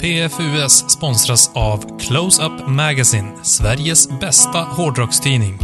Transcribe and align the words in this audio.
PFUS 0.00 0.90
sponsras 0.90 1.50
av 1.54 1.98
Close-Up 1.98 2.68
Magazine, 2.68 3.32
Sveriges 3.42 4.20
bästa 4.20 4.58
hårdrockstidning. 4.58 5.58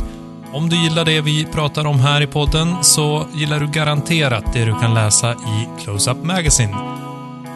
Om 0.53 0.69
du 0.69 0.77
gillar 0.77 1.05
det 1.05 1.21
vi 1.21 1.45
pratar 1.45 1.87
om 1.87 2.01
här 2.01 2.21
i 2.21 2.27
podden 2.27 2.85
så 2.85 3.27
gillar 3.35 3.61
du 3.61 3.67
garanterat 3.67 4.53
det 4.53 4.65
du 4.65 4.75
kan 4.81 4.95
läsa 4.95 5.33
i 5.33 5.69
Close-Up 5.81 6.25
Magazine. 6.25 6.77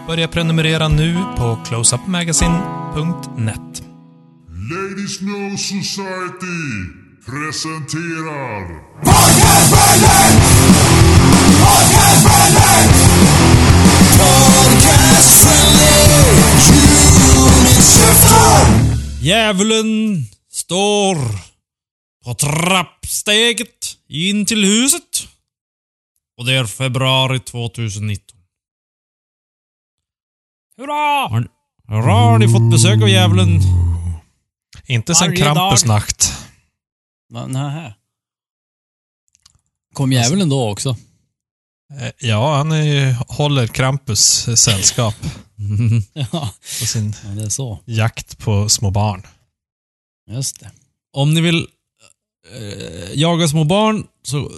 Börja 0.07 0.29
prenumerera 0.29 0.89
nu 0.89 1.17
på 1.37 1.59
closeupmagazine.net. 1.67 3.83
Ladies 4.71 5.21
No 5.21 5.57
Society 5.57 6.61
presenterar 7.27 8.81
Djävulen 19.23 20.25
står 20.51 21.17
på 22.25 22.35
trappsteget 22.35 23.97
in 24.09 24.47
till 24.47 24.65
huset. 24.65 25.29
Och 26.37 26.47
det 26.47 26.53
är 26.55 26.65
februari 26.65 27.41
2019. 27.41 28.39
Hurra! 30.77 31.29
Har, 31.29 31.49
hurra, 31.89 32.13
har 32.13 32.39
ni 32.39 32.49
fått 32.49 32.71
besök 32.71 33.03
av 33.03 33.09
djävulen? 33.09 33.61
Inte 34.87 35.15
sen 35.15 35.29
Varje 35.29 35.43
Krampus 35.43 35.83
dag. 35.83 35.89
nacht. 35.89 36.33
Va, 37.29 37.47
nähä. 37.47 37.95
Kom 39.93 40.13
djävulen 40.13 40.49
då 40.49 40.71
också? 40.71 40.97
Eh, 42.01 42.11
Ja, 42.19 42.57
han 42.57 42.73
är, 42.73 42.83
ju- 42.83 43.15
håller 43.29 43.67
Krampus 43.67 44.49
sällskap 44.61 45.15
Ja, 46.33 46.53
på 46.81 46.87
sin 46.87 47.15
ja, 47.25 47.29
det 47.31 47.43
är 47.43 47.49
så. 47.49 47.79
jakt 47.87 48.39
på 48.39 48.69
små 48.69 48.91
barn. 48.91 49.23
Just 50.31 50.61
det. 50.61 50.71
Om 51.13 51.35
ni 51.35 51.41
vill 51.41 51.67
eh, 52.59 53.13
jaga 53.15 53.49
små 53.49 53.65
barn 53.65 54.07
så 54.23 54.53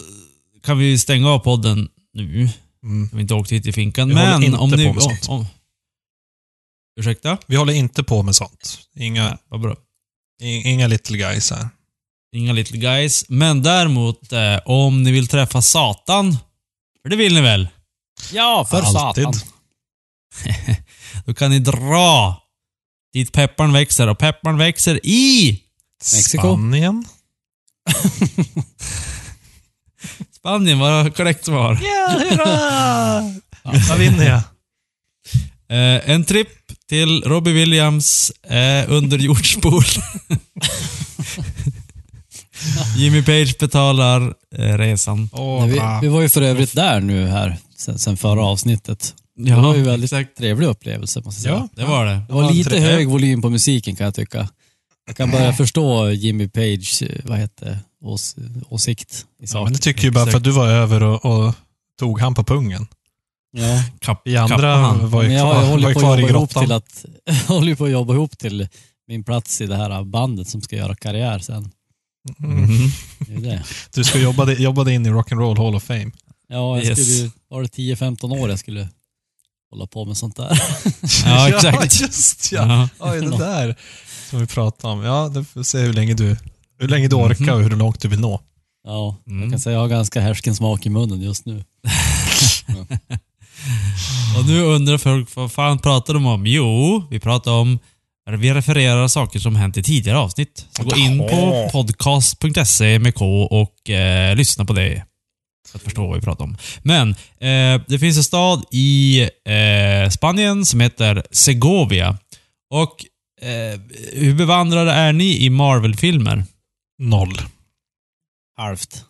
kan 0.62 0.78
vi 0.78 0.98
stänga 0.98 1.28
av 1.28 1.38
podden 1.38 1.88
nu. 2.14 2.48
Mm. 2.84 3.06
Vi 3.08 3.14
har 3.16 3.20
inte 3.20 3.34
åkt 3.34 3.52
hit 3.52 3.66
i 3.66 3.72
finkan. 3.72 4.08
Vi 4.08 4.14
Men 4.14 4.42
inte 4.42 4.58
om 4.58 4.70
på 4.70 4.76
ni... 4.76 4.84
med 4.84 4.94
Om, 4.94 5.00
sånt. 5.00 5.28
om, 5.28 5.46
ursäkta? 7.00 7.38
Vi 7.46 7.56
håller 7.56 7.72
inte 7.72 8.02
på 8.04 8.22
med 8.22 8.36
sånt. 8.36 8.78
Inga, 8.96 9.38
vad 9.48 9.60
bra. 9.60 9.76
inga 10.42 10.86
little 10.86 11.16
guys 11.18 11.50
här. 11.50 11.68
Inga 12.36 12.52
little 12.52 12.78
guys. 12.78 13.24
Men 13.28 13.62
däremot, 13.62 14.32
eh, 14.32 14.58
om 14.64 15.02
ni 15.02 15.10
vill 15.12 15.26
träffa 15.28 15.62
Satan, 15.62 16.36
för 17.02 17.08
det 17.10 17.16
vill 17.16 17.34
ni 17.34 17.40
väl? 17.40 17.68
Ja, 18.32 18.66
för 18.70 18.76
Alltid. 18.76 19.24
satan. 19.24 19.34
Då 21.26 21.34
kan 21.34 21.50
ni 21.50 21.58
dra 21.58 22.36
dit 23.12 23.32
pepparn 23.32 23.72
växer. 23.72 24.06
Och 24.06 24.18
pepparn 24.18 24.58
växer 24.58 25.06
i 25.06 25.60
Mexiko. 26.14 26.40
Spanien. 26.42 27.04
Spanien, 30.36 30.78
var 30.78 31.10
korrekt 31.10 31.44
svar. 31.44 31.78
Ja, 31.82 32.16
hurra! 32.18 33.20
Vad 33.88 33.98
vinner 33.98 34.28
jag? 34.28 34.42
Eh, 35.68 36.10
en 36.10 36.24
tripp 36.24 36.86
till 36.88 37.22
Robbie 37.22 37.52
Williams 37.52 38.30
eh, 38.30 38.92
underjordspool. 38.92 39.84
Jimmy 42.96 43.22
Page 43.22 43.58
betalar 43.58 44.34
eh, 44.56 44.78
resan. 44.78 45.30
Åh, 45.32 45.66
vi, 45.66 45.74
bra. 45.76 45.98
vi 46.02 46.08
var 46.08 46.20
ju 46.22 46.28
för 46.28 46.42
övrigt 46.42 46.74
där 46.74 47.00
nu 47.00 47.26
här 47.26 47.56
sen, 47.76 47.98
sen 47.98 48.16
förra 48.16 48.44
avsnittet. 48.44 49.14
Ja, 49.36 49.56
det 49.56 49.62
var 49.62 49.74
ju 49.76 49.82
väldigt 49.82 50.12
exakt. 50.12 50.36
trevlig 50.38 50.66
upplevelse 50.66 51.20
måste 51.24 51.48
jag 51.48 51.58
säga. 51.58 51.68
Ja, 51.76 51.82
Det 51.82 51.88
var 51.90 52.06
det. 52.06 52.20
Det 52.28 52.32
var 52.34 52.42
Ja, 52.42 52.50
lite 52.50 52.70
tre- 52.70 52.78
hög 52.80 53.08
volym 53.08 53.42
på 53.42 53.50
musiken 53.50 53.96
kan 53.96 54.04
jag 54.04 54.14
tycka. 54.14 54.48
Jag 55.06 55.16
kan 55.16 55.30
börja 55.30 55.52
förstå 55.62 56.10
Jimmy 56.10 56.48
Page, 56.48 57.02
vad 57.24 57.38
heter 57.38 57.78
ås, 58.04 58.36
åsikt 58.68 59.12
i 59.12 59.24
Ja, 59.40 59.46
saken. 59.46 59.64
men 59.64 59.72
det 59.72 59.78
tycker 59.78 60.02
ju 60.02 60.10
bara 60.10 60.26
för 60.26 60.36
att 60.36 60.44
du 60.44 60.50
var 60.50 60.66
över 60.68 61.02
och, 61.02 61.24
och 61.24 61.54
tog 61.98 62.20
han 62.20 62.34
på 62.34 62.44
pungen. 62.44 62.86
Ja, 63.56 63.82
Kapp, 64.00 64.22
Vi 64.24 64.36
andra 64.36 64.76
han. 64.76 65.10
var 65.10 65.22
ju 65.22 65.28
kvar, 65.28 65.36
jag 65.38 65.44
var 65.54 65.64
håller 65.66 65.88
ju 65.88 65.94
på 65.94 66.00
kvar 66.00 66.14
att 66.18 66.20
i 66.24 66.28
grottan. 66.28 66.62
till 66.62 66.72
att, 66.72 67.04
jag 67.24 67.34
håller 67.46 67.74
på 67.74 67.84
att 67.84 67.90
jobba 67.90 68.14
ihop 68.14 68.38
till 68.38 68.68
min 69.08 69.24
plats 69.24 69.60
i 69.60 69.66
det 69.66 69.76
här 69.76 70.04
bandet 70.04 70.48
som 70.48 70.60
ska 70.62 70.76
göra 70.76 70.94
karriär 70.94 71.38
sen. 71.38 71.70
Mm. 72.44 72.60
Mhm. 72.62 72.90
Det. 73.42 73.62
Du 73.94 74.04
ska 74.04 74.18
jobba, 74.18 74.44
dig- 74.44 74.62
jobba 74.62 74.84
dig 74.84 74.94
in 74.94 75.06
i 75.06 75.10
Rock'n'Roll 75.10 75.58
Hall 75.58 75.74
of 75.74 75.82
Fame. 75.82 76.10
Ja, 76.48 76.76
jag 76.78 76.86
Yes. 76.86 76.98
skulle 77.06 77.22
ju, 77.24 77.30
var 77.48 77.62
det 77.62 77.68
10-15 77.68 78.32
år 78.32 78.50
jag 78.50 78.58
skulle 78.58 78.88
hålla 79.70 79.86
på 79.86 80.04
med 80.04 80.16
sånt 80.16 80.36
där. 80.36 80.62
Ja, 81.24 81.48
exakt. 81.48 82.00
just 82.00 82.52
ja. 82.52 82.88
Ja. 82.98 83.12
Oj, 83.12 83.20
det 83.20 83.38
där 83.38 83.76
som 84.30 84.40
vi 84.40 84.46
pratade 84.46 84.92
om. 84.94 85.02
Ja, 85.04 85.28
du 85.34 85.44
får 85.44 85.62
se 85.62 85.78
hur 85.78 85.92
länge 85.92 86.14
du, 86.14 86.36
hur 86.78 86.88
länge 86.88 87.08
du 87.08 87.16
Mhm. 87.16 87.24
orkar 87.24 87.52
och 87.52 87.62
hur 87.62 87.70
långt 87.76 88.00
du 88.00 88.08
vill 88.08 88.20
nå. 88.20 88.40
Ja, 88.84 89.16
Mm. 89.26 89.42
jag 89.42 89.50
kan 89.50 89.60
säga 89.60 89.72
att 89.76 89.76
jag 89.76 89.80
har 89.80 89.88
ganska 89.96 90.20
härsken 90.20 90.54
smak 90.54 90.86
i 90.86 90.90
munnen 90.90 91.20
just 91.20 91.46
nu. 91.46 91.64
Och 94.38 94.46
nu 94.46 94.60
undrar 94.62 94.98
folk, 94.98 95.36
vad 95.36 95.52
fan 95.52 95.78
pratar 95.78 96.14
de 96.14 96.26
om? 96.26 96.46
Jo, 96.46 97.04
vi 97.10 97.20
pratar 97.20 97.50
om 97.52 97.78
vi 98.30 98.54
refererar 98.54 99.08
saker 99.08 99.38
som 99.38 99.56
hänt 99.56 99.76
i 99.76 99.82
tidigare 99.82 100.18
avsnitt. 100.18 100.66
Så 100.76 100.84
gå 100.84 100.96
in 100.96 101.18
på 101.18 101.68
podcast.se 101.72 102.98
med 102.98 103.14
K 103.14 103.42
och 103.42 103.90
eh, 103.90 104.36
lyssna 104.36 104.64
på 104.64 104.72
det. 104.72 105.04
För 105.68 105.78
att 105.78 105.82
förstå 105.82 106.06
vad 106.06 106.16
vi 106.16 106.22
pratar 106.22 106.44
om. 106.44 106.56
Men, 106.82 107.10
eh, 107.40 107.82
det 107.88 107.98
finns 107.98 108.16
en 108.16 108.24
stad 108.24 108.64
i 108.70 109.20
eh, 109.22 110.10
Spanien 110.10 110.64
som 110.66 110.80
heter 110.80 111.22
Segovia. 111.30 112.18
Och 112.70 113.04
eh, 113.40 113.80
hur 114.12 114.34
bevandrade 114.34 114.92
är 114.92 115.12
ni 115.12 115.44
i 115.44 115.50
Marvel-filmer? 115.50 116.44
Noll. 116.98 117.38
Halvt. 118.56 119.04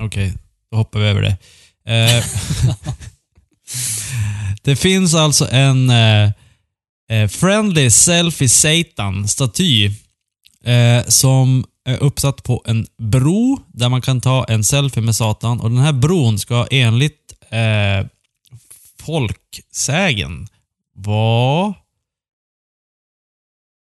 Okej, 0.00 0.32
då 0.70 0.76
hoppar 0.76 1.00
vi 1.00 1.06
över 1.06 1.22
det. 1.22 1.36
Eh, 1.92 2.24
det 4.62 4.76
finns 4.76 5.14
alltså 5.14 5.48
en 5.50 5.90
eh, 7.10 7.28
Friendly 7.28 7.90
Selfie 7.90 8.48
Satan-staty 8.48 9.86
eh, 10.64 11.04
som 11.06 11.64
är 11.84 12.02
uppsatt 12.02 12.42
på 12.42 12.62
en 12.66 12.86
bro 12.98 13.60
där 13.66 13.88
man 13.88 14.02
kan 14.02 14.20
ta 14.20 14.44
en 14.44 14.64
selfie 14.64 15.02
med 15.02 15.16
Satan. 15.16 15.60
Och 15.60 15.70
den 15.70 15.78
här 15.78 15.92
bron 15.92 16.38
ska 16.38 16.66
enligt 16.70 17.34
eh, 17.50 18.06
folksägen 19.00 20.46
vara 20.94 21.74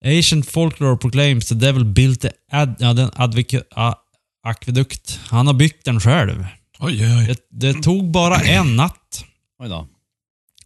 Ancient 0.06 0.50
folklore 0.50 0.98
proclaims 0.98 1.46
the 1.46 1.56
devil 1.56 1.86
built 1.86 2.22
the 2.22 2.32
ad, 2.52 2.76
ja, 2.80 2.94
den 2.94 3.12
advika, 3.16 3.62
a, 3.72 3.96
akvedukt. 4.44 5.20
Han 5.28 5.48
har 5.48 5.54
byggt 5.54 5.86
den 5.86 6.00
själv. 6.00 6.46
Oj, 6.80 7.18
oj. 7.18 7.36
Det, 7.50 7.74
det 7.74 7.84
tog 7.84 8.12
bara 8.12 8.36
en 8.36 8.76
natt. 8.76 9.26
Oj 9.60 9.70
då. 9.70 9.88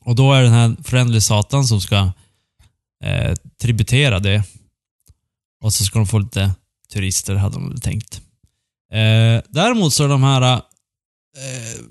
Och 0.01 0.15
då 0.15 0.33
är 0.33 0.43
den 0.43 0.51
här 0.51 0.75
Friendly 0.83 1.21
Satan 1.21 1.65
som 1.65 1.81
ska 1.81 2.11
eh, 3.05 3.35
tributera 3.61 4.19
det. 4.19 4.43
Och 5.61 5.73
så 5.73 5.83
ska 5.83 5.99
de 5.99 6.07
få 6.07 6.19
lite 6.19 6.51
turister, 6.89 7.35
hade 7.35 7.55
de 7.55 7.69
väl 7.69 7.81
tänkt. 7.81 8.21
Eh, 8.91 9.41
däremot 9.49 9.93
så 9.93 10.03
är 10.03 10.07
de 10.07 10.23
här 10.23 10.53
eh, 10.53 11.81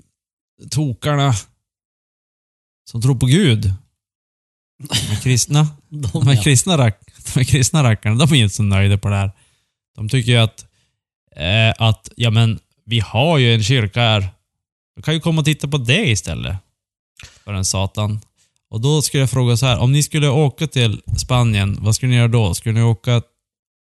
tokarna 0.69 1.33
som 2.89 3.01
tror 3.01 3.15
på 3.15 3.25
Gud, 3.25 3.73
de 4.77 5.11
är 5.15 5.21
kristna, 5.21 5.67
De, 5.89 6.09
de 6.13 6.27
här 6.27 6.35
ja. 6.35 6.41
kristna, 6.41 6.77
rack, 6.77 7.01
de 7.25 7.39
här 7.39 7.43
kristna 7.43 7.83
rackarna, 7.83 8.25
de 8.25 8.33
är 8.33 8.43
inte 8.43 8.55
så 8.55 8.63
nöjda 8.63 8.97
på 8.97 9.09
det 9.09 9.15
här. 9.15 9.31
De 9.95 10.09
tycker 10.09 10.31
ju 10.31 10.37
att, 10.37 10.65
eh, 11.35 11.87
att 11.87 12.09
ja 12.15 12.29
men, 12.29 12.59
vi 12.85 12.99
har 12.99 13.37
ju 13.37 13.53
en 13.53 13.63
kyrka 13.63 14.01
här. 14.01 14.27
Du 14.95 15.01
kan 15.01 15.13
ju 15.13 15.19
komma 15.19 15.39
och 15.39 15.45
titta 15.45 15.67
på 15.67 15.77
det 15.77 16.09
istället. 16.09 16.57
För 17.43 17.53
en 17.53 17.65
satan. 17.65 18.19
Och 18.71 18.81
då 18.81 19.01
skulle 19.01 19.21
jag 19.23 19.29
fråga 19.29 19.57
så 19.57 19.65
här, 19.65 19.77
om 19.79 19.91
ni 19.91 20.03
skulle 20.03 20.27
åka 20.27 20.67
till 20.67 21.01
Spanien, 21.17 21.77
vad 21.79 21.95
skulle 21.95 22.09
ni 22.09 22.15
göra 22.17 22.27
då? 22.27 22.53
Skulle 22.55 22.73
ni 22.75 22.81
åka 22.81 23.21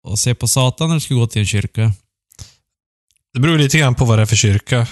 och 0.07 0.19
se 0.19 0.35
på 0.35 0.47
satan 0.47 0.89
eller 0.91 0.99
skulle 0.99 1.19
gå 1.19 1.27
till 1.27 1.39
en 1.39 1.45
kyrka? 1.47 1.91
Det 3.33 3.39
beror 3.39 3.57
lite 3.57 3.77
grann 3.77 3.95
på 3.95 4.05
vad 4.05 4.17
det 4.17 4.21
är 4.21 4.25
för 4.25 4.35
kyrka. 4.35 4.87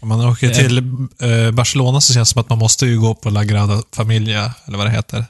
Om 0.00 0.08
man 0.08 0.20
åker 0.20 0.48
Det- 0.48 0.54
till 0.54 0.78
eh, 1.20 1.50
Barcelona 1.50 2.00
så 2.00 2.14
känns 2.14 2.28
det 2.28 2.32
som 2.32 2.40
att 2.40 2.48
man 2.48 2.58
måste 2.58 2.86
ju 2.86 3.00
gå 3.00 3.14
på 3.14 3.30
La 3.30 3.44
Grada 3.44 3.82
Familia, 3.92 4.54
eller 4.66 4.78
vad 4.78 4.86
det 4.86 4.90
heter. 4.90 5.24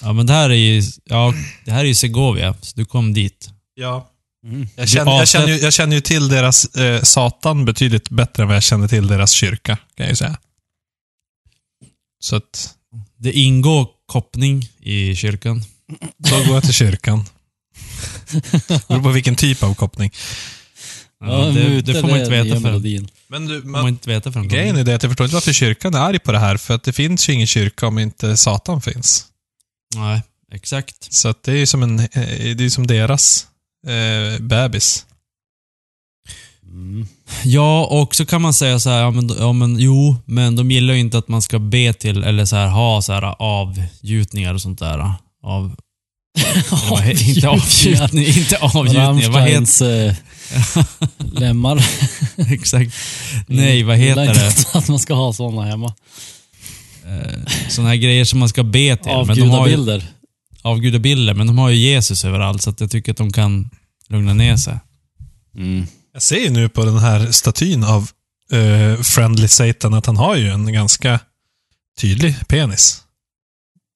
Ja 0.00 0.12
men 0.12 0.26
det 0.26 0.32
här 0.32 0.50
är 0.50 0.54
ju, 0.54 0.82
ja, 1.04 1.34
det 1.64 1.70
här 1.70 1.80
är 1.80 1.84
ju 1.88 1.94
Segovia, 1.94 2.54
så 2.60 2.76
du 2.76 2.84
kom 2.84 3.14
dit. 3.14 3.50
Ja. 3.74 4.08
Mm. 4.46 4.68
Jag 4.76 4.88
känner, 4.88 5.12
Ja, 5.12 5.18
jag, 5.18 5.28
känner 5.28 5.48
ju, 5.48 5.56
jag 5.58 5.72
känner 5.72 5.94
ju 5.96 6.00
till 6.00 6.28
deras 6.28 6.64
eh, 6.76 7.02
Satan 7.02 7.64
betydligt 7.64 8.08
bättre 8.10 8.42
än 8.42 8.48
vad 8.48 8.56
jag 8.56 8.62
känner 8.62 8.88
till 8.88 9.06
deras 9.06 9.30
kyrka, 9.32 9.76
kan 9.76 10.04
jag 10.06 10.08
ju 10.10 10.16
säga. 10.16 10.36
Så 12.20 12.36
att, 12.36 12.74
Det 13.22 13.32
ingår 13.32 13.88
koppning 14.06 14.68
i 14.80 15.16
kyrkan. 15.16 15.64
då 16.18 16.36
går 16.36 16.54
jag 16.54 16.62
till 16.62 16.72
kyrkan. 16.72 17.24
Det 18.30 18.88
beror 18.88 19.02
på 19.02 19.08
vilken 19.08 19.36
typ 19.36 19.62
av 19.62 19.74
koppling. 19.74 20.12
Ja, 21.20 21.44
det, 21.44 21.82
det 21.82 22.00
får 22.00 22.08
man 22.08 22.18
inte 22.18 22.30
veta 22.30 22.60
förrän. 22.60 23.08
Men 23.26 23.46
du, 23.46 23.62
får 23.62 23.68
man 23.68 23.88
inte 23.88 24.08
veta 24.08 24.32
förrän 24.32 24.48
grejen 24.48 24.76
är 24.76 24.84
det 24.84 24.94
att 24.94 25.02
jag 25.02 25.10
förstår 25.10 25.24
inte 25.24 25.34
varför 25.34 25.52
kyrkan 25.52 25.94
är 25.94 25.98
arg 25.98 26.18
på 26.18 26.32
det 26.32 26.38
här, 26.38 26.56
för 26.56 26.74
att 26.74 26.82
det 26.82 26.92
finns 26.92 27.28
ju 27.28 27.32
ingen 27.32 27.46
kyrka 27.46 27.86
om 27.86 27.98
inte 27.98 28.36
Satan 28.36 28.82
finns. 28.82 29.26
Nej, 29.94 30.22
exakt. 30.52 31.12
Så 31.12 31.28
att 31.28 31.42
det 31.42 31.52
är 31.52 31.56
ju 31.56 31.66
som, 31.66 31.82
en, 31.82 31.98
eh, 32.00 32.08
det 32.12 32.50
är 32.50 32.62
ju 32.62 32.70
som 32.70 32.86
deras 32.86 33.46
eh, 33.86 34.40
bebis. 34.40 35.06
Mm. 36.72 37.06
Ja, 37.44 37.84
och 37.86 38.14
så 38.14 38.26
kan 38.26 38.42
man 38.42 38.54
säga 38.54 38.80
så 38.80 38.90
här, 38.90 39.00
ja 39.00 39.10
men, 39.10 39.28
ja, 39.38 39.52
men 39.52 39.78
jo, 39.78 40.16
men 40.24 40.56
de 40.56 40.70
gillar 40.70 40.94
ju 40.94 41.00
inte 41.00 41.18
att 41.18 41.28
man 41.28 41.42
ska 41.42 41.58
be 41.58 41.92
till, 41.92 42.22
eller 42.24 42.44
så 42.44 42.56
här, 42.56 42.68
ha 42.68 43.02
så 43.02 43.12
här 43.12 43.34
avgjutningar 43.38 44.54
och 44.54 44.60
sånt 44.62 44.78
där. 44.78 45.14
Av, 45.42 45.76
inte 47.26 47.48
avgjutning, 47.48 48.26
inte 48.26 48.56
avgjutningar. 48.58 49.30
Vad 49.30 49.42
heter 49.42 50.08
eh, 50.08 50.84
lemmar. 51.18 51.84
Exakt. 52.52 52.94
Nej, 53.46 53.82
vad 53.82 53.96
heter 53.96 54.20
Gillar 54.22 54.34
det? 54.34 54.46
inte 54.58 54.78
Att 54.78 54.88
man 54.88 54.98
ska 54.98 55.14
ha 55.14 55.32
sådana 55.32 55.62
hemma. 55.64 55.94
Såna 57.68 57.88
här 57.88 57.96
grejer 57.96 58.24
som 58.24 58.38
man 58.38 58.48
ska 58.48 58.62
be 58.62 58.96
till. 58.96 59.12
men 59.26 59.36
de 59.36 59.40
har 59.50 59.68
ju- 59.68 59.74
Avgudabilder. 59.74 60.04
Avgudabilder, 60.62 61.34
men 61.34 61.46
de 61.46 61.58
har 61.58 61.70
ju 61.70 61.76
Jesus 61.76 62.24
överallt, 62.24 62.62
så 62.62 62.70
att 62.70 62.80
jag 62.80 62.90
tycker 62.90 63.12
att 63.12 63.18
de 63.18 63.32
kan 63.32 63.70
lugna 64.08 64.34
ner 64.34 64.56
sig. 64.56 64.78
Mm. 65.56 65.86
Jag 66.12 66.22
ser 66.22 66.36
ju 66.38 66.50
nu 66.50 66.68
på 66.68 66.84
den 66.84 66.98
här 66.98 67.30
statyn 67.32 67.84
av 67.84 68.10
eh, 68.52 69.02
Friendly 69.02 69.48
Satan 69.48 69.94
att 69.94 70.06
han 70.06 70.16
har 70.16 70.36
ju 70.36 70.48
en 70.48 70.72
ganska 70.72 71.20
tydlig 72.00 72.48
penis. 72.48 73.02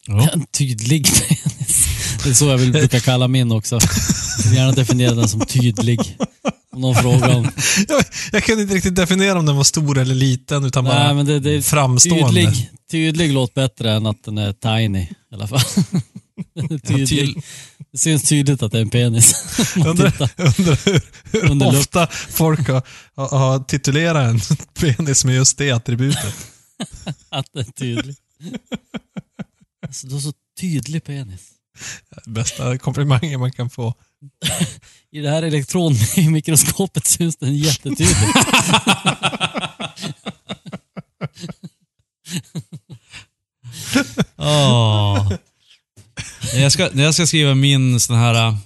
Ja. 0.06 0.28
En 0.32 0.46
tydlig 0.46 1.06
penis. 1.06 1.86
Det 2.24 2.30
är 2.30 2.34
så 2.34 2.46
jag 2.46 2.58
vill 2.58 2.72
brukar 2.72 3.00
kalla 3.00 3.28
min 3.28 3.52
också. 3.52 3.78
Jag 4.38 4.44
vill 4.50 4.58
gärna 4.58 4.72
definiera 4.72 5.14
den 5.14 5.28
som 5.28 5.40
tydlig. 5.40 6.16
Om 6.72 6.80
någon 6.80 6.94
frågar 6.94 7.36
om... 7.36 7.50
Jag, 7.88 8.04
jag 8.32 8.44
kunde 8.44 8.62
inte 8.62 8.74
riktigt 8.74 8.94
definiera 8.96 9.38
om 9.38 9.46
den 9.46 9.56
var 9.56 9.64
stor 9.64 9.98
eller 9.98 10.14
liten, 10.14 10.64
utan 10.64 10.84
bara 10.84 11.04
Nej, 11.04 11.14
men 11.14 11.26
det, 11.26 11.40
det 11.40 11.50
är 11.50 11.62
framstående. 11.62 12.26
tydlig. 12.28 12.70
Tydlig 12.90 13.32
låter 13.32 13.54
bättre 13.54 13.92
än 13.92 14.06
att 14.06 14.24
den 14.24 14.38
är 14.38 14.52
tiny 14.52 15.00
i 15.00 15.34
alla 15.34 15.48
fall. 15.48 15.60
Tydlig. 16.86 17.08
Till- 17.08 17.42
Det 17.96 18.00
syns 18.00 18.22
tydligt 18.22 18.62
att 18.62 18.72
det 18.72 18.78
är 18.78 18.82
en 18.82 18.90
penis. 18.90 19.34
Undrar, 19.76 20.30
undrar 20.36 20.84
hur, 20.84 21.00
hur 21.32 21.50
Under 21.50 21.66
lupp. 21.72 21.80
ofta 21.80 22.06
folk 22.10 22.68
har, 22.68 22.82
har, 23.28 23.58
titulerat 23.58 24.28
en 24.28 24.40
penis 24.80 25.24
med 25.24 25.34
just 25.34 25.58
det 25.58 25.70
attributet. 25.70 26.34
Att 27.28 27.46
den 27.52 27.66
är 27.66 27.72
tydlig. 27.72 28.16
Alltså, 29.86 30.06
du 30.06 30.14
har 30.14 30.20
så 30.20 30.32
tydlig 30.60 31.04
penis. 31.04 31.50
Bästa 32.26 32.78
komplimangen 32.78 33.40
man 33.40 33.52
kan 33.52 33.70
få. 33.70 33.94
I 35.10 35.20
det 35.20 35.30
här 35.30 35.42
elektronmikroskopet 35.42 37.06
syns 37.06 37.36
den 37.36 37.56
jättetydligt. 37.56 38.36
Åh. 44.36 45.32
När 46.56 46.62
jag, 46.62 46.72
ska, 46.72 46.88
när 46.92 47.04
jag 47.04 47.14
ska 47.14 47.26
skriva 47.26 47.54
min 47.54 48.00
sån 48.00 48.16
här 48.16 48.48
uh, 48.48 48.56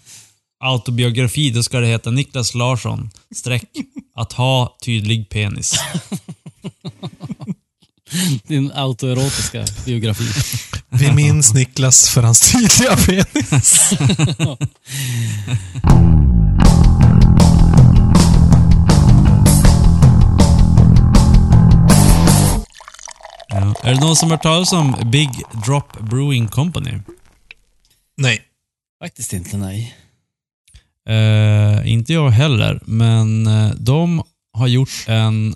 autobiografi, 0.60 1.50
då 1.50 1.62
ska 1.62 1.80
det 1.80 1.86
heta 1.86 2.10
Niklas 2.10 2.54
Larsson, 2.54 3.10
streck, 3.34 3.64
att 4.14 4.32
ha 4.32 4.76
tydlig 4.84 5.28
penis. 5.28 5.74
Din 8.46 8.72
autoerotiska 8.74 9.64
biografi. 9.84 10.24
Vi 10.88 11.12
minns 11.12 11.54
Niklas 11.54 12.08
för 12.08 12.22
hans 12.22 12.52
tydliga 12.52 12.96
penis. 12.96 13.90
Ja. 23.48 23.74
Är 23.82 23.94
det 23.94 24.00
någon 24.00 24.16
som 24.16 24.30
har 24.30 24.36
hört 24.36 24.42
talas 24.42 24.72
om 24.72 24.96
Big 25.12 25.30
Drop 25.66 26.00
Brewing 26.00 26.48
Company? 26.48 26.92
Nej. 28.20 28.42
Faktiskt 29.02 29.32
inte, 29.32 29.56
nej. 29.56 29.96
Eh, 31.08 31.92
inte 31.92 32.12
jag 32.12 32.30
heller, 32.30 32.80
men 32.84 33.46
eh, 33.46 33.70
de 33.74 34.22
har 34.52 34.66
gjort 34.66 35.04
en... 35.06 35.54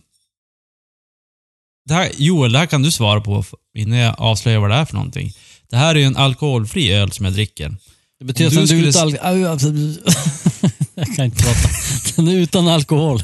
Det 1.89 1.95
här, 1.95 2.11
Joel, 2.17 2.53
det 2.53 2.59
här 2.59 2.67
kan 2.67 2.83
du 2.83 2.91
svara 2.91 3.21
på 3.21 3.45
innan 3.75 3.99
jag 3.99 4.15
avslöjar 4.19 4.59
vad 4.59 4.71
det 4.71 4.77
är 4.77 4.85
för 4.85 4.95
någonting. 4.95 5.33
Det 5.71 5.77
här 5.77 5.95
är 5.95 5.99
ju 5.99 6.05
en 6.05 6.17
alkoholfri 6.17 6.93
öl 6.93 7.13
som 7.13 7.25
jag 7.25 7.35
dricker. 7.35 7.77
Det 8.19 8.25
betyder 8.25 8.63
att 8.63 8.69
du 8.69 8.77
den 8.77 8.87
är 8.87 8.93
skulle 8.93 9.11
utan... 9.11 9.27
Au, 9.27 9.39
Jag 10.95 11.17
kan 11.17 11.25
inte 11.25 11.43
prata. 11.43 11.69
Den 12.17 12.29
är 12.29 12.35
utan 12.35 12.69
alkohol. 12.69 13.23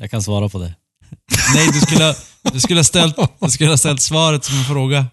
Jag 0.00 0.10
kan 0.10 0.22
svara 0.22 0.48
på 0.48 0.58
det. 0.58 0.74
Nej, 1.54 1.68
du 1.72 1.80
skulle, 1.80 2.14
du 2.52 2.60
skulle, 2.60 2.78
ha 2.78 2.84
ställt, 2.84 3.16
du 3.40 3.50
skulle 3.50 3.70
ha 3.70 3.76
ställt 3.76 4.02
svaret 4.02 4.44
som 4.44 4.58
en 4.58 4.64
fråga. 4.64 5.06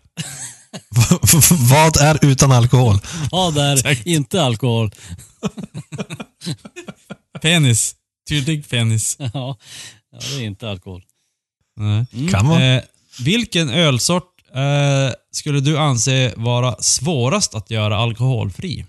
Vad 1.69 1.97
är 1.97 2.25
utan 2.25 2.51
alkohol? 2.51 2.95
Ja, 3.31 3.51
det 3.51 3.61
är 3.61 3.73
Exakt. 3.73 4.05
inte 4.05 4.43
alkohol. 4.43 4.91
Penis. 7.41 7.95
Tydlig 8.29 8.69
penis. 8.69 9.15
Ja, 9.19 9.29
ja 10.11 10.19
det 10.19 10.35
är 10.35 10.41
inte 10.43 10.69
alkohol. 10.69 11.03
Nej. 11.75 12.29
Kan 12.31 12.47
vara. 12.47 12.63
Eh, 12.75 12.83
vilken 13.19 13.69
ölsort 13.69 14.33
eh, 14.53 15.13
skulle 15.31 15.59
du 15.59 15.77
anse 15.77 16.33
vara 16.37 16.75
svårast 16.79 17.55
att 17.55 17.71
göra 17.71 17.97
alkoholfri? 17.97 18.85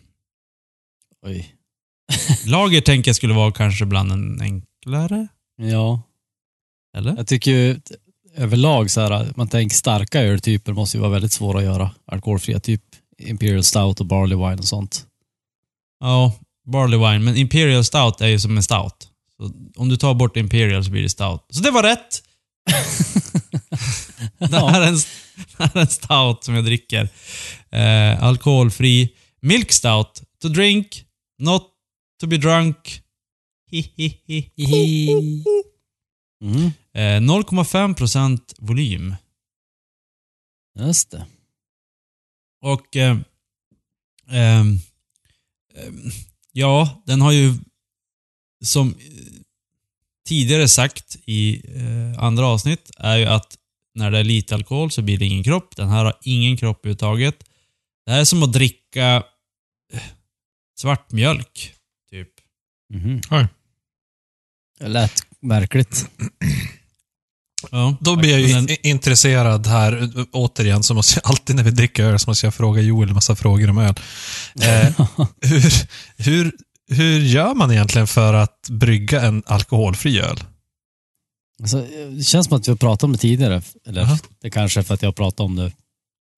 Oj. 1.27 1.55
Lager 2.47 2.81
tänker 2.81 3.09
jag 3.09 3.17
skulle 3.17 3.35
vara 3.35 3.53
kanske 3.53 3.85
bland 3.87 4.13
en 4.13 4.41
enklare, 4.41 5.29
Ja, 5.57 6.03
eller? 6.97 7.17
jag 7.17 7.27
tycker 7.27 7.51
ju 7.51 7.81
överlag 8.37 8.91
så 8.91 9.01
här, 9.01 9.33
man 9.37 9.49
tänker 9.49 9.77
starka 9.77 10.21
öltyper 10.21 10.73
måste 10.73 10.97
ju 10.97 11.01
vara 11.01 11.11
väldigt 11.13 11.33
svåra 11.33 11.59
att 11.59 11.65
göra 11.65 11.91
alkoholfria. 12.07 12.61
Typ 12.61 12.83
Imperial 13.19 13.65
Stout 13.65 14.01
och 14.01 14.07
Barley 14.07 14.37
Wine 14.39 14.57
och 14.57 14.65
sånt. 14.65 15.07
Ja, 16.01 16.33
barley 16.67 16.99
wine. 16.99 17.19
Men 17.19 17.37
Imperial 17.37 17.85
Stout 17.85 18.21
är 18.21 18.27
ju 18.29 18.41
som 18.41 18.57
en 18.57 18.63
stout. 18.63 19.09
Så 19.37 19.53
om 19.77 19.89
du 19.89 19.97
tar 19.97 20.15
bort 20.15 20.37
Imperial 20.37 20.85
så 20.85 20.91
blir 20.91 21.03
det 21.03 21.09
stout. 21.09 21.47
Så 21.51 21.63
det 21.63 21.71
var 21.71 21.83
rätt! 21.83 22.23
det, 24.39 24.57
här 24.57 24.83
är 24.83 24.87
en, 24.89 24.95
det 25.59 25.65
här 25.65 25.71
är 25.75 25.81
en 25.81 25.87
stout 25.87 26.45
som 26.45 26.55
jag 26.55 26.65
dricker. 26.65 27.09
Eh, 27.71 28.23
alkoholfri. 28.23 29.09
Milk 29.41 29.73
stout. 29.73 30.23
To 30.43 30.49
drink, 30.49 31.05
not 31.39 31.63
to 32.21 32.27
be 32.27 32.37
drunk. 32.37 33.01
Hihihi. 33.71 34.51
Mm, 36.43 36.65
Eh, 36.67 36.71
0,5% 36.95 38.41
volym. 38.59 39.15
just 40.79 41.11
det. 41.11 41.27
Och... 42.61 42.97
Eh, 42.97 43.17
ehm, 44.31 44.79
ehm, 45.75 46.11
ja, 46.53 47.03
den 47.07 47.21
har 47.21 47.33
ju 47.33 47.55
som 48.65 48.89
eh, 48.89 48.95
tidigare 50.27 50.69
sagt 50.69 51.17
i 51.27 51.63
eh, 51.77 52.25
andra 52.25 52.47
avsnitt 52.47 52.91
är 52.97 53.17
ju 53.17 53.25
att 53.25 53.59
när 53.95 54.11
det 54.11 54.19
är 54.19 54.25
lite 54.25 54.55
alkohol 54.55 54.91
så 54.91 55.03
blir 55.03 55.19
det 55.19 55.27
ingen 55.27 55.45
kropp. 55.45 55.77
Den 55.77 55.89
här 55.89 56.05
har 56.05 56.19
ingen 56.23 56.57
kropp 56.57 56.79
överhuvudtaget. 56.79 57.45
Det 58.07 58.13
här 58.13 58.21
är 58.21 58.25
som 58.25 58.43
att 58.43 58.53
dricka 58.53 59.25
eh, 59.93 60.03
svart 60.79 61.13
mjölk, 61.13 61.75
typ. 62.11 62.29
Mhm. 62.95 63.21
Oj. 63.31 63.47
Det 64.79 64.89
lät 64.89 65.27
märkligt. 65.41 66.11
Ja, 67.71 67.97
Då 68.01 68.17
blir 68.17 68.31
jag 68.31 68.41
ju 68.41 68.55
men- 68.55 68.71
i- 68.71 68.79
intresserad 68.83 69.67
här. 69.67 70.11
Återigen, 70.33 70.83
så 70.83 70.95
måste 70.95 71.21
jag 71.23 71.31
alltid 71.31 71.57
när 71.57 71.63
vi 71.63 71.71
dricker 71.71 72.05
öl 72.05 72.19
så 72.19 72.31
måste 72.31 72.47
jag 72.47 72.55
fråga 72.55 72.81
Joel 72.81 73.09
en 73.09 73.15
massa 73.15 73.37
frågor 73.37 73.71
om 73.71 73.79
öl. 73.79 73.95
Eh, 74.63 75.07
hur, 75.41 75.63
hur, 76.17 76.53
hur 76.91 77.21
gör 77.21 77.55
man 77.55 77.73
egentligen 77.73 78.07
för 78.07 78.35
att 78.35 78.69
brygga 78.69 79.23
en 79.23 79.43
alkoholfri 79.47 80.21
öl? 80.21 80.41
Alltså, 81.61 81.87
det 82.17 82.25
känns 82.25 82.47
som 82.47 82.57
att 82.57 82.69
vi 82.69 82.73
har 82.73 82.77
pratat 82.77 83.05
om 83.05 83.13
det 83.13 83.19
tidigare. 83.19 83.63
Eller 83.87 84.01
Jaha. 84.03 84.19
det 84.43 84.51
kanske 84.51 84.81
är 84.81 84.85
för 84.85 84.95
att 84.95 85.03
jag 85.03 85.09
har 85.09 85.13
pratat 85.13 85.41
om 85.41 85.57
det 85.57 85.73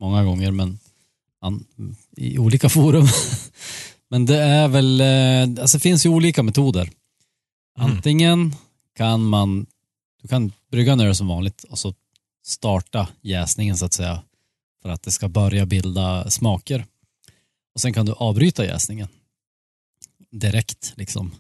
många 0.01 0.25
gånger, 0.25 0.51
men 0.51 0.79
an, 1.41 1.65
i 2.17 2.39
olika 2.39 2.69
forum. 2.69 3.09
men 4.11 4.27
det 4.27 4.39
är 4.39 4.69
väl, 4.69 5.01
eh, 5.01 5.63
alltså 5.63 5.77
det 5.79 5.83
finns 5.83 6.07
ju 6.07 6.11
olika 6.11 6.43
metoder. 6.43 6.91
Mm. 7.79 7.91
Antingen 7.91 8.55
kan 8.97 9.23
man, 9.25 9.67
du 10.25 10.29
kan 10.29 10.53
brygga 10.71 10.93
en 10.93 11.01
öl 11.01 11.15
som 11.15 11.29
vanligt 11.29 11.65
och 11.65 11.79
så 11.79 11.95
starta 12.45 13.09
jäsningen 13.21 13.77
så 13.77 13.85
att 13.85 13.93
säga 13.93 14.23
för 14.83 14.89
att 14.89 15.03
det 15.03 15.13
ska 15.13 15.29
börja 15.29 15.67
bilda 15.67 16.31
smaker. 16.31 16.87
Och 17.75 17.81
sen 17.81 17.93
kan 17.93 18.07
du 18.07 18.13
avbryta 18.13 18.65
jäsningen 18.65 19.09
direkt 20.31 20.93
liksom. 20.97 21.35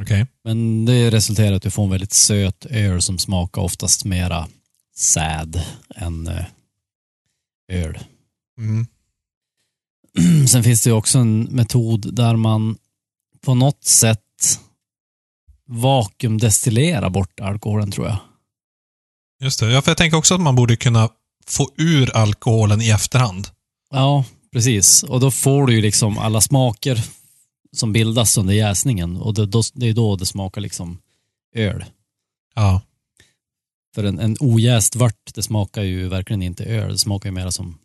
Okej. 0.00 0.26
Men 0.44 0.84
det 0.84 1.10
resulterar 1.10 1.52
i 1.52 1.54
att 1.54 1.62
du 1.62 1.70
får 1.70 1.84
en 1.84 1.90
väldigt 1.90 2.12
söt 2.12 2.66
öl 2.66 3.02
som 3.02 3.18
smakar 3.18 3.62
oftast 3.62 4.04
mera 4.04 4.48
säd 4.94 5.62
än 5.94 6.26
eh, 6.26 6.44
öl. 7.68 7.98
Mm. 8.58 8.86
Sen 10.48 10.64
finns 10.64 10.82
det 10.84 10.92
också 10.92 11.18
en 11.18 11.42
metod 11.42 12.14
där 12.14 12.36
man 12.36 12.78
på 13.40 13.54
något 13.54 13.84
sätt 13.84 14.60
vakuumdestillerar 15.68 17.10
bort 17.10 17.40
alkoholen 17.40 17.90
tror 17.90 18.06
jag. 18.06 18.16
Just 19.42 19.60
det. 19.60 19.72
Ja, 19.72 19.82
för 19.82 19.90
jag 19.90 19.98
tänker 19.98 20.16
också 20.16 20.34
att 20.34 20.40
man 20.40 20.56
borde 20.56 20.76
kunna 20.76 21.08
få 21.46 21.70
ur 21.76 22.16
alkoholen 22.16 22.82
i 22.82 22.88
efterhand. 22.90 23.48
Ja, 23.90 24.24
precis. 24.52 25.02
Och 25.02 25.20
då 25.20 25.30
får 25.30 25.66
du 25.66 25.74
ju 25.74 25.80
liksom 25.80 26.18
alla 26.18 26.40
smaker 26.40 27.04
som 27.72 27.92
bildas 27.92 28.38
under 28.38 28.54
jäsningen 28.54 29.16
och 29.16 29.34
det, 29.34 29.46
då, 29.46 29.62
det 29.74 29.88
är 29.88 29.92
då 29.92 30.16
det 30.16 30.26
smakar 30.26 30.60
liksom 30.60 30.98
öl. 31.54 31.84
Ja. 32.54 32.80
För 33.94 34.04
en, 34.04 34.18
en 34.18 34.36
ojäst 34.40 34.96
vört, 34.96 35.34
det 35.34 35.42
smakar 35.42 35.82
ju 35.82 36.08
verkligen 36.08 36.42
inte 36.42 36.64
öl. 36.64 36.92
Det 36.92 36.98
smakar 36.98 37.28
ju 37.28 37.34
mer 37.34 37.50
som 37.50 37.78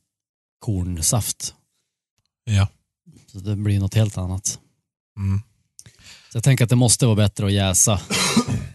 kornsaft. 0.59 1.53
Ja. 2.43 2.67
Så 3.27 3.39
det 3.39 3.55
blir 3.55 3.79
något 3.79 3.93
helt 3.93 4.17
annat. 4.17 4.59
Mm. 5.17 5.41
Jag 6.37 6.43
tänker 6.43 6.63
att 6.63 6.69
det 6.69 6.75
måste 6.75 7.05
vara 7.05 7.15
bättre 7.15 7.45
att 7.45 7.51
jäsa, 7.51 7.99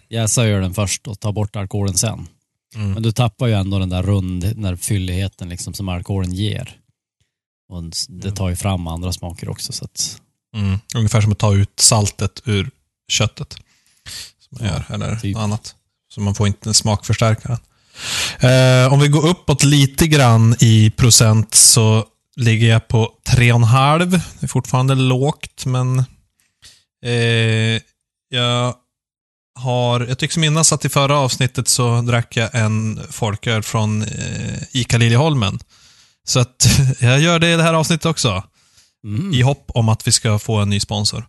jäsa 0.08 0.44
ölen 0.44 0.74
först 0.74 1.08
och 1.08 1.20
ta 1.20 1.32
bort 1.32 1.56
alkoholen 1.56 1.94
sen. 1.94 2.28
Mm. 2.74 2.92
Men 2.92 3.02
du 3.02 3.12
tappar 3.12 3.46
ju 3.46 3.52
ändå 3.52 3.78
den 3.78 3.88
där 3.88 4.02
rund, 4.02 4.42
den 4.42 4.62
där 4.62 4.76
fylligheten 4.76 5.48
liksom 5.48 5.74
som 5.74 5.88
alkoholen 5.88 6.32
ger. 6.32 6.76
Och 7.68 7.82
det 8.08 8.30
tar 8.32 8.48
ju 8.48 8.56
fram 8.56 8.86
andra 8.86 9.12
smaker 9.12 9.48
också. 9.48 9.72
Så 9.72 9.84
att, 9.84 10.20
Mm. 10.56 10.78
Ungefär 10.94 11.20
som 11.20 11.32
att 11.32 11.38
ta 11.38 11.54
ut 11.54 11.80
saltet 11.80 12.42
ur 12.44 12.70
köttet. 13.08 13.54
Som 14.38 14.58
man 14.60 14.68
gör, 14.68 14.84
eller 14.88 15.16
typ. 15.16 15.36
annat. 15.36 15.74
Så 16.14 16.20
man 16.20 16.34
får 16.34 16.46
inte 16.46 16.70
en 16.70 16.74
smakförstärkare. 16.74 17.58
Eh, 18.38 18.92
om 18.92 19.00
vi 19.00 19.08
går 19.08 19.26
uppåt 19.26 19.64
lite 19.64 20.06
grann 20.06 20.56
i 20.60 20.90
procent 20.90 21.54
så 21.54 22.04
ligger 22.36 22.68
jag 22.68 22.88
på 22.88 23.12
3,5. 23.28 24.10
Det 24.10 24.46
är 24.46 24.48
fortfarande 24.48 24.94
lågt, 24.94 25.66
men 25.66 26.04
eh, 27.02 27.82
jag 28.28 28.74
har, 29.54 30.00
jag 30.00 30.18
tycks 30.18 30.36
minnas 30.36 30.72
att 30.72 30.84
i 30.84 30.88
förra 30.88 31.18
avsnittet 31.18 31.68
så 31.68 32.00
drack 32.00 32.36
jag 32.36 32.54
en 32.54 33.00
folköl 33.10 33.62
från 33.62 34.02
eh, 34.02 34.62
Ica 34.70 34.98
Liljeholmen. 34.98 35.58
Så 36.24 36.40
att 36.40 36.66
jag 37.00 37.20
gör 37.20 37.38
det 37.38 37.52
i 37.52 37.56
det 37.56 37.62
här 37.62 37.74
avsnittet 37.74 38.06
också. 38.06 38.44
mm. 39.04 39.34
I 39.34 39.42
hopp 39.42 39.70
om 39.74 39.88
att 39.88 40.06
vi 40.06 40.12
ska 40.12 40.38
få 40.38 40.56
en 40.56 40.70
ny 40.70 40.80
sponsor. 40.80 41.26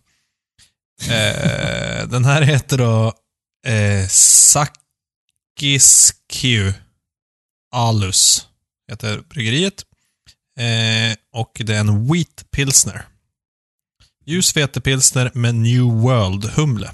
Eh, 1.02 2.08
den 2.08 2.24
här 2.24 2.42
heter 2.42 2.78
då 2.78 3.12
eh, 3.66 4.08
Sakisku 5.58 6.72
Alus. 7.74 8.48
Heter 8.90 9.22
bryggeriet. 9.28 9.84
Eh, 10.58 11.16
och 11.32 11.52
det 11.64 11.74
är 11.74 11.80
en 11.80 12.12
Wheat 12.12 12.44
Pilsner. 12.50 13.06
Ljus 14.26 14.56
vetepilsner 14.56 15.30
med 15.34 15.54
New 15.54 15.82
World-humle. 15.84 16.90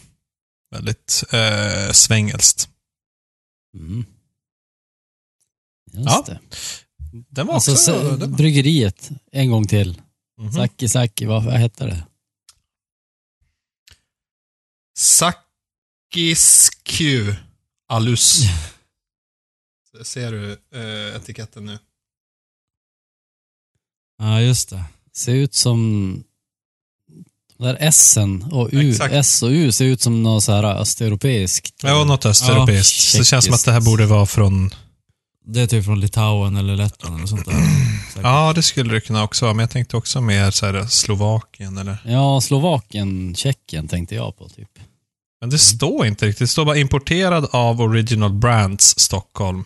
Väldigt 0.71 1.25
eh, 1.33 1.93
svengelskt. 1.93 2.69
Mm. 3.75 4.05
Just 5.93 6.07
Ja, 6.09 6.25
det. 6.27 6.41
Den 7.29 7.47
var 7.47 7.55
Alltså, 7.55 7.73
också... 7.73 7.85
så, 7.85 7.93
den 8.17 8.31
var, 8.31 8.37
bryggeriet, 8.37 9.11
en 9.33 9.51
gång 9.51 9.67
till. 9.67 10.03
Mhm. 10.39 10.53
Saki 10.53 10.89
Saki, 10.89 11.25
vad, 11.27 11.45
vad 11.45 11.61
heter 11.61 11.87
det? 11.87 12.07
Sakisku 16.13 17.35
Alus. 17.89 18.43
Ser 20.05 20.33
du 20.33 20.53
eh, 20.53 21.17
etiketten 21.17 21.65
nu? 21.65 21.79
Ja, 24.19 24.41
just 24.41 24.71
det. 24.71 24.85
Ser 25.13 25.35
ut 25.35 25.55
som... 25.55 26.25
Där 27.61 27.77
S 27.81 28.19
och 28.51 28.69
U, 28.73 28.91
Exakt. 28.91 29.15
S 29.15 29.43
och 29.43 29.49
U 29.49 29.73
ser 29.73 29.85
ut 29.85 30.03
som 30.03 30.23
något 30.23 30.45
så 30.45 30.53
här 30.53 30.65
östeuropeiskt. 30.65 31.75
Ja, 31.83 32.05
något 32.05 32.27
östeuropeiskt. 32.27 33.01
så 33.01 33.19
det 33.19 33.25
känns 33.25 33.45
som 33.45 33.55
att 33.55 33.65
det 33.65 33.73
här 33.73 33.81
borde 33.81 34.07
vara 34.07 34.27
från... 34.27 34.71
Det 35.47 35.61
är 35.61 35.67
typ 35.67 35.85
från 35.85 36.01
Litauen 36.01 36.57
eller 36.57 36.77
Lettland 36.77 37.17
eller 37.17 37.27
sånt 37.27 37.45
där. 37.45 37.53
Säkert. 37.53 38.23
Ja, 38.23 38.53
det 38.53 38.63
skulle 38.63 38.95
det 38.95 39.01
kunna 39.01 39.25
också 39.25 39.45
vara. 39.45 39.55
Men 39.55 39.63
jag 39.63 39.71
tänkte 39.71 39.97
också 39.97 40.21
mer 40.21 40.51
så 40.51 40.67
här 40.67 40.87
Slovakien 40.87 41.79
eller... 41.79 41.99
Ja, 42.05 42.41
Slovakien, 42.41 43.35
Tjeckien 43.35 43.89
tänkte 43.89 44.15
jag 44.15 44.39
på 44.39 44.49
typ. 44.49 44.69
Men 45.41 45.51
det 45.51 45.59
står 45.59 46.07
inte 46.07 46.27
riktigt. 46.27 46.39
Det 46.39 46.49
står 46.49 46.65
bara 46.65 46.77
importerad 46.77 47.49
av 47.53 47.81
Original 47.81 48.33
Brands 48.33 48.99
Stockholm. 48.99 49.65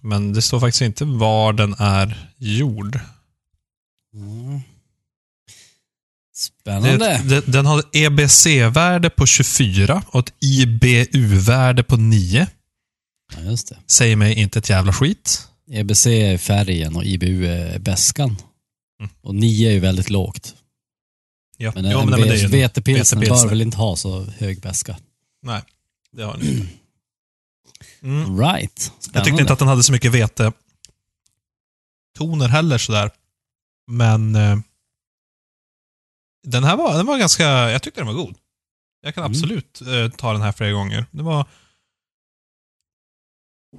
Men 0.00 0.32
det 0.32 0.42
står 0.42 0.60
faktiskt 0.60 0.82
inte 0.82 1.04
var 1.04 1.52
den 1.52 1.74
är 1.78 2.28
gjord. 2.38 3.00
Mm. 4.14 4.60
Spännande. 6.40 7.20
det, 7.24 7.40
den 7.40 7.66
har 7.66 7.78
ett 7.78 7.86
EBC-värde 7.92 9.10
på 9.10 9.26
24 9.26 10.02
och 10.06 10.28
ett 10.28 10.34
IBU-värde 10.40 11.82
på 11.82 11.96
9. 11.96 12.46
Ja, 13.36 13.40
just 13.40 13.68
det. 13.68 13.76
Säger 13.86 14.16
mig 14.16 14.34
inte 14.34 14.58
ett 14.58 14.70
jävla 14.70 14.92
skit. 14.92 15.48
EBC 15.70 16.06
är 16.06 16.38
färgen 16.38 16.96
och 16.96 17.04
IBU 17.04 17.46
är 17.46 17.78
bäskan. 17.78 18.36
Mm. 19.00 19.10
Och 19.22 19.34
9 19.34 19.68
är 19.68 19.72
ju 19.72 19.80
väldigt 19.80 20.10
lågt. 20.10 20.54
Ja, 21.56 21.72
Men 21.74 21.84
ja, 21.84 22.02
en 22.02 22.08
nej, 22.08 22.20
men 22.20 22.30
en 22.44 22.50
vetepilsner 22.50 23.26
bör 23.28 23.48
väl 23.48 23.62
inte 23.62 23.76
ha 23.76 23.96
så 23.96 24.24
hög 24.24 24.60
bäska. 24.60 24.96
Nej, 25.42 25.62
det 26.12 26.22
har 26.22 26.36
den 26.36 26.46
inte. 26.48 26.66
Mm. 28.02 28.38
Right. 28.40 28.92
Jag 28.94 29.02
Spännande. 29.04 29.24
tyckte 29.30 29.40
inte 29.40 29.52
att 29.52 29.58
den 29.58 29.68
hade 29.68 29.82
så 29.82 29.92
mycket 29.92 30.12
vete 30.12 30.52
toner 32.18 32.48
heller 32.48 32.78
sådär. 32.78 33.10
Men 33.86 34.36
eh, 34.36 34.58
den 36.46 36.64
här 36.64 36.76
var, 36.76 36.96
den 36.96 37.06
var 37.06 37.18
ganska, 37.18 37.44
jag 37.44 37.82
tyckte 37.82 38.00
den 38.00 38.06
var 38.06 38.14
god. 38.14 38.36
Jag 39.02 39.14
kan 39.14 39.24
Mm. 39.24 39.32
absolut 39.32 39.80
eh, 39.80 40.16
ta 40.16 40.32
den 40.32 40.42
här 40.42 40.52
flera 40.52 40.72
gånger. 40.72 41.06
Det 41.10 41.22
var 41.22 41.46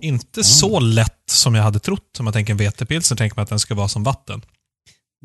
inte 0.02 0.40
Ja. 0.40 0.44
så 0.44 0.80
lätt 0.80 1.24
som 1.30 1.56
jag 1.56 1.64
hade 1.64 1.80
trott. 1.80 2.20
Om 2.20 2.24
man 2.26 2.34
tänker 2.34 2.54
en 2.54 2.58
vetepilsner 2.58 3.18
tänker 3.18 3.36
man 3.36 3.44
att 3.44 3.50
den 3.50 3.60
ska 3.60 3.76
vara 3.76 3.88
som 3.88 4.04
vatten. 4.04 4.42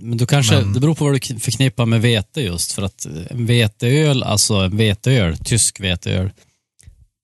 Men 0.00 0.19
du 0.19 0.26
kanske, 0.26 0.55
Men- 0.61 0.73
det 0.73 0.81
beror 0.81 0.95
på 0.95 1.05
vad 1.05 1.14
du 1.21 1.40
förknippar 1.40 1.87
med 1.87 2.02
vete 2.02 2.40
just. 2.40 2.73
För 2.73 2.83
att 2.83 3.07
en 3.07 3.47
veteöl, 3.47 4.23
alltså 4.23 4.55
en 4.55 4.76
veteöl, 4.76 5.38
tysk 5.38 5.81
veteöl, 5.81 6.31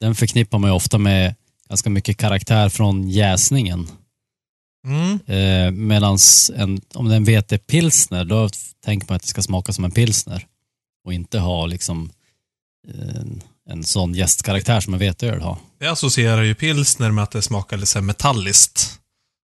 den 0.01 0.15
förknippar 0.15 0.59
man 0.59 0.71
ju 0.71 0.75
ofta 0.75 0.99
med 0.99 1.35
ganska 1.69 1.91
mycket 1.91 2.17
karaktär 2.17 2.69
från 2.69 3.09
jäsningen. 3.11 3.89
Mm. 4.87 5.19
Eh, 5.27 5.71
Medan 5.71 6.19
om 6.95 7.09
det 7.09 7.15
är 7.15 7.17
en 7.17 7.25
vetepilsner, 7.25 8.25
då 8.25 8.49
tänker 8.85 9.09
man 9.09 9.17
att 9.17 9.23
det 9.23 9.29
ska 9.29 9.43
smaka 9.43 9.73
som 9.73 9.85
en 9.85 9.91
pilsner. 9.91 10.47
Och 11.05 11.13
inte 11.13 11.39
ha 11.39 11.67
liksom 11.67 12.11
en, 12.89 13.43
en 13.71 13.85
sån 13.85 14.15
gästkaraktär 14.15 14.81
som 14.81 14.93
en 14.95 15.01
veteöl 15.01 15.41
har. 15.41 15.59
Jag 15.79 15.89
associerar 15.93 16.43
ju 16.43 16.55
pilsner 16.55 17.11
med 17.11 17.25
att 17.25 17.31
det 17.31 17.43
smakar 17.43 17.77
lite 17.77 18.01
metalliskt. 18.01 18.99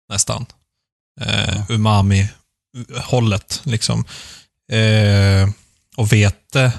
Nästan. 0.09 0.47
Eh, 1.21 1.57
Ja. 1.57 1.67
Umami-hållet 1.69 3.61
liksom. 3.65 4.05
Eh, 4.73 5.49
och 5.97 6.13
vete 6.13 6.73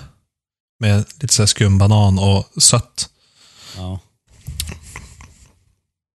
med 0.79 1.05
lite 1.21 1.33
så 1.33 1.47
skumbanan 1.47 2.19
och 2.19 2.63
sött. 2.63 3.09
Ja. 3.77 3.99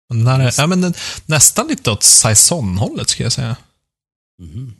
Den 0.08 0.26
här 0.26 0.40
är, 0.40 0.54
ja, 0.58 0.66
men 0.66 0.80
den, 0.80 0.94
nästan 1.26 1.68
lite 1.68 1.90
åt 1.90 2.02
saison-hållet 2.02 3.08
skulle 3.08 3.24
jag 3.24 3.32
säga. 3.32 3.56
Mhm. 4.42 4.74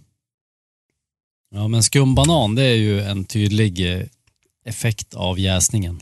Ja, 1.54 1.68
men 1.68 1.82
skumbanan 1.82 2.54
det 2.54 2.62
är 2.62 2.74
ju 2.74 3.00
en 3.00 3.24
tydlig 3.24 3.92
eh, 3.92 4.06
effekt 4.66 5.14
av 5.14 5.38
jäsningen. 5.38 6.00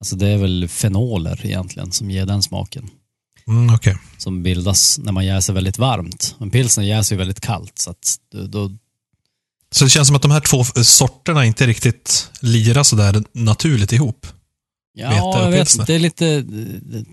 Alltså 0.00 0.16
det 0.16 0.28
är 0.28 0.36
väl 0.38 0.68
fenoler 0.68 1.46
egentligen 1.46 1.92
som 1.92 2.10
ger 2.10 2.26
den 2.26 2.42
smaken. 2.42 2.90
Mm, 3.48 3.74
Okej. 3.74 3.96
Som 4.18 4.42
bildas 4.42 4.98
när 4.98 5.12
man 5.12 5.26
jäser 5.26 5.52
väldigt 5.52 5.78
varmt. 5.78 6.34
Men 6.38 6.50
pilsner 6.50 6.84
jäser 6.84 7.14
ju 7.14 7.18
väldigt 7.18 7.40
kallt 7.40 7.78
så 7.78 7.94
då 8.48 8.70
Så 9.70 9.84
det 9.84 9.90
känns 9.90 10.06
som 10.06 10.16
att 10.16 10.22
de 10.22 10.30
här 10.30 10.40
två 10.40 10.64
sorterna 10.64 11.46
inte 11.46 11.66
riktigt 11.66 12.30
lirar 12.40 12.82
sådär 12.82 13.24
naturligt 13.32 13.92
ihop. 13.92 14.26
Vete 14.94 15.14
Ja, 15.14 15.38
och 15.38 15.44
jag 15.44 15.50
vet. 15.50 15.86
Det 15.86 15.94
är 15.94 15.98
lite... 15.98 16.40
Det, 16.40 17.04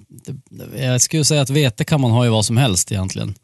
det, 0.50 0.84
jag 0.86 1.02
skulle 1.02 1.26
säga 1.26 1.42
att 1.42 1.50
vete 1.50 1.84
kan 1.84 2.02
man 2.02 2.12
ha 2.12 2.26
i 2.26 2.30
vad 2.30 2.46
som 2.46 2.58
helst 2.58 2.92
egentligen. 2.92 3.36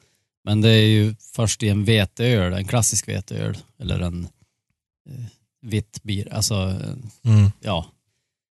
Men 0.44 0.62
det 0.62 0.70
är 0.70 0.88
ju 0.88 1.16
först 1.36 1.64
i 1.64 1.70
en 1.70 1.84
veteöl, 1.84 2.54
en 2.54 2.68
klassisk 2.68 3.08
veteöl, 3.08 3.58
eller 3.80 4.00
en 4.00 4.28
eh, 5.10 5.26
vitt 5.62 6.04
bir, 6.04 6.34
alltså 6.34 6.76
Mm. 7.26 7.52
ja, 7.62 7.86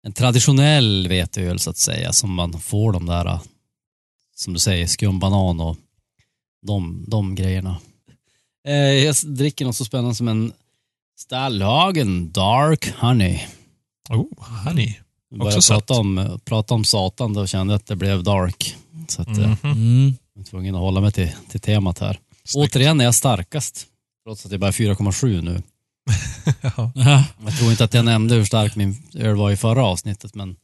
en 0.04 0.14
traditionell 0.14 1.08
veteöl 1.08 1.60
så 1.60 1.70
att 1.70 1.78
säga, 1.78 2.14
som 2.14 2.34
man 2.34 2.60
får 2.60 2.94
de 2.94 3.06
där, 3.06 3.26
eh, 3.26 3.42
som 4.36 4.54
du 4.54 4.60
säger, 4.60 4.88
skumbanan 4.88 5.60
och 5.60 5.78
de, 6.68 7.06
de 7.08 7.36
grejerna. 7.36 7.80
Eh, 8.68 8.76
jag 8.76 9.16
dricker 9.24 9.66
något 9.66 9.76
så 9.76 9.86
spännande 9.86 10.16
som 10.16 10.28
en 10.28 10.54
Stallhagen 11.18 12.32
Dark 12.32 12.94
Honey. 13.00 13.40
Oh, 14.10 14.44
honey. 14.66 14.94
Också 15.42 15.46
prata 15.46 15.62
sött. 15.62 15.92
om, 15.92 16.40
prata 16.46 16.74
om 16.74 16.84
Satan, 16.84 17.34
då 17.34 17.48
kände 17.48 17.74
jag 17.74 17.80
att 17.80 17.86
det 17.86 17.96
blev 17.96 18.24
dark. 18.24 18.76
Så 19.08 19.22
att, 19.22 19.28
Mhm. 19.28 19.58
Mm. 19.64 20.14
jag 20.34 20.42
är 20.42 20.46
tvungen 20.46 20.76
att 20.76 20.82
hålla 20.82 21.02
mig 21.02 21.12
till, 21.12 21.32
till 21.50 21.60
temat 21.60 22.00
här. 22.00 22.20
Snyggt. 22.46 22.76
Återigen 22.76 23.02
är 23.02 23.06
jag 23.06 23.16
starkast, 23.16 23.86
trots 24.26 24.46
att 24.46 24.52
jag 24.52 24.60
bara 24.62 24.68
är 24.68 24.72
4,7 24.72 25.42
nu. 25.42 25.62
Ja. 26.62 26.92
Ja. 26.96 27.24
Jag 27.46 27.58
tror 27.58 27.72
inte 27.72 27.84
att 27.84 27.94
jag 27.94 28.06
nämnde 28.06 28.36
hur 28.36 28.46
stark 28.46 28.76
min 28.76 28.96
öl 29.16 29.36
var 29.36 29.52
i 29.52 29.58
förra 29.58 29.86
avsnittet, 29.86 30.36
men 30.36 30.56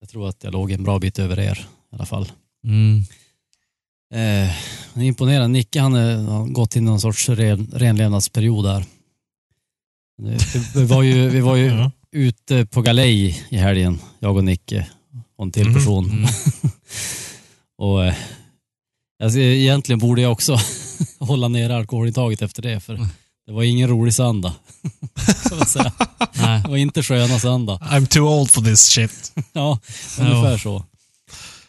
jag 0.00 0.08
tror 0.08 0.28
att 0.28 0.44
jag 0.44 0.52
låg 0.52 0.70
en 0.72 0.84
bra 0.84 0.98
bit 0.98 1.18
över 1.18 1.38
er 1.38 1.66
i 1.92 1.94
alla 1.94 2.06
fall. 2.06 2.28
Mm. 2.64 3.02
Eh, 4.14 4.52
imponerad. 5.04 5.50
Nicke 5.50 5.80
han 5.80 5.94
är- 5.94 6.22
har 6.22 6.46
gått 6.46 6.76
in 6.76 6.82
i 6.82 6.86
någon 6.86 7.00
sorts 7.00 7.28
ren, 7.28 7.70
renlevnadsperiod 7.74 8.64
där. 8.64 8.84
Det- 10.22 10.30
det- 10.52 10.76
Vi 10.80 10.84
var 10.84 11.02
ju, 11.02 11.28
vi 11.28 11.40
var 11.40 11.56
ju. 11.56 11.70
ute 12.16 12.66
på 12.66 12.82
galej 12.82 13.44
i 13.48 13.56
helgen, 13.56 13.98
jag 14.18 14.36
och 14.36 14.44
Nicke 14.44 14.86
och 15.38 15.44
en 15.44 15.52
till 15.52 15.62
Mm, 15.62 15.74
person. 15.74 16.10
mm. 16.10 16.28
och 17.78 18.04
eh, 18.04 18.14
alltså, 19.22 19.38
Egentligen 19.38 19.98
borde 19.98 20.22
jag 20.22 20.32
också 20.32 20.58
hålla 21.18 21.48
nere 21.48 21.76
alkoholintaget 21.76 22.42
efter 22.42 22.62
det, 22.62 22.80
för 22.80 22.94
det 23.46 23.52
var 23.52 23.62
ingen 23.62 23.88
rolig 23.88 24.14
söndag. 24.14 24.52
Det 26.62 26.68
var 26.68 26.76
inte 26.76 27.02
sköna 27.02 27.38
söndag. 27.38 27.78
I'm 27.82 28.06
too 28.06 28.28
old 28.40 28.50
for 28.50 28.62
this 28.62 28.80
shit. 28.80 29.32
Ja, 29.52 29.78
ungefär 30.20 30.58
så. 30.58 30.84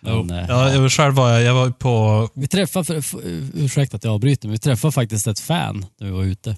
Men, 0.01 0.30
eh, 0.32 0.46
Ja, 0.48 0.74
jag 0.74 0.92
själv 0.92 1.13
var 1.16 1.30
jag, 1.30 1.42
jag 1.44 1.54
var 1.54 1.70
på... 1.70 2.30
Vi 2.34 2.48
träffade, 2.48 2.86
för, 2.86 3.01
för, 3.01 3.22
ursäkta 3.54 3.98
att 3.98 4.04
jag 4.04 4.13
avbryter, 4.13 4.48
men 4.48 4.51
vi 4.54 4.60
träffade 4.60 4.92
faktiskt 4.92 5.27
ett 5.27 5.39
fan 5.39 5.86
när 6.00 6.08
vi 6.08 6.13
var 6.13 6.24
ute. 6.24 6.58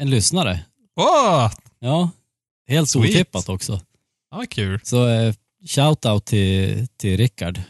En 0.00 0.10
lyssnare. 0.10 0.60
Åh! 1.00 1.50
Ja, 1.80 2.10
helt 2.68 2.88
Sweet. 2.90 3.10
otippat 3.14 3.48
också. 3.48 3.80
Ja, 4.30 4.44
kul. 4.50 4.80
Så 4.82 5.08
eh, 5.08 5.34
shout-out 5.66 6.20
till, 6.24 6.88
till 6.96 7.16
Rickard, 7.16 7.60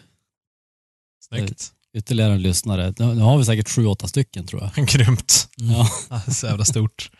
Snyggt. 1.28 1.72
ytterligare 1.96 2.32
en 2.32 2.42
lyssnare. 2.42 2.94
Nu, 2.98 3.14
nu 3.14 3.20
har 3.22 3.38
vi 3.38 3.44
säkert 3.44 3.68
sju, 3.68 3.86
åtta 3.86 4.08
stycken 4.08 4.46
tror 4.46 4.70
jag. 4.76 4.88
Grymt. 4.88 5.48
Ja. 5.56 5.88
Ja, 6.10 6.20
Så 6.32 6.46
jävla 6.46 6.64
stort. 6.64 7.10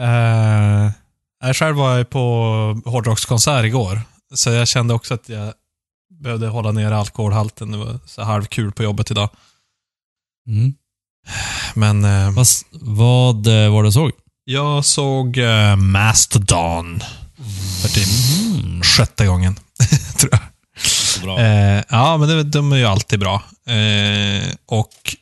uh, 0.00 0.90
jag 1.42 1.56
själv 1.56 1.76
var 1.76 1.96
jag 1.96 2.10
på 2.10 2.20
hårdrockskonsert 2.84 3.64
igår. 3.64 4.00
Så 4.34 4.50
jag 4.50 4.68
kände 4.68 4.94
också 4.94 5.14
att 5.14 5.28
jag 5.28 5.54
behövde 6.22 6.48
hålla 6.48 6.72
ner 6.72 6.92
alkoholhalten. 6.92 7.70
Det 7.70 7.76
var 7.78 7.98
så 8.06 8.22
halvkul 8.22 8.72
på 8.72 8.82
jobbet 8.82 9.10
idag. 9.10 9.28
Mm. 10.48 10.74
Men 11.74 12.04
eh, 12.04 12.34
Fast 12.34 12.66
vad 12.72 13.46
eh, 13.46 13.72
var 13.72 13.82
det 13.82 13.88
du 13.88 13.92
såg? 13.92 14.10
Jag 14.50 14.84
såg 14.84 15.36
uh, 15.38 15.76
Mastodon 15.76 17.00
för 17.82 17.88
typ 17.88 18.08
Mm. 18.54 18.82
sjätte 18.82 19.26
gången, 19.26 19.58
tror 20.16 20.32
jag. 20.32 20.40
Eh, 21.40 21.82
ja, 21.88 22.16
men 22.16 22.28
det, 22.28 22.42
de 22.42 22.72
är 22.72 22.76
ju 22.76 22.84
alltid 22.84 23.20
bra. 23.20 23.42
Eh, 23.66 24.42
och 24.66 25.16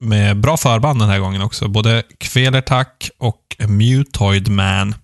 med 0.00 0.40
bra 0.40 0.56
förband 0.56 1.00
den 1.00 1.08
här 1.08 1.18
gången 1.18 1.42
också. 1.42 1.68
Både 1.68 2.02
Kvelertak 2.18 3.10
och 3.18 3.56
Mutoid 3.68 4.48
Man. 4.48 4.94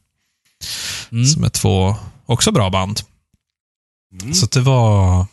Mm. 1.13 1.27
Som 1.27 1.45
är 1.45 1.49
två 1.49 1.97
också 2.27 2.53
bra 2.53 2.71
band. 2.71 3.01
Mm. 4.23 4.35
Så 4.35 4.47
det 4.47 4.61
var... 4.61 5.27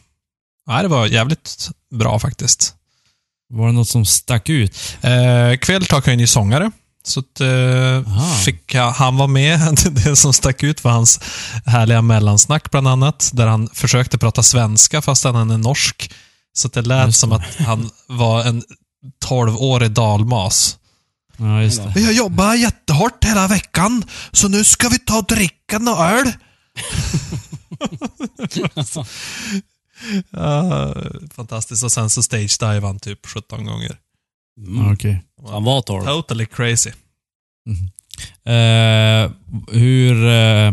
Ja, 0.66 0.82
det 0.82 0.88
var 0.88 1.08
jävligt 1.08 1.70
bra 1.92 2.20
faktiskt. 2.20 2.75
Var 3.50 3.68
det 3.68 3.74
något 3.74 3.88
som 3.89 4.06
stack 4.06 4.50
ut? 4.50 4.98
Eh, 5.01 5.58
Kvelertak 5.62 6.06
har 6.06 6.12
ju 6.12 6.13
en 6.13 6.20
ny 6.20 6.27
sångare. 6.27 6.72
Så 7.07 7.19
att, 7.19 7.41
eh, 7.41 8.27
fick 8.45 8.73
jag- 8.75 8.91
han 8.91 9.17
var 9.17 9.27
med. 9.27 9.59
Det 10.05 10.15
som 10.15 10.33
stack 10.33 10.63
ut 10.63 10.83
var 10.83 10.91
hans 10.91 11.19
härliga 11.65 12.01
mellansnack 12.01 12.71
bland 12.71 12.87
annat. 12.87 13.29
Där 13.33 13.47
han 13.47 13.69
försökte 13.73 14.17
prata 14.17 14.43
svenska 14.43 15.01
fast 15.01 15.23
han 15.23 15.51
är 15.51 15.57
norsk. 15.57 16.11
Så 16.53 16.67
att 16.67 16.73
det 16.73 16.81
lät 16.81 17.15
som 17.15 17.31
att 17.31 17.55
han 17.59 17.89
var 18.07 18.43
en 18.43 18.63
12-årig 19.25 19.91
dalmas. 19.91 20.77
Ja, 21.37 21.61
just 21.63 21.83
det. 21.83 21.91
Vi 21.95 22.05
har 22.05 22.11
jobbat 22.11 22.59
jättehårt 22.59 23.23
hela 23.25 23.47
veckan, 23.47 24.03
så 24.31 24.47
nu 24.47 24.63
ska 24.63 24.89
vi 24.89 24.99
ta 24.99 25.17
och 25.17 25.25
dricka 25.25 25.79
något 25.79 25.99
öl. 25.99 26.31
Fantastiskt. 31.35 31.83
Och 31.83 31.91
sen 31.91 32.09
så 32.09 32.21
stage-dive 32.21 32.81
han 32.85 32.99
typ 32.99 33.25
17 33.27 33.65
gånger. 33.65 33.97
Mm. 34.57 34.93
Okej. 34.93 35.23
Han 35.49 35.63
var 35.63 35.81
torr. 35.81 36.05
Totally 36.05 36.45
crazy. 36.45 36.89
Eh, 38.46 39.31
hur... 39.72 40.25
Eh, 40.27 40.72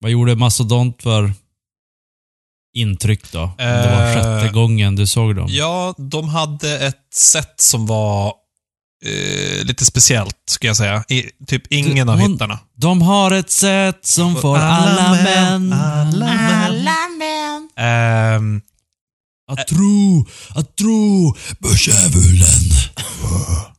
vad 0.00 0.10
gjorde 0.10 0.36
Mastodont 0.36 1.02
för 1.02 1.32
intryck 2.74 3.32
då? 3.32 3.40
Om 3.42 3.54
det 3.58 3.90
var 3.90 4.06
Eh, 4.06 4.14
sjätte 4.14 4.52
gången 4.54 4.96
du 4.96 5.06
såg 5.06 5.36
dem. 5.36 5.46
Ja, 5.50 5.94
de 5.98 6.28
hade 6.28 6.78
ett 6.86 7.14
sätt 7.14 7.60
som 7.60 7.86
var 7.86 8.34
eh, 9.04 9.64
lite 9.64 9.84
speciellt, 9.84 10.36
ska 10.50 10.66
jag 10.66 10.76
säga. 10.76 11.04
I, 11.08 11.22
typ 11.46 11.62
ingen 11.72 12.08
av 12.08 12.18
hon- 12.20 12.32
hittarna. 12.32 12.58
De 12.74 13.02
har 13.02 13.30
ett 13.30 13.50
sätt 13.50 14.06
som 14.06 14.36
får 14.36 14.56
alla, 14.58 15.12
män 15.24 15.72
Alla 15.72 16.26
män. 17.18 17.68
Ehm, 17.76 18.60
att 19.52 19.66
tro, 19.66 20.26
att 20.54 20.76
tro 20.76 21.34
på 21.60 21.68
djävulen. 21.68 22.81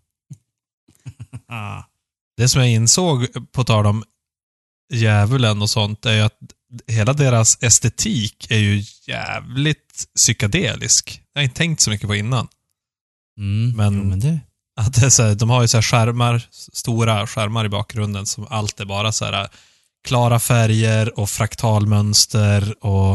det 2.37 2.49
som 2.49 2.61
jag 2.61 2.71
insåg, 2.71 3.27
på 3.51 3.63
tal 3.63 3.85
om 3.85 4.03
djävulen 4.93 5.61
och 5.61 5.69
sånt, 5.69 6.05
är 6.05 6.13
ju 6.13 6.21
att 6.21 6.37
hela 6.87 7.13
deras 7.13 7.63
estetik 7.63 8.51
är 8.51 8.57
ju 8.57 8.83
jävligt 9.07 10.05
psykedelisk. 10.15 11.21
Jag 11.33 11.41
har 11.41 11.43
inte 11.43 11.55
tänkt 11.55 11.81
så 11.81 11.89
mycket 11.89 12.07
på 12.07 12.15
innan. 12.15 12.47
Mm, 13.39 13.77
Men- 13.77 13.97
jo, 13.97 14.03
men 14.03 14.19
det... 14.19 14.39
Att 14.75 14.93
det 14.93 15.05
är 15.05 15.09
så 15.09 15.23
här, 15.23 15.35
de 15.35 15.49
har 15.49 15.61
ju 15.61 15.67
så 15.67 15.77
här 15.77 15.81
skärmar, 15.81 16.47
stora 16.51 17.27
skärmar 17.27 17.65
i 17.65 17.69
bakgrunden 17.69 18.25
som 18.25 18.47
allt 18.49 18.79
är 18.79 18.85
bara 18.85 19.11
så 19.11 19.25
här 19.25 19.47
klara 20.07 20.39
färger 20.39 21.19
och 21.19 21.29
fraktalmönster 21.29 22.85
och 22.85 23.13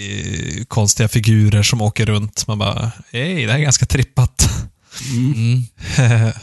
eh, 0.00 0.64
konstiga 0.68 1.08
figurer 1.08 1.62
som 1.62 1.80
åker 1.82 2.06
runt. 2.06 2.46
Man 2.46 2.58
bara, 2.58 2.92
hej, 3.12 3.46
det 3.46 3.52
här 3.52 3.58
är 3.58 3.62
ganska 3.62 3.86
trippat. 3.86 4.48
Mm. 5.00 5.62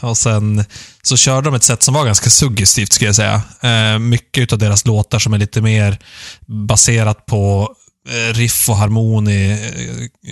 och 0.00 0.16
sen 0.16 0.64
så 1.02 1.16
körde 1.16 1.48
de 1.48 1.54
ett 1.54 1.62
sätt 1.62 1.82
som 1.82 1.94
var 1.94 2.06
ganska 2.06 2.30
suggestivt, 2.30 2.92
ska 2.92 3.04
jag 3.04 3.14
säga. 3.14 3.42
Eh, 3.60 3.98
mycket 3.98 4.52
av 4.52 4.58
deras 4.58 4.86
låtar 4.86 5.18
som 5.18 5.34
är 5.34 5.38
lite 5.38 5.62
mer 5.62 5.98
baserat 6.46 7.26
på 7.26 7.74
eh, 8.08 8.34
riff 8.34 8.68
och 8.68 8.76
harmoni, 8.76 9.52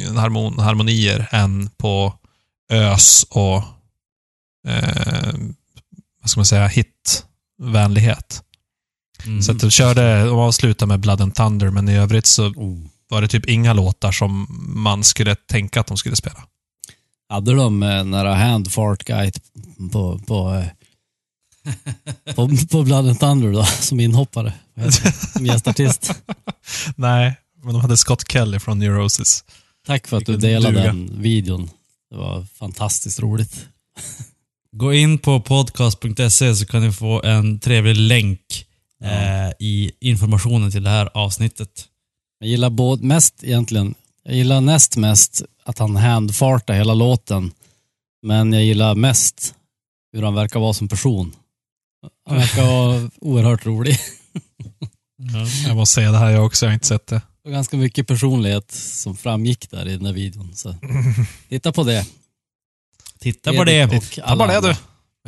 eh, 0.07 0.15
harmon, 0.15 0.59
harmonier 0.59 1.29
än 1.31 1.71
på 1.71 2.15
ös 2.73 3.27
och 3.31 3.57
eh, 4.69 5.33
vad 6.21 6.31
ska 6.31 6.39
man 6.39 6.47
säga, 6.47 6.67
hitvänlighet. 6.67 8.43
Mm. 9.27 9.43
Så 9.43 9.53
att 9.53 9.61
de 9.61 9.71
körde, 9.71 10.25
de 10.25 10.39
avslutade 10.39 10.89
med 10.89 11.01
Blood 11.01 11.21
and 11.21 11.35
Thunder, 11.35 11.71
men 11.71 11.89
i 11.89 11.97
övrigt 11.97 12.27
så 12.27 12.47
Oh. 12.47 12.87
var 13.09 13.23
det 13.23 13.29
typ 13.29 13.49
inga 13.49 13.73
låtar 13.73 14.13
som 14.13 14.47
man 14.77 15.05
skulle 15.05 15.35
tänka 15.35 15.81
att 15.81 15.87
de 15.87 15.97
skulle 15.97 16.17
spela. 16.17 16.45
Hade 17.33 17.53
de 17.53 17.83
eh, 17.83 18.05
nära 18.05 18.35
hand 18.35 18.73
fart 18.73 19.05
guide 19.05 19.39
på, 19.93 20.19
på, 20.19 20.55
eh, 20.55 20.67
på, 22.35 22.51
på 22.71 22.83
Blood 22.83 23.09
and 23.09 23.21
Thunder 23.21 23.53
då, 23.53 23.65
som 23.65 24.01
inhoppare? 24.01 24.53
Vad 24.75 24.85
heter 24.85 25.05
det? 25.05 25.13
Som 25.13 25.47
gästartist. 25.47 26.13
Nej, 26.97 27.37
men 27.63 27.73
de 27.73 27.81
hade 27.81 27.97
Scott 27.97 28.33
Kelly 28.33 28.59
från 28.59 28.79
Neurosis. 28.79 29.45
Tack 29.87 30.07
för 30.07 30.17
att 30.17 30.27
du 30.27 30.37
delade 30.37 30.75
duga. 30.75 30.87
den 30.87 31.23
videon. 31.23 31.71
Det 32.11 32.17
var 32.17 32.45
fantastiskt 32.55 33.21
roligt. 33.21 33.67
Gå 34.73 34.95
in 34.95 35.19
på 35.19 35.41
podcast.se 35.41 36.55
så 36.55 36.67
kan 36.67 36.83
ni 36.83 36.93
få 36.93 37.23
en 37.23 37.61
trevlig 37.61 37.97
länk 37.97 38.67
eh, 39.05 39.51
i 39.59 39.93
informationen 40.01 40.71
till 40.71 40.83
det 40.83 40.91
här 40.91 41.11
avsnittet. 41.15 41.89
Jag 42.39 42.49
gillar 42.49 42.71
både, 42.71 43.07
mest 43.07 43.45
egentligen, 43.45 43.95
jag 44.25 44.35
gillar 44.35 44.61
näst 44.61 44.97
mest 44.97 45.43
att 45.65 45.79
han 45.79 45.97
handfartar 45.97 46.75
hela 46.75 46.95
låten. 46.95 47.53
Men 48.23 48.53
jag 48.53 48.65
gillar 48.65 48.95
mest 48.95 49.55
hur 50.13 50.23
han 50.23 50.35
verkar 50.35 50.61
vara 50.61 50.73
som 50.73 50.89
person. 50.89 51.37
Han 52.29 52.37
verkar 52.37 52.67
vara 52.67 53.11
oerhört 53.21 53.67
rolig. 53.67 53.99
Jag 55.67 55.77
måste 55.77 55.95
säga 55.95 56.13
det 56.13 56.19
här 56.19 56.31
jag 56.31 56.47
också, 56.47 56.67
jag 56.67 56.71
har 56.71 56.75
inte 56.75 56.87
sett 56.87 57.07
det. 57.07 57.23
Det 57.43 57.49
var 57.49 57.53
ganska 57.53 57.77
mycket 57.77 58.07
personlighet 58.07 58.71
som 58.73 59.17
framgick 59.17 59.71
där 59.71 59.89
i 59.89 59.97
den 59.97 60.07
här 60.07 60.13
videon. 60.13 60.55
Så. 60.55 60.75
Titta 61.49 61.73
på 61.73 61.85
det. 61.85 62.07
Titta 63.19 63.53
på 63.53 63.65
det. 63.65 63.73
Edith 63.73 64.07
och 64.07 64.13
Ta 64.13 64.23
alla 64.23 64.47
bara 64.47 64.61
det 64.61 64.69
du. 64.69 64.77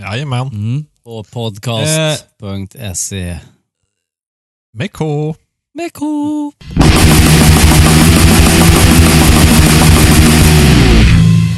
Jajamän. 0.03 0.47
Mm. 0.47 0.85
På 1.05 1.25
podcast.se. 1.25 3.39
Med 4.73 4.93
K. 4.93 5.35
Med 5.75 5.93
K. 5.93 6.53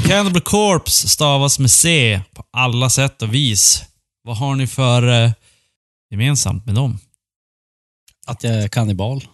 Cannibal 0.07 0.41
Corpse 0.43 1.09
stavas 1.09 1.59
med 1.59 1.71
C 1.71 2.21
på 2.35 2.45
alla 2.51 2.91
sätt 2.91 3.23
och 3.23 3.35
vis. 3.35 3.85
Vad 4.23 4.37
har 4.37 4.55
ni 4.55 4.67
för 4.67 5.25
eh, 5.25 5.31
gemensamt 6.11 6.67
med 6.67 6.75
dem? 6.75 6.99
Att 8.27 8.45
jag 8.45 8.55
är 8.55 8.69
kannibal. 8.69 9.25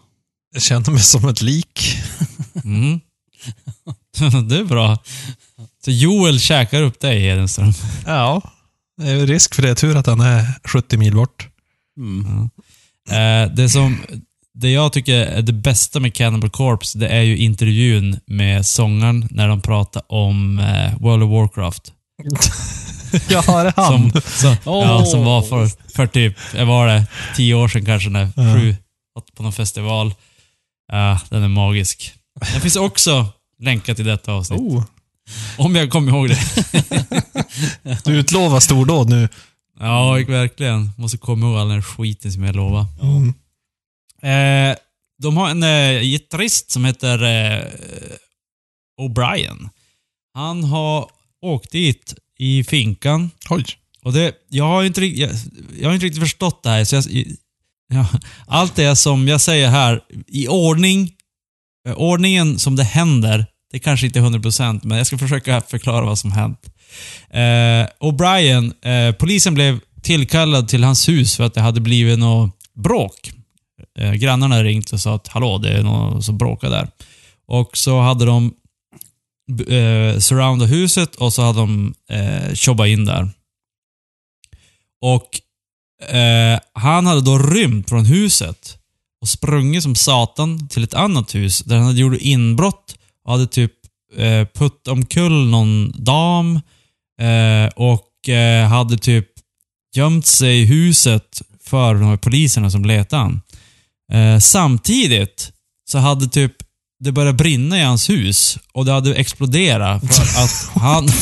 Jag 0.53 0.63
känner 0.63 0.91
mig 0.91 1.01
som 1.01 1.29
ett 1.29 1.43
lik. 1.43 1.97
Mm. 2.65 3.01
det 4.49 4.57
är 4.57 4.65
bra. 4.65 4.99
Så 5.85 5.91
Joel 5.91 6.41
käkar 6.41 6.83
upp 6.83 7.01
dig, 7.01 7.21
Hedenström. 7.21 7.73
Ja, 8.07 8.43
det 8.97 9.11
är 9.11 9.27
risk 9.27 9.55
för 9.55 9.63
det. 9.63 9.75
Tur 9.75 9.97
att 9.97 10.07
han 10.07 10.21
är 10.21 10.61
70 10.65 10.97
mil 10.97 11.15
bort. 11.15 11.49
Mm. 11.97 12.51
Eh, 13.11 13.55
det 13.55 13.69
som 13.69 13.99
det 14.55 14.71
jag 14.71 14.93
tycker 14.93 15.15
är 15.15 15.43
det 15.43 15.53
bästa 15.53 16.01
med 16.01 16.15
Cannibal 16.15 16.51
Corpse, 16.51 16.99
det 16.99 17.09
är 17.09 17.23
ju 17.23 17.37
intervjun 17.37 18.21
med 18.27 18.67
sångaren 18.67 19.29
när 19.31 19.49
de 19.49 19.61
pratar 19.61 20.03
om 20.09 20.59
eh, 20.59 20.99
World 21.01 21.23
of 21.23 21.31
Warcraft. 21.31 21.93
Ja, 23.29 23.43
det 23.63 23.69
är 23.69 23.73
han. 23.77 24.11
Som, 24.11 24.21
som, 24.21 24.57
ja, 24.65 24.99
Åh. 25.01 25.05
som 25.05 25.25
var 25.25 25.43
för, 25.43 25.93
för 25.95 26.07
typ, 26.07 26.37
var 26.67 26.87
det, 26.87 27.07
tio 27.37 27.55
år 27.55 27.69
sedan 27.69 27.85
kanske, 27.85 28.11
när 28.11 28.21
Ja. 28.37 28.55
Fru 28.55 28.77
var 29.15 29.23
på 29.37 29.43
någon 29.43 29.53
festival. 29.53 30.15
Ja, 30.93 31.21
den 31.31 31.43
är 31.43 31.49
magisk. 31.49 32.13
Den 32.53 32.61
finns 32.61 32.77
också 32.77 33.27
länkad 33.59 33.97
till 33.97 34.05
detta 34.05 34.33
avsnitt. 34.33 34.61
Oh, 34.61 34.85
Om 35.59 35.77
jag 35.77 35.91
kommer 35.91 36.13
ihåg 36.13 36.29
det. 36.29 36.39
du 38.05 38.13
utlovar 38.13 38.61
stordåd 38.61 39.09
nu. 39.09 39.29
Ja, 39.81 40.13
verkligen. 40.13 40.91
Måste 40.97 41.19
komma 41.19 41.47
ihåg 41.47 41.57
all 41.57 41.69
den 41.69 41.83
skiten 41.83 42.33
som 42.33 42.43
jag 42.43 42.57
lovade. 42.57 42.87
Mm. 43.03 43.35
Eh, 44.23 44.77
de 45.23 45.37
har 45.37 45.51
en 45.51 45.63
eh, 45.63 46.03
gitarrist 46.03 46.71
som 46.71 46.85
heter 46.85 47.23
eh, 47.23 47.65
O'Brien. 49.01 49.69
Han 50.35 50.65
har 50.65 51.11
åkt 51.43 51.71
dit 51.71 52.15
i 52.39 52.65
finkan 52.65 53.31
Oj. 53.51 53.65
och 54.03 54.13
det, 54.13 54.35
jag 54.49 54.65
har 54.65 54.85
inte, 54.85 55.05
jag, 55.05 55.31
jag 55.81 55.89
har 55.89 55.95
inte 55.95 56.07
riktigt 56.07 56.23
förstått 56.23 56.63
det 56.63 56.71
här. 56.71 56.85
Så 56.85 56.97
jag, 56.97 57.05
ja, 57.95 58.07
allt 58.47 58.77
det 58.77 58.97
som 58.97 59.29
jag 59.29 59.41
säger 59.41 59.69
här, 59.69 60.01
i 60.29 60.49
ordning, 60.49 61.11
eh, 61.89 61.95
ordningen 61.95 62.59
som 62.59 62.77
det 62.77 62.85
händer, 62.85 63.47
det 63.73 63.79
kanske 63.79 64.07
inte 64.07 64.19
är 64.19 64.23
100% 64.23 64.81
men 64.83 64.99
jag 64.99 65.07
ska 65.07 65.19
försöka 65.19 65.61
förklara 65.61 66.05
vad 66.05 66.19
som 66.19 66.33
hänt. 66.33 66.59
Eh, 67.31 67.87
O'Brien, 68.01 68.73
eh, 68.83 69.15
polisen 69.15 69.55
blev 69.55 69.81
tillkallad 70.03 70.69
till 70.69 70.85
hans 70.85 71.09
hus 71.09 71.37
för 71.37 71.45
att 71.45 71.55
det 71.55 71.61
hade 71.61 71.81
blivit 71.81 72.19
något 72.19 72.57
bråk. 72.75 73.33
Eh, 73.99 74.13
grannarna 74.13 74.65
ringt 74.65 74.93
och 74.93 75.01
sa 75.01 75.15
att 75.15 75.29
hallå, 75.29 75.59
det 75.59 75.71
är 75.71 75.83
någon 75.83 76.23
som 76.23 76.39
bråkar 76.39 76.71
där. 76.71 76.89
Och 77.47 77.77
så 77.77 78.01
hade 78.01 78.25
de 78.25 78.55
eh, 79.69 80.19
surroundat 80.19 80.71
huset 80.71 81.15
och 81.15 81.33
så 81.33 81.43
hade 81.43 81.59
de 81.59 81.95
eh, 82.11 82.55
tjobbat 82.55 82.89
in 82.89 83.05
där. 83.05 83.31
Och 85.01 85.41
eh, 86.15 86.61
han 86.73 87.07
hade 87.07 87.21
då 87.21 87.39
rymt 87.39 87.89
från 87.89 88.07
huset 88.07 88.79
och 89.21 89.29
sprungit 89.29 89.83
som 89.83 89.95
satan 89.95 90.69
till 90.69 90.85
ett 90.85 90.95
annat 90.95 91.35
hus 91.35 91.59
där 91.59 91.77
han 91.77 91.87
hade 91.87 92.01
gjort 92.01 92.21
inbrott 92.21 92.99
och 93.25 93.33
hade 93.33 93.47
typ 93.47 93.73
eh, 94.17 94.47
putt 94.55 94.89
omkull 94.89 95.51
någon 95.51 95.93
dam 96.05 96.61
eh, 97.21 97.73
och 97.77 98.29
eh, 98.29 98.69
hade 98.69 98.99
typ 98.99 99.29
gömt 99.95 100.27
sig 100.27 100.61
i 100.61 100.65
huset 100.65 101.43
för 101.61 101.95
de 101.95 102.05
här 102.05 102.17
poliserna 102.17 102.71
som 102.71 102.85
letade 102.85 103.23
han. 103.23 103.41
Eh, 104.13 104.39
samtidigt 104.39 105.53
så 105.91 105.99
hade 105.99 106.29
typ 106.29 106.53
det 107.05 107.13
börjat 107.13 107.35
brinna 107.35 107.79
i 107.79 107.83
hans 107.83 108.11
hus 108.11 108.59
och 108.73 108.85
det 108.85 108.93
hade 108.93 109.15
exploderat 109.15 110.03
för 110.17 110.23
att 110.43 110.71
han... 110.83 111.09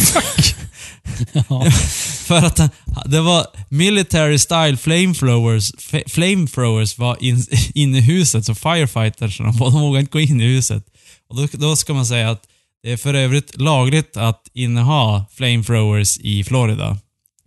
för 2.27 2.37
att 2.37 2.59
han, 2.59 2.71
det 3.07 3.21
var 3.21 3.47
military 3.69 4.39
style 4.39 4.77
flamethrowers, 4.77 5.73
flamethrowers 6.07 6.99
var 6.99 7.17
in, 7.21 7.47
inne 7.75 7.99
i 7.99 8.01
huset, 8.01 8.45
så 8.45 8.55
firefighters, 8.55 9.39
de, 9.39 9.57
de 9.59 9.81
vågade 9.81 10.01
inte 10.01 10.13
gå 10.13 10.21
in 10.21 10.41
i 10.41 10.45
huset. 10.45 10.85
Och 11.29 11.37
då, 11.37 11.49
då 11.53 11.77
ska 11.77 11.95
man 11.95 12.07
säga 12.07 12.31
att 12.31 12.43
det 12.83 12.93
är 12.93 12.97
för 12.97 13.15
övrigt 13.15 13.61
lagligt 13.61 14.17
att 14.17 14.49
inneha 14.55 15.25
flamethrowers 15.35 16.19
i 16.19 16.45
Florida. 16.45 16.99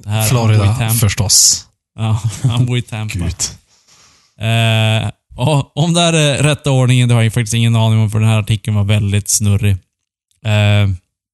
Här, 0.05 0.27
Florida, 0.27 0.89
förstås. 0.89 1.65
Ja, 1.95 2.21
han 2.43 2.65
bor 2.65 2.77
i 2.77 2.81
Tampa. 2.81 3.19
Gud. 3.19 3.35
Eh, 4.39 5.09
och 5.35 5.77
om 5.77 5.93
det 5.93 6.01
här 6.01 6.13
är 6.13 6.43
rätta 6.43 6.71
ordningen, 6.71 7.09
det 7.09 7.15
har 7.15 7.21
jag 7.21 7.33
faktiskt 7.33 7.53
ingen 7.53 7.75
aning 7.75 7.99
om, 7.99 8.11
för 8.11 8.19
den 8.19 8.29
här 8.29 8.39
artikeln 8.39 8.75
var 8.77 8.83
väldigt 8.83 9.29
snurrig. 9.29 9.71
Eh, 10.45 10.89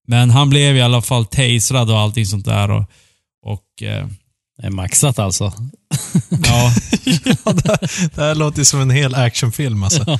men 0.08 0.30
han 0.30 0.50
blev 0.50 0.78
i 0.78 0.82
alla 0.82 1.02
fall 1.02 1.26
tasrad 1.26 1.92
och 1.92 2.00
allting 2.00 2.26
sånt 2.26 2.46
där. 2.46 2.72
Och, 2.72 2.84
och 3.46 3.84
eh, 3.84 4.08
Det 4.62 4.68
är 4.68 4.72
maxat 4.72 5.20
alltså. 5.20 5.44
ja, 6.30 6.72
Ja, 7.46 7.54
det, 7.54 7.68
här- 7.70 8.10
det 8.16 8.22
här 8.22 8.36
låter 8.36 8.64
som 8.64 8.82
en 8.82 8.90
hel 8.90 9.16
actionfilm 9.16 9.84
alltså. 9.84 10.20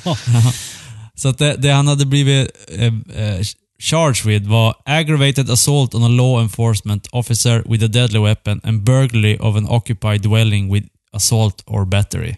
så 1.14 1.28
att 1.28 1.38
det, 1.38 1.56
det 1.56 1.70
han 1.72 1.88
hade 1.88 2.06
blivit 2.06 2.48
eh, 2.76 2.84
eh, 3.24 3.40
charged 3.82 4.24
with 4.26 4.46
var 4.46 4.74
aggravated 4.84 5.50
assault 5.50 5.94
on 5.94 6.04
a 6.04 6.08
law 6.08 6.42
enforcement 6.42 7.08
officer 7.12 7.62
with 7.66 7.84
a 7.84 7.88
deadly 7.88 8.18
weapon 8.18 8.60
and 8.64 8.82
burglary 8.82 9.38
of 9.40 9.56
an 9.56 9.66
occupied 9.68 10.22
dwelling 10.22 10.72
with 10.72 10.86
assault 11.12 11.62
or 11.66 11.84
battery. 11.84 12.36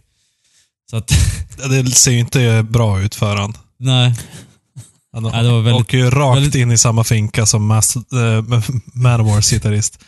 Så 0.93 0.97
att, 0.99 1.13
Det 1.71 1.91
ser 1.91 2.11
ju 2.11 2.19
inte 2.19 2.67
bra 2.71 3.01
ut 3.01 3.15
för 3.15 3.37
han. 3.37 3.55
nej. 3.79 4.15
Han 5.15 5.23
Nej, 5.23 5.43
det 5.43 5.51
var 5.51 5.61
väldigt- 5.61 5.81
åker 5.83 5.99
ju 5.99 6.11
rakt 6.11 6.37
väldigt- 6.37 6.55
in 6.55 6.73
i 6.73 6.79
samma 6.79 7.05
finka 7.05 7.47
som 7.47 7.73
Mas- 7.73 7.97
äh, 7.97 8.63
Manowars 8.95 9.51
gitarrist. 9.51 9.99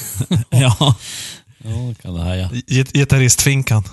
ja. 0.50 0.94
Ja, 1.64 1.94
kan 2.02 2.14
det 2.14 2.22
här 2.24 2.34
ja. 2.36 2.48
Git- 2.66 2.92
Gitarristfinkan. 2.92 3.84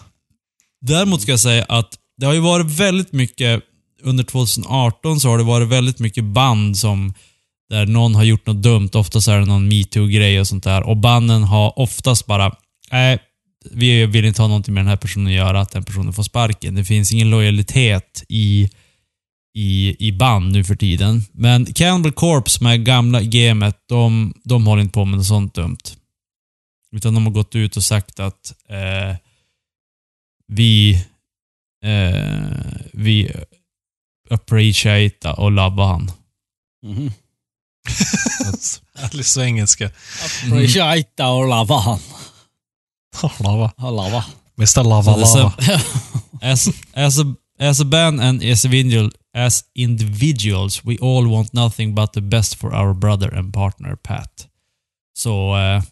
Däremot 0.82 1.22
ska 1.22 1.32
jag 1.32 1.40
säga 1.40 1.66
att 1.70 1.90
det 2.18 2.26
har 2.26 2.34
ju 2.34 2.40
varit 2.40 2.66
väldigt 2.72 3.12
mycket, 3.14 3.62
under 4.04 4.24
2018 4.24 5.20
så 5.20 5.30
har 5.30 5.38
det 5.38 5.44
varit 5.44 5.68
väldigt 5.68 6.00
mycket 6.00 6.24
band 6.24 6.78
som, 6.78 7.14
där 7.70 7.86
någon 7.86 8.16
har 8.16 8.24
gjort 8.24 8.46
något 8.48 8.62
dumt, 8.64 8.90
oftast 8.94 9.28
är 9.28 9.40
det 9.40 9.46
någon 9.46 9.68
metoo-grej 9.68 10.40
och 10.40 10.48
sånt 10.48 10.64
där. 10.64 10.84
Och 10.84 10.98
banden 10.98 11.44
har 11.44 11.80
oftast 11.80 12.26
bara, 12.26 12.52
nej, 12.92 13.20
vi 13.72 14.06
vill 14.06 14.26
inte 14.26 14.42
ha 14.42 14.48
någonting 14.48 14.74
med 14.74 14.82
den 14.82 14.90
här 14.90 14.98
personen 14.98 15.28
att 15.28 15.34
göra, 15.34 15.62
att 15.62 15.72
den 15.72 15.84
personen 15.84 16.14
får 16.14 16.24
sparken. 16.24 16.76
Det 16.76 16.86
finns 16.86 17.14
ingen 17.14 17.30
lojalitet 17.30 18.24
i, 18.30 18.70
i, 19.56 19.96
i 20.08 20.12
band 20.12 20.52
nu 20.52 20.64
för 20.64 20.76
tiden. 20.76 21.22
Men 21.32 21.74
Cannibal 21.74 22.12
Corpse 22.12 22.64
med 22.64 22.86
gamla 22.86 23.22
gamet, 23.22 23.78
de, 23.86 24.34
de 24.44 24.68
håller 24.68 24.82
inte 24.82 24.94
på 24.94 25.06
med 25.06 25.18
något 25.18 25.28
sånt 25.28 25.54
dumt. 25.54 25.78
Utan 26.92 27.14
de 27.14 27.26
har 27.26 27.34
gått 27.34 27.56
ut 27.56 27.78
och 27.78 27.84
sagt 27.84 28.20
att 28.20 28.54
eh, 28.70 29.16
vi, 30.48 30.94
eh, 31.84 32.50
vi 32.94 33.32
appreciate 34.30 35.30
och 35.30 35.52
labba 35.52 35.86
han. 35.86 36.12
Mhm. 36.84 37.12
Härlig 38.96 39.26
svengelska. 39.26 39.92
Appreciate 40.46 41.24
och 41.24 41.48
lava 41.48 41.80
han. 41.80 42.00
Lava. 43.40 43.72
Lava. 43.78 44.26
Mr 44.58 44.84
Lava 44.84 45.14
är 45.14 45.18
Lava. 45.18 45.54
As, 46.42 46.70
as, 46.94 47.20
a, 47.20 47.36
as 47.60 47.82
a 47.82 47.86
band 47.86 48.22
and 48.22 48.44
as, 48.44 48.66
individual, 48.66 49.12
as 49.34 49.64
individuals, 49.76 50.86
we 50.86 50.98
all 51.02 51.28
want 51.28 51.54
nothing 51.54 51.96
but 51.96 52.14
the 52.14 52.22
best 52.22 52.56
for 52.56 52.74
our 52.74 52.94
brother 52.94 53.36
and 53.36 53.54
partner 53.54 53.96
Pat. 53.96 54.48
Så 55.18 55.58
eh, 55.58 55.84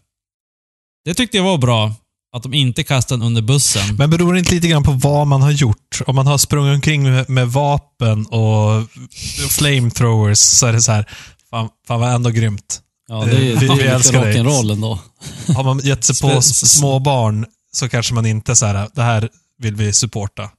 det 1.05 1.13
tyckte 1.13 1.37
jag 1.37 1.43
var 1.43 1.57
bra. 1.57 1.93
Att 2.35 2.43
de 2.43 2.53
inte 2.53 2.83
kastade 2.83 3.25
under 3.25 3.41
bussen. 3.41 3.95
Men 3.95 4.09
beror 4.09 4.33
det 4.33 4.39
inte 4.39 4.55
lite 4.55 4.67
grann 4.67 4.83
på 4.83 4.91
vad 4.91 5.27
man 5.27 5.41
har 5.41 5.51
gjort? 5.51 6.01
Om 6.07 6.15
man 6.15 6.27
har 6.27 6.37
sprungit 6.37 6.75
omkring 6.75 7.03
med, 7.03 7.29
med 7.29 7.47
vapen 7.47 8.25
och 8.25 8.87
flamethrowers 9.49 10.39
så 10.39 10.67
är 10.67 10.73
det 10.73 10.81
så 10.81 10.91
här, 10.91 11.05
fan, 11.49 11.69
fan 11.87 11.99
vad 11.99 12.13
ändå 12.13 12.29
grymt. 12.29 12.81
Ja, 13.07 13.25
det 13.25 13.31
är, 13.31 13.39
Vi- 13.39 13.53
det 13.53 13.59
vi 13.59 13.65
är 13.67 13.75
lite 13.75 13.89
älskar 13.89 14.25
dig. 14.25 14.35
rock'n'roll 14.37 14.71
ändå. 14.73 14.99
Har 15.55 15.63
man 15.63 15.79
gett 15.83 16.03
sig 16.03 16.15
på 16.21 16.41
små 16.41 16.99
barn 16.99 17.45
så 17.73 17.89
kanske 17.89 18.13
man 18.13 18.25
inte 18.25 18.55
så 18.55 18.65
här, 18.65 18.89
det 18.95 19.01
här 19.03 19.29
vill 19.59 19.75
vi 19.75 19.93
supporta. 19.93 20.49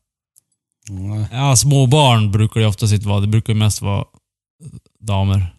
Nej. 0.90 1.26
Ja, 1.32 1.56
små 1.56 1.86
barn 1.86 2.32
brukar 2.32 2.60
det 2.60 2.66
oftast 2.66 2.92
inte 2.92 3.08
vara. 3.08 3.20
Det 3.20 3.26
brukar 3.26 3.52
ju 3.52 3.58
mest 3.58 3.82
vara 3.82 4.04
damer. 5.00 5.54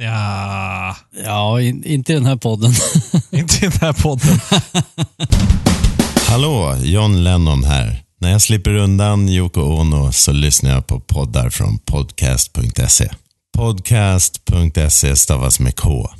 Ja, 0.00 0.96
Ja, 1.24 1.60
in, 1.60 1.84
inte 1.84 2.12
i 2.12 2.14
den 2.14 2.26
här 2.26 2.36
podden. 2.36 2.72
inte 3.30 3.56
i 3.56 3.68
den 3.68 3.80
här 3.80 3.92
podden. 3.92 4.40
Hallå, 6.28 6.76
John 6.82 7.24
Lennon 7.24 7.64
här. 7.64 8.02
När 8.20 8.30
jag 8.30 8.42
slipper 8.42 8.74
undan 8.74 9.28
Yoko 9.28 9.60
Ono 9.60 10.12
så 10.12 10.32
lyssnar 10.32 10.70
jag 10.70 10.86
på 10.86 11.00
poddar 11.00 11.50
från 11.50 11.78
podcast.se. 11.78 13.10
Podcast.se 13.54 15.16
stavas 15.16 15.60
med 15.60 15.76
K. 15.76 16.10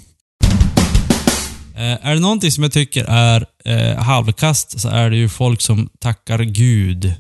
Eh, 1.77 2.07
är 2.07 2.15
det 2.15 2.21
någonting 2.21 2.53
som 2.53 2.63
jag 2.63 2.73
tycker 2.73 3.05
är 3.05 3.47
eh, 3.65 4.03
halvkast 4.03 4.81
så 4.81 4.89
är 4.89 5.11
det 5.11 5.17
ju 5.17 5.29
folk 5.29 5.61
som 5.61 5.89
tackar 5.99 6.39
Gud. 6.39 7.15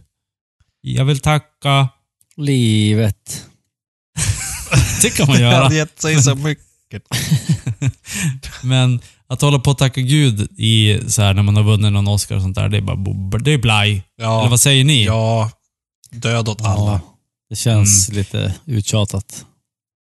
Jag 0.80 1.04
vill 1.04 1.20
tacka... 1.20 1.88
Livet. 2.36 3.44
Det 5.02 5.10
kan 5.10 5.26
man 5.28 5.40
göra. 5.40 5.62
hade 5.62 5.74
gett 5.74 6.00
sig 6.00 6.22
så 6.22 6.34
mycket. 6.34 7.02
Men 8.62 9.00
att 9.26 9.40
hålla 9.40 9.58
på 9.58 9.70
och 9.70 9.78
tacka 9.78 10.00
Gud 10.00 10.48
i 10.58 11.00
så 11.08 11.22
här, 11.22 11.34
när 11.34 11.42
man 11.42 11.56
har 11.56 11.62
vunnit 11.62 11.92
någon 11.92 12.08
Oscar 12.08 12.36
och 12.36 12.42
sånt 12.42 12.54
där, 12.54 12.68
det 12.68 12.76
är 12.76 12.80
bara 12.80 13.38
det 13.38 13.52
är 13.52 13.58
blaj. 13.58 13.90
Eller 13.90 14.28
Ja, 14.28 14.46
vad 14.50 14.60
säger 14.60 14.84
ni? 14.84 15.04
ja, 15.04 15.50
död 16.10 16.48
åt 16.48 16.60
alla. 16.60 16.92
Ja, 16.92 17.00
det 17.50 17.56
känns 17.56 18.08
lite 18.08 18.54
uttjatat. 18.66 19.44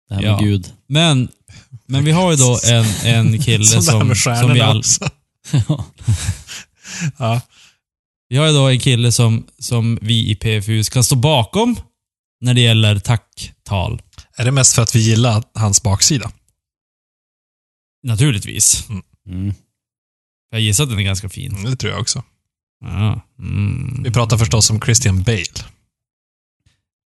Det 0.09 0.15
här 0.15 0.21
med 0.21 0.31
Ja. 0.31 0.39
Gud. 0.39 0.73
Men, 0.87 1.29
men 1.85 2.05
vi 2.05 2.11
har 2.11 2.31
ju 2.31 2.37
då 2.37 2.59
en, 2.69 2.85
en 3.05 3.41
kille 3.41 3.65
Som 3.65 3.85
det 3.85 3.91
här 3.91 3.99
som, 3.99 4.07
med 4.07 4.17
som 4.17 4.29
vi 4.29 4.35
stjärnorna 4.35 4.65
all, 4.65 4.77
också. 4.79 5.09
Ja. 7.17 7.41
Vi 8.29 8.37
har 8.37 8.47
ju 8.47 8.53
då 8.53 8.67
en 8.67 8.79
kille 8.79 9.11
som, 9.11 9.47
som 9.59 9.99
vi 10.01 10.29
i 10.31 10.35
PFU 10.35 10.83
ska 10.83 11.03
stå 11.03 11.15
bakom 11.15 11.75
när 12.41 12.53
det 12.53 12.61
gäller 12.61 12.99
tacktal. 12.99 14.01
Är 14.35 14.45
det 14.45 14.51
mest 14.51 14.75
för 14.75 14.81
att 14.81 14.95
vi 14.95 14.99
gillar 14.99 15.43
hans 15.53 15.83
baksida? 15.83 16.31
Naturligtvis. 18.03 18.87
Mm. 19.27 19.53
Jag 20.51 20.61
gissar 20.61 20.83
att 20.83 20.89
den 20.89 20.99
är 20.99 21.03
ganska 21.03 21.29
fin. 21.29 21.51
Mm, 21.55 21.71
Det 21.71 21.77
tror 21.77 21.91
jag 21.91 22.01
också. 22.01 22.23
Ja. 22.85 23.21
Mm. 23.39 24.03
Vi 24.03 24.11
pratar 24.11 24.37
förstås 24.37 24.69
om 24.69 24.81
Christian 24.81 25.23
Bale. 25.23 25.43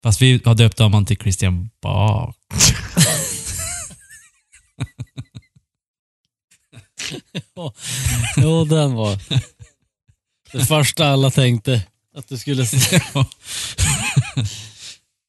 Fast 0.04 0.22
vi 0.22 0.42
har 0.46 0.56
döpt 0.56 0.80
om 0.80 0.94
han 0.94 1.06
till 1.06 1.18
Christian 1.18 1.70
Bak. 1.82 2.36
Jo, 8.38 8.66
den 8.66 8.94
var 8.94 9.20
det 10.52 10.66
första 10.66 11.08
alla 11.08 11.32
tänkte 11.32 11.82
att 12.18 12.28
du 12.30 12.38
skulle 12.38 12.66
säga. 12.66 13.02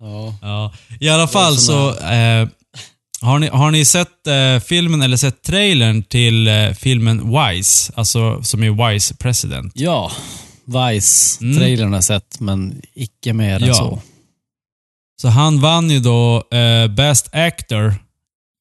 Ja. 0.00 0.34
Ja. 0.42 0.72
I 1.00 1.08
alla 1.08 1.28
fall 1.28 1.56
så... 1.58 1.88
Eh, 1.98 2.48
har, 3.20 3.38
ni, 3.38 3.46
har 3.48 3.70
ni 3.70 3.84
sett 3.84 4.26
eh, 4.26 4.60
filmen 4.60 5.02
eller 5.02 5.16
sett 5.16 5.42
trailern 5.42 6.02
till 6.02 6.48
eh, 6.48 6.70
filmen 6.72 7.32
Wise? 7.32 7.92
Alltså 7.96 8.42
som 8.42 8.62
är 8.62 8.90
Wise 8.92 9.14
President. 9.14 9.72
ja, 9.76 10.12
Vice. 10.64 11.44
Mm. 11.44 11.56
Trailern 11.58 11.88
har 11.88 11.96
jag 11.96 12.04
sett, 12.04 12.40
men 12.40 12.82
icke 12.94 13.32
mer 13.32 13.62
än 13.62 13.68
Ja. 13.68 13.74
så. 13.74 14.02
Så 15.16 15.28
han 15.28 15.60
vann 15.60 15.90
ju 15.90 16.00
då 16.00 16.44
eh, 16.50 16.88
Best 16.88 17.34
Actor 17.34 17.94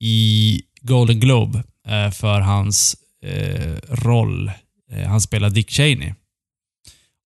i 0.03 0.61
Golden 0.81 1.19
Globe 1.19 1.63
eh, 1.87 2.11
för 2.11 2.39
hans 2.39 2.95
eh, 3.25 3.75
roll. 3.89 4.51
Eh, 4.91 5.07
han 5.07 5.21
spelar 5.21 5.49
Dick 5.49 5.71
Cheney. 5.71 6.13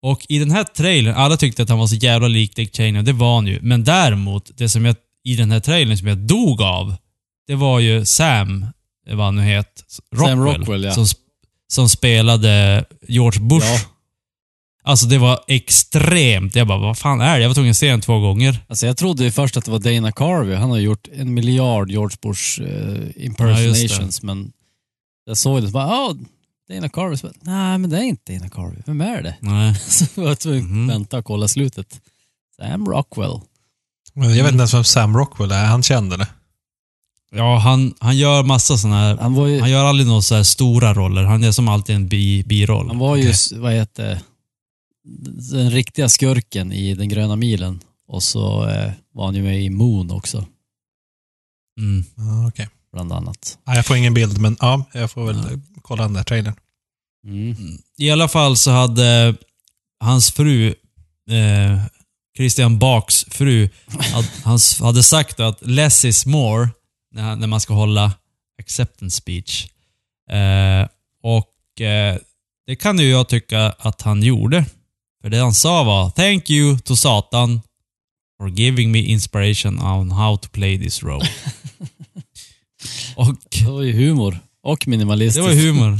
Och 0.02 0.26
i 0.30 0.40
den 0.40 0.52
här 0.52 0.64
trailern, 0.64 1.16
alla 1.16 1.38
tyckte 1.38 1.64
att 1.64 1.70
han 1.70 1.80
var 1.80 1.88
så 1.88 1.96
jävla 1.96 2.28
lik 2.28 2.56
Dick 2.56 2.76
Cheney 2.76 3.00
och 3.00 3.06
det 3.06 3.14
var 3.14 3.36
han 3.36 3.48
ju. 3.48 3.60
Men 3.62 3.84
däremot, 3.84 4.58
det 4.58 4.70
som 4.70 4.86
jag, 4.86 4.96
i 5.24 5.36
den 5.36 5.52
här 5.52 5.60
trailern 5.60 5.98
som 5.98 6.08
jag 6.08 6.18
dog 6.18 6.62
av, 6.62 6.96
det 7.48 7.56
var 7.56 7.80
ju 7.80 8.06
Sam, 8.06 8.66
eh, 9.08 9.16
vad 9.16 9.26
han 9.26 9.36
nu 9.36 9.42
heter, 9.42 9.84
Rockwell. 10.16 10.38
Sam 10.38 10.46
Rockwell, 10.46 10.84
ja. 10.84 10.92
som, 10.92 11.06
som 11.68 11.90
spelade 11.90 12.86
George 13.08 13.42
Bush. 13.42 13.68
Ja. 13.68 13.80
Alltså 14.88 15.06
det 15.06 15.18
var 15.18 15.40
extremt. 15.48 16.56
Jag 16.56 16.68
bara, 16.68 16.78
vad 16.80 16.98
fan 16.98 17.22
är 17.22 17.36
det? 17.36 17.42
Jag 17.42 17.50
var 17.50 17.54
tvungen 17.54 17.72
att 17.72 17.78
se 17.78 17.90
den 17.92 18.02
två 18.02 18.20
gånger. 18.20 18.60
Alltså 18.68 18.86
jag 18.88 18.98
trodde 18.98 19.24
ju 19.24 19.32
först 19.32 19.58
att 19.58 19.66
det 19.66 19.72
var 19.72 19.80
Dana 19.80 20.12
Carvey. 20.12 20.56
Han 20.56 20.70
har 20.70 20.78
gjort 20.78 21.08
en 21.14 21.34
miljard 21.34 21.92
George 21.92 22.18
Bush 22.22 22.62
eh, 22.62 23.26
impersonations, 23.26 24.22
men 24.24 24.52
jag 25.26 25.38
såg 25.38 25.62
det 25.62 25.66
och 25.66 25.72
bara, 25.72 25.88
ja, 25.88 26.16
Dana 26.70 26.90
Carvey. 26.90 27.18
Bara, 27.24 27.32
Nej, 27.42 27.78
men 27.78 27.90
det 27.90 27.98
är 27.98 28.02
inte 28.04 28.34
Dana 28.34 28.50
Carvey. 28.50 28.80
Vem 28.86 29.02
är 29.02 29.22
det? 29.22 29.36
Nej. 29.40 29.76
Så 29.88 30.06
var 30.22 30.28
jag 30.28 30.40
tvungen 30.40 30.66
Mhm. 30.66 30.90
att 30.90 30.96
vänta 30.96 31.18
och 31.18 31.26
kolla 31.26 31.48
slutet. 31.48 32.00
Sam 32.58 32.86
Rockwell. 32.86 33.40
Men 34.14 34.30
Jag 34.38 34.44
vet 34.44 34.52
inte 34.52 34.62
ens 34.62 34.74
vem 34.74 34.84
Sam 34.84 35.18
Rockwell 35.18 35.52
är. 35.52 35.66
Han 35.66 35.84
känd 35.84 36.14
eller? 36.14 36.28
Ja, 37.32 37.58
han, 37.58 37.94
han 38.00 38.18
gör 38.18 38.44
massa 38.44 38.78
sådana 38.78 38.98
här... 39.00 39.18
Han 39.18 39.34
var 39.34 39.48
ju, 39.48 39.60
Han 39.60 39.70
gör 39.72 39.86
aldrig 39.86 40.08
några 40.08 40.22
så 40.22 40.36
här 40.36 40.44
stora 40.44 40.94
roller. 40.94 41.24
Han 41.24 41.44
är 41.44 41.52
som 41.52 41.68
alltid 41.68 41.96
en 41.96 42.08
bi, 42.08 42.44
biroll. 42.44 42.88
han 42.88 43.00
var 43.00 43.16
ju 43.16 43.34
vad 43.56 43.74
heter 43.74 44.20
den 45.52 45.70
riktiga 45.72 46.10
skurken 46.10 46.72
i 46.72 46.94
Den 46.96 47.10
gröna 47.10 47.36
milen. 47.36 47.80
Och 48.08 48.24
så 48.24 48.70
eh, 48.70 48.92
var 49.14 49.26
han 49.26 49.36
ju 49.36 49.44
med 49.44 49.62
i 49.64 49.70
Moon 49.70 50.12
också, 50.12 50.46
Mm. 51.80 52.04
Ja, 52.16 52.48
okej. 52.48 52.70
bland 52.94 53.14
annat. 53.14 53.58
Ja, 53.66 53.76
jag 53.76 53.86
får 53.86 53.98
ingen 53.98 54.14
bild, 54.14 54.38
men 54.38 54.58
ja, 54.60 54.86
jag 54.94 55.12
får 55.12 55.26
väl 55.26 55.60
kolla 55.82 56.04
den 56.04 56.14
där 56.14 56.24
trailern. 56.24 56.54
Mm. 57.26 57.56
I 57.98 58.12
alla 58.12 58.28
fall 58.28 58.58
så 58.58 58.72
hade 58.72 59.36
hans 60.00 60.32
fru, 60.32 60.68
eh, 61.30 61.82
Christian 62.38 62.80
Baks 62.80 63.26
fru, 63.30 63.70
hans, 64.44 64.80
hade 64.80 65.04
sagt 65.04 65.40
att 65.40 65.66
less 65.68 66.06
is 66.06 66.26
more 66.26 66.70
när, 67.12 67.22
han- 67.24 67.40
när 67.40 67.48
man 67.48 67.62
ska 67.62 67.74
hålla 67.74 68.12
acceptance 68.62 69.18
speech. 69.18 69.68
Eh, 70.32 70.88
och 71.24 71.82
eh, 71.82 72.18
det 72.68 72.76
kan 72.76 73.00
ju 73.00 73.10
jag 73.10 73.30
tycka 73.30 73.62
att 73.80 74.02
han 74.02 74.24
gjorde. 74.24 74.66
För 75.28 75.32
det 75.32 75.38
han 75.38 75.54
sa 75.54 75.84
var 75.84 76.10
Thank 76.10 76.50
you 76.50 76.80
to 76.80 76.96
Satan 76.96 77.62
for 78.38 78.50
giving 78.50 78.92
me 78.92 79.00
inspiration 79.00 79.80
on 79.80 80.12
how 80.12 80.38
to 80.38 80.50
play 80.50 80.80
this 80.80 81.04
role. 81.04 81.28
och 83.16 83.36
Det 83.50 83.66
var 83.66 83.82
ju 83.82 83.94
humor. 83.94 84.40
Och 84.64 84.80
det 84.86 84.90
minimalistiskt. 84.90 85.48
var 85.48 85.54
humor. 85.54 86.00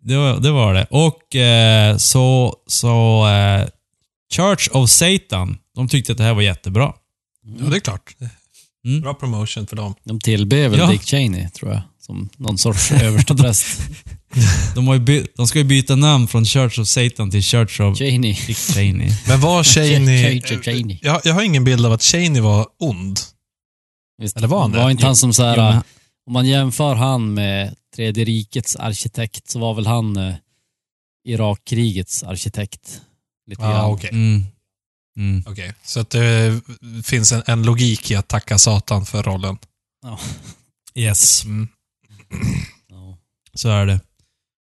Det 0.00 0.16
var 0.16 0.40
det. 0.40 0.50
Var 0.50 0.74
det. 0.74 0.86
Och 0.90 1.36
eh, 1.36 1.96
så, 1.96 2.56
så 2.66 3.26
eh, 3.28 3.68
Church 4.36 4.68
of 4.72 4.90
Satan, 4.90 5.58
de 5.74 5.88
tyckte 5.88 6.12
att 6.12 6.18
det 6.18 6.24
här 6.24 6.34
var 6.34 6.42
jättebra. 6.42 6.94
Ja, 7.60 7.66
det 7.66 7.76
är 7.76 7.80
klart. 7.80 8.16
Mm. 8.84 9.00
Bra 9.00 9.14
promotion 9.14 9.66
för 9.66 9.76
dem. 9.76 9.94
De 10.04 10.20
tillber 10.20 10.68
väl 10.68 10.78
Ja. 10.78 10.86
Dick 10.86 11.02
Cheney, 11.02 11.48
tror 11.48 11.72
jag. 11.72 11.82
Som 12.08 12.28
någon 12.36 12.58
sorts 12.58 12.92
överstepräst. 12.92 13.66
De, 14.74 14.86
har 14.86 14.94
ju 14.94 15.00
by- 15.00 15.26
de 15.36 15.48
ska 15.48 15.58
ju 15.58 15.64
byta 15.64 15.96
namn 15.96 16.28
från 16.28 16.44
Church 16.44 16.78
of 16.78 16.88
Satan 16.88 17.30
till 17.30 17.42
Church 17.42 17.80
of 17.80 17.98
Cheney. 17.98 18.36
Dick 18.46 18.56
Cheney. 18.56 19.10
Men 19.28 19.40
var 19.40 19.64
Cheney... 19.64 20.40
Ch- 20.40 20.44
Ch- 20.46 20.62
Cheney. 20.62 20.98
Jag, 21.02 21.20
jag 21.24 21.34
har 21.34 21.42
ingen 21.42 21.64
bild 21.64 21.86
av 21.86 21.92
att 21.92 22.02
Cheney 22.02 22.40
var 22.40 22.66
ond. 22.78 23.18
Visst, 24.22 24.36
Eller 24.36 24.48
var 24.48 24.60
han 24.60 24.72
det? 24.72 24.78
Var 24.78 24.90
inte 24.90 25.06
han 25.06 25.16
som 25.16 25.34
så 25.34 25.42
här, 25.44 25.56
Jo, 25.56 25.62
men- 25.62 25.82
om 26.26 26.32
man 26.32 26.46
jämför 26.46 26.94
han 26.94 27.34
med 27.34 27.74
Tredje 27.96 28.24
rikets 28.24 28.76
arkitekt 28.76 29.50
så 29.50 29.58
var 29.58 29.74
väl 29.74 29.86
han 29.86 30.16
eh, 30.16 30.34
Irakkrigets 31.28 32.22
arkitekt. 32.22 33.00
Lite 33.50 33.62
Ja, 33.62 33.70
grann. 33.70 33.84
okej. 33.90 34.10
Mm. 34.12 34.42
Mm. 35.18 35.44
Okej, 35.46 35.72
Så 35.84 36.00
att 36.00 36.10
det 36.10 36.60
finns 37.04 37.32
en, 37.32 37.42
en 37.46 37.62
logik 37.62 38.10
i 38.10 38.14
att 38.14 38.28
tacka 38.28 38.58
Satan 38.58 39.06
för 39.06 39.22
rollen. 39.22 39.58
Yes, 40.94 41.44
Mm. 41.44 41.68
Ja. 42.88 43.18
så 43.54 43.68
är 43.68 43.86
det. 43.86 44.00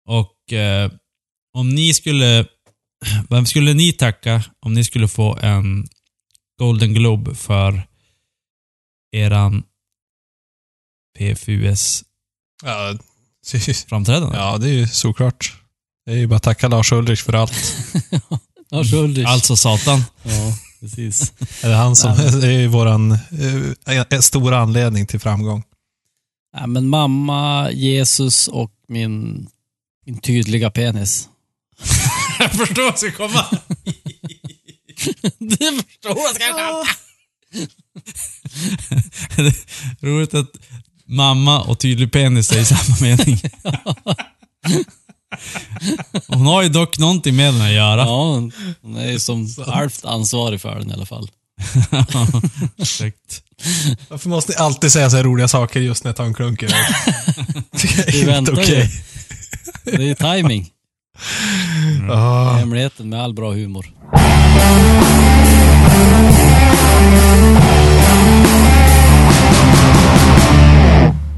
Och 0.07 0.53
eh, 0.53 0.91
om 1.53 1.69
ni 1.69 1.93
skulle... 1.93 2.45
Vem 3.29 3.45
skulle 3.45 3.73
ni 3.73 3.93
tacka 3.93 4.43
om 4.59 4.73
ni 4.73 4.83
skulle 4.83 5.07
få 5.07 5.37
en 5.37 5.87
Golden 6.59 6.93
Globe 6.93 7.35
för 7.35 7.87
eran 9.11 9.63
PFUS 11.19 12.03
Ja, 12.63 12.97
framträdande? 13.87 14.37
ja, 14.37 14.57
det 14.57 14.69
är 14.69 14.73
ju 14.73 14.87
såklart. 14.87 15.53
Det 16.05 16.11
är 16.11 16.17
ju 16.17 16.27
bara 16.27 16.35
att 16.35 16.43
tacka 16.43 16.67
Lars 16.67 16.91
Ulrich 16.91 17.23
för 17.23 17.33
allt. 17.33 17.53
Lars 18.71 18.93
Ulrich. 18.93 19.27
Alltså 19.27 19.55
Satan. 19.55 20.03
Ja, 20.23 20.57
precis. 20.79 21.33
Det 21.61 21.67
är 21.67 21.75
han 21.75 21.95
som 21.95 22.17
det 22.41 22.53
är 22.53 22.67
våran 22.67 23.11
eh, 23.11 24.05
en 24.09 24.23
stor 24.23 24.53
anledning 24.53 25.07
till 25.07 25.19
framgång. 25.19 25.63
Ja, 26.57 26.67
men 26.67 26.89
mamma, 26.89 27.71
Jesus 27.71 28.47
och 28.47 28.71
min, 28.87 29.47
min 30.05 30.17
tydliga 30.19 30.71
penis. 30.71 31.29
Jag 32.39 32.51
förstår 32.51 32.83
vad 32.83 32.99
ska 32.99 33.11
komma. 33.11 33.45
Du 35.39 35.57
förstår 35.57 36.15
vad 36.15 36.35
ska 36.35 36.51
komma. 36.51 36.85
Roligt 40.01 40.33
att 40.33 40.51
mamma 41.05 41.61
och 41.61 41.79
tydlig 41.79 42.11
penis 42.11 42.51
är 42.51 42.59
i 42.59 42.65
samma 42.65 42.97
mening. 43.01 43.39
Hon 46.27 46.45
har 46.45 46.61
ju 46.63 46.69
dock 46.69 46.97
någonting 46.97 47.35
med 47.35 47.53
den 47.53 47.61
att 47.61 47.71
göra. 47.71 48.01
Ja, 48.01 48.23
hon- 48.23 48.51
hon 48.81 48.95
är 48.95 49.11
ju 49.11 49.19
som 49.19 49.47
halvt 49.67 50.05
ansvarig 50.05 50.61
för 50.61 50.79
den 50.79 50.89
i 50.91 50.93
alla 50.93 51.05
fall. 51.05 51.29
Exakt. 52.77 53.43
Varför 54.09 54.29
måste 54.29 54.51
ni 54.51 54.55
alltid 54.57 54.91
säga 54.91 55.09
så 55.09 55.15
här 55.17 55.23
roliga 55.23 55.47
saker 55.47 55.79
just 55.79 56.03
när 56.03 56.09
jag 56.09 56.15
tar 56.15 56.23
en 56.25 56.33
klunk 56.33 56.63
i 56.63 56.65
det? 56.65 56.73
Är 56.73 58.25
väntar 58.25 58.37
inte 58.37 58.51
ju. 58.51 58.77
okej. 58.77 58.91
Det 59.83 59.91
är 59.95 60.01
ju 60.01 60.15
timing. 60.15 60.69
Ah. 62.11 62.51
Hemligheten 62.53 63.09
med 63.09 63.21
all 63.23 63.33
bra 63.33 63.51
humor. 63.51 63.85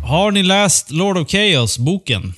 Har 0.04 0.32
ni 0.32 0.44
läst 0.44 0.92
Lord 0.92 1.18
of 1.18 1.28
Chaos, 1.32 1.78
boken? 1.78 2.34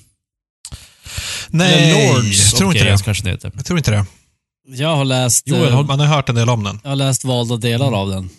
Nej, 1.50 1.92
Eller 1.92 2.14
Lords 2.14 2.52
jag 2.52 2.58
tror 2.58 2.68
of 2.70 2.76
inte 2.76 2.86
Chaos 2.88 3.02
det. 3.02 3.06
kanske 3.06 3.24
det 3.24 3.30
heter. 3.30 3.52
Jag 3.56 3.66
tror 3.66 3.78
inte 3.80 3.92
det. 3.92 4.06
Jag 4.68 4.96
har 4.96 5.06
läst, 5.06 5.48
Joel, 5.48 5.68
eh, 5.70 5.76
har- 5.76 5.84
Man 5.84 6.00
har 6.00 6.08
hört 6.08 6.30
en 6.30 6.36
del 6.36 6.50
om 6.50 6.64
den. 6.64 6.80
jag 6.84 6.92
har 6.92 6.96
läst 6.96 7.24
valda 7.26 7.58
delar 7.58 7.92
av 7.94 8.10
den. 8.10 8.30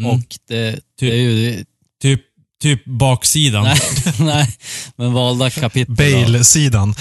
Mm. 0.00 0.10
Och 0.10 0.38
det, 0.48 0.80
det 0.98 1.10
är 1.10 1.16
ju... 1.16 1.64
Typ, 2.02 2.22
typ 2.62 2.84
baksidan. 2.84 3.64
Nej, 3.64 3.78
nej, 4.20 4.56
men 4.96 5.12
valda 5.12 5.50
kapitel. 5.50 5.94
Bale-sidan. 5.94 6.94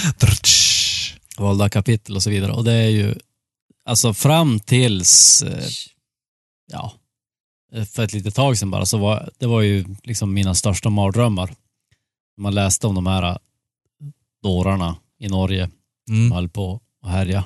Valda 1.38 1.70
kapitel 1.70 2.16
och 2.16 2.24
så 2.24 2.30
vidare. 2.30 2.52
Och 2.52 2.64
det 2.64 2.74
är 2.74 2.90
ju, 2.90 3.16
alltså 3.86 4.14
fram 4.14 4.60
tills, 4.60 5.42
eh, 5.42 5.66
ja, 6.72 6.94
för 7.92 8.04
ett 8.04 8.14
litet 8.14 8.36
tag 8.36 8.58
sedan 8.58 8.72
bara, 8.72 8.86
så 8.86 8.98
var 8.98 9.30
det 9.38 9.46
var 9.48 9.62
ju 9.62 9.86
liksom 10.04 10.34
mina 10.34 10.56
största 10.56 10.90
mardrömmar. 10.90 11.54
Man 12.38 12.56
läste 12.56 12.88
om 12.88 12.96
de 12.96 13.08
här 13.08 13.38
dårarna 14.44 14.96
i 15.20 15.28
Norge 15.28 15.70
som 16.08 16.16
Mm. 16.16 16.32
höll 16.32 16.50
på 16.50 16.82
att 17.04 17.12
härja. 17.12 17.44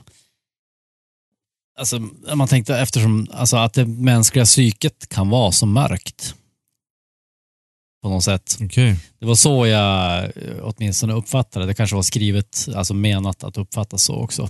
Alltså, 1.76 2.00
man 2.36 2.48
tänkte 2.48 2.78
eftersom, 2.78 3.28
alltså 3.32 3.58
att 3.58 3.74
det 3.74 3.86
mänskliga 3.86 4.46
psyket 4.46 5.10
kan 5.10 5.30
vara 5.30 5.52
så 5.52 5.66
mörkt. 5.66 6.36
På 8.02 8.10
något 8.10 8.24
sätt. 8.24 8.58
Okej. 8.62 9.00
Det 9.20 9.26
var 9.26 9.36
så 9.36 9.68
jag 9.68 10.24
eh, 10.24 10.58
åtminstone 10.62 11.14
uppfattade 11.14 11.66
det. 11.66 11.74
Kanske 11.74 11.96
var 11.96 12.04
skrivet, 12.04 12.68
alltså 12.76 12.94
menat 12.94 13.44
att 13.44 13.58
uppfattas 13.58 14.04
så 14.04 14.16
också. 14.16 14.50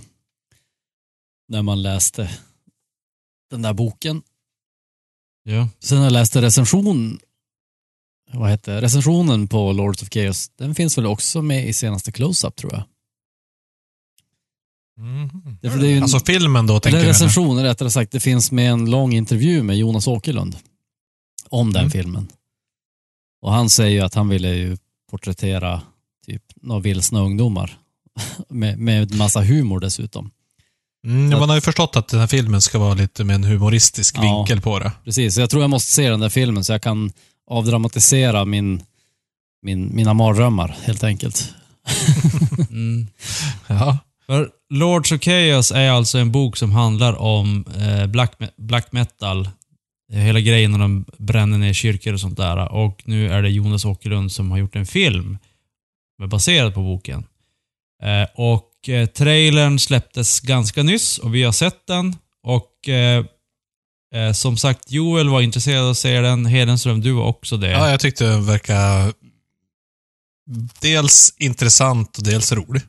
När 1.48 1.62
man 1.62 1.82
läste 1.82 2.30
den 3.50 3.62
där 3.62 3.72
boken. 3.72 4.22
Ja. 5.42 5.68
Sen 5.78 5.98
när 5.98 6.04
jag 6.04 6.12
läste 6.12 6.42
recension, 6.42 7.18
vad 8.32 8.50
hette 8.50 8.80
recensionen 8.80 9.48
på 9.48 9.72
Lords 9.72 10.02
of 10.02 10.08
Chaos, 10.08 10.48
den 10.48 10.74
finns 10.74 10.98
väl 10.98 11.06
också 11.06 11.42
med 11.42 11.68
i 11.68 11.72
senaste 11.72 12.10
Close-Up 12.10 12.56
tror 12.56 12.72
jag. 12.72 12.82
Mhm. 14.96 15.58
Det, 15.62 15.68
är 15.68 15.84
en, 15.96 16.02
Alltså 16.02 16.20
filmen 16.20 16.66
då, 16.66 16.80
tänker 16.80 16.96
eller 16.98 17.06
du? 17.06 17.12
recension 17.12 17.62
rättare 17.62 17.90
sagt, 17.90 18.12
det 18.12 18.20
finns 18.20 18.52
med 18.52 18.70
en 18.70 18.90
lång 18.90 19.12
intervju 19.14 19.62
med 19.62 19.76
Jonas 19.78 20.06
Åkerlund 20.08 20.56
om 21.48 21.72
den 21.72 21.80
Mm. 21.80 21.90
filmen. 21.90 22.28
Och 23.42 23.52
han 23.52 23.70
säger 23.70 23.90
ju 23.90 24.00
att 24.00 24.14
han 24.14 24.28
ville 24.28 24.48
ju 24.54 24.76
porträttera 25.10 25.82
typ 26.26 26.42
några 26.62 26.80
vilsna 26.80 27.20
ungdomar 27.20 27.78
med, 28.48 28.78
med 28.78 29.14
massa 29.14 29.40
humor 29.42 29.80
dessutom. 29.80 30.30
Mm, 31.06 31.30
man 31.38 31.48
har 31.48 31.56
ju 31.56 31.60
förstått 31.60 31.96
att 31.96 32.08
den 32.08 32.20
här 32.20 32.26
filmen 32.26 32.60
ska 32.62 32.78
vara 32.78 32.94
lite 32.94 33.24
med 33.24 33.34
en 33.34 33.44
humoristisk 33.44 34.16
Ja. 34.18 34.22
vinkel 34.22 34.60
på 34.60 34.78
det. 34.78 34.92
Precis, 35.04 35.34
så 35.34 35.40
jag 35.40 35.50
tror 35.50 35.62
jag 35.62 35.70
måste 35.70 35.92
se 35.92 36.10
den 36.10 36.20
där 36.20 36.28
filmen 36.28 36.64
så 36.64 36.72
jag 36.72 36.82
kan 36.82 37.12
avdramatisera 37.50 38.44
min, 38.44 38.82
min, 39.62 39.94
mina 39.94 40.14
mardrömmar 40.14 40.76
helt 40.82 41.04
enkelt. 41.04 41.54
Mm. 42.70 43.06
Ja. 43.66 43.98
För 44.26 44.50
Lords 44.70 45.12
of 45.12 45.20
Chaos 45.20 45.72
är 45.72 45.90
alltså 45.90 46.18
en 46.18 46.32
bok 46.32 46.56
som 46.56 46.72
handlar 46.72 47.12
om 47.14 47.64
eh, 47.80 48.06
black, 48.06 48.32
black 48.56 48.92
metal. 48.92 49.48
Eh, 50.12 50.18
hela 50.18 50.40
grejen 50.40 50.70
när 50.70 50.78
de 50.78 51.04
bränner 51.18 51.58
ner 51.58 51.72
kyrkor 51.72 52.12
och 52.12 52.20
sånt 52.20 52.36
där. 52.36 52.72
Och 52.72 53.02
nu 53.04 53.28
är 53.28 53.42
det 53.42 53.48
Jonas 53.50 53.84
Åkerlund 53.84 54.32
som 54.32 54.50
har 54.50 54.58
gjort 54.58 54.76
en 54.76 54.86
film 54.86 55.38
som 56.16 56.24
är 56.24 56.28
baserad 56.28 56.74
på 56.74 56.82
boken. 56.82 57.24
Eh, 58.02 58.28
och 58.34 58.88
eh, 58.88 59.06
trailern 59.06 59.78
släpptes 59.78 60.40
ganska 60.40 60.82
nyss 60.82 61.18
och 61.18 61.34
vi 61.34 61.42
har 61.42 61.52
sett 61.52 61.86
den. 61.86 62.16
Och 62.42 62.88
eh, 62.88 63.24
eh, 64.14 64.32
som 64.32 64.56
sagt, 64.56 64.90
Joel 64.92 65.28
var 65.28 65.40
intresserad 65.40 65.84
av 65.84 65.90
att 65.90 65.98
se 65.98 66.20
den. 66.20 66.46
Hedenström, 66.46 67.00
du 67.00 67.12
var 67.12 67.24
också 67.24 67.56
det. 67.56 67.70
ja, 67.70 67.90
jag 67.90 68.00
tyckte 68.00 68.24
den 68.24 68.46
verkade 68.46 69.12
dels 70.80 71.34
intressant 71.38 72.18
och 72.18 72.24
dels 72.24 72.52
rolig. 72.52 72.82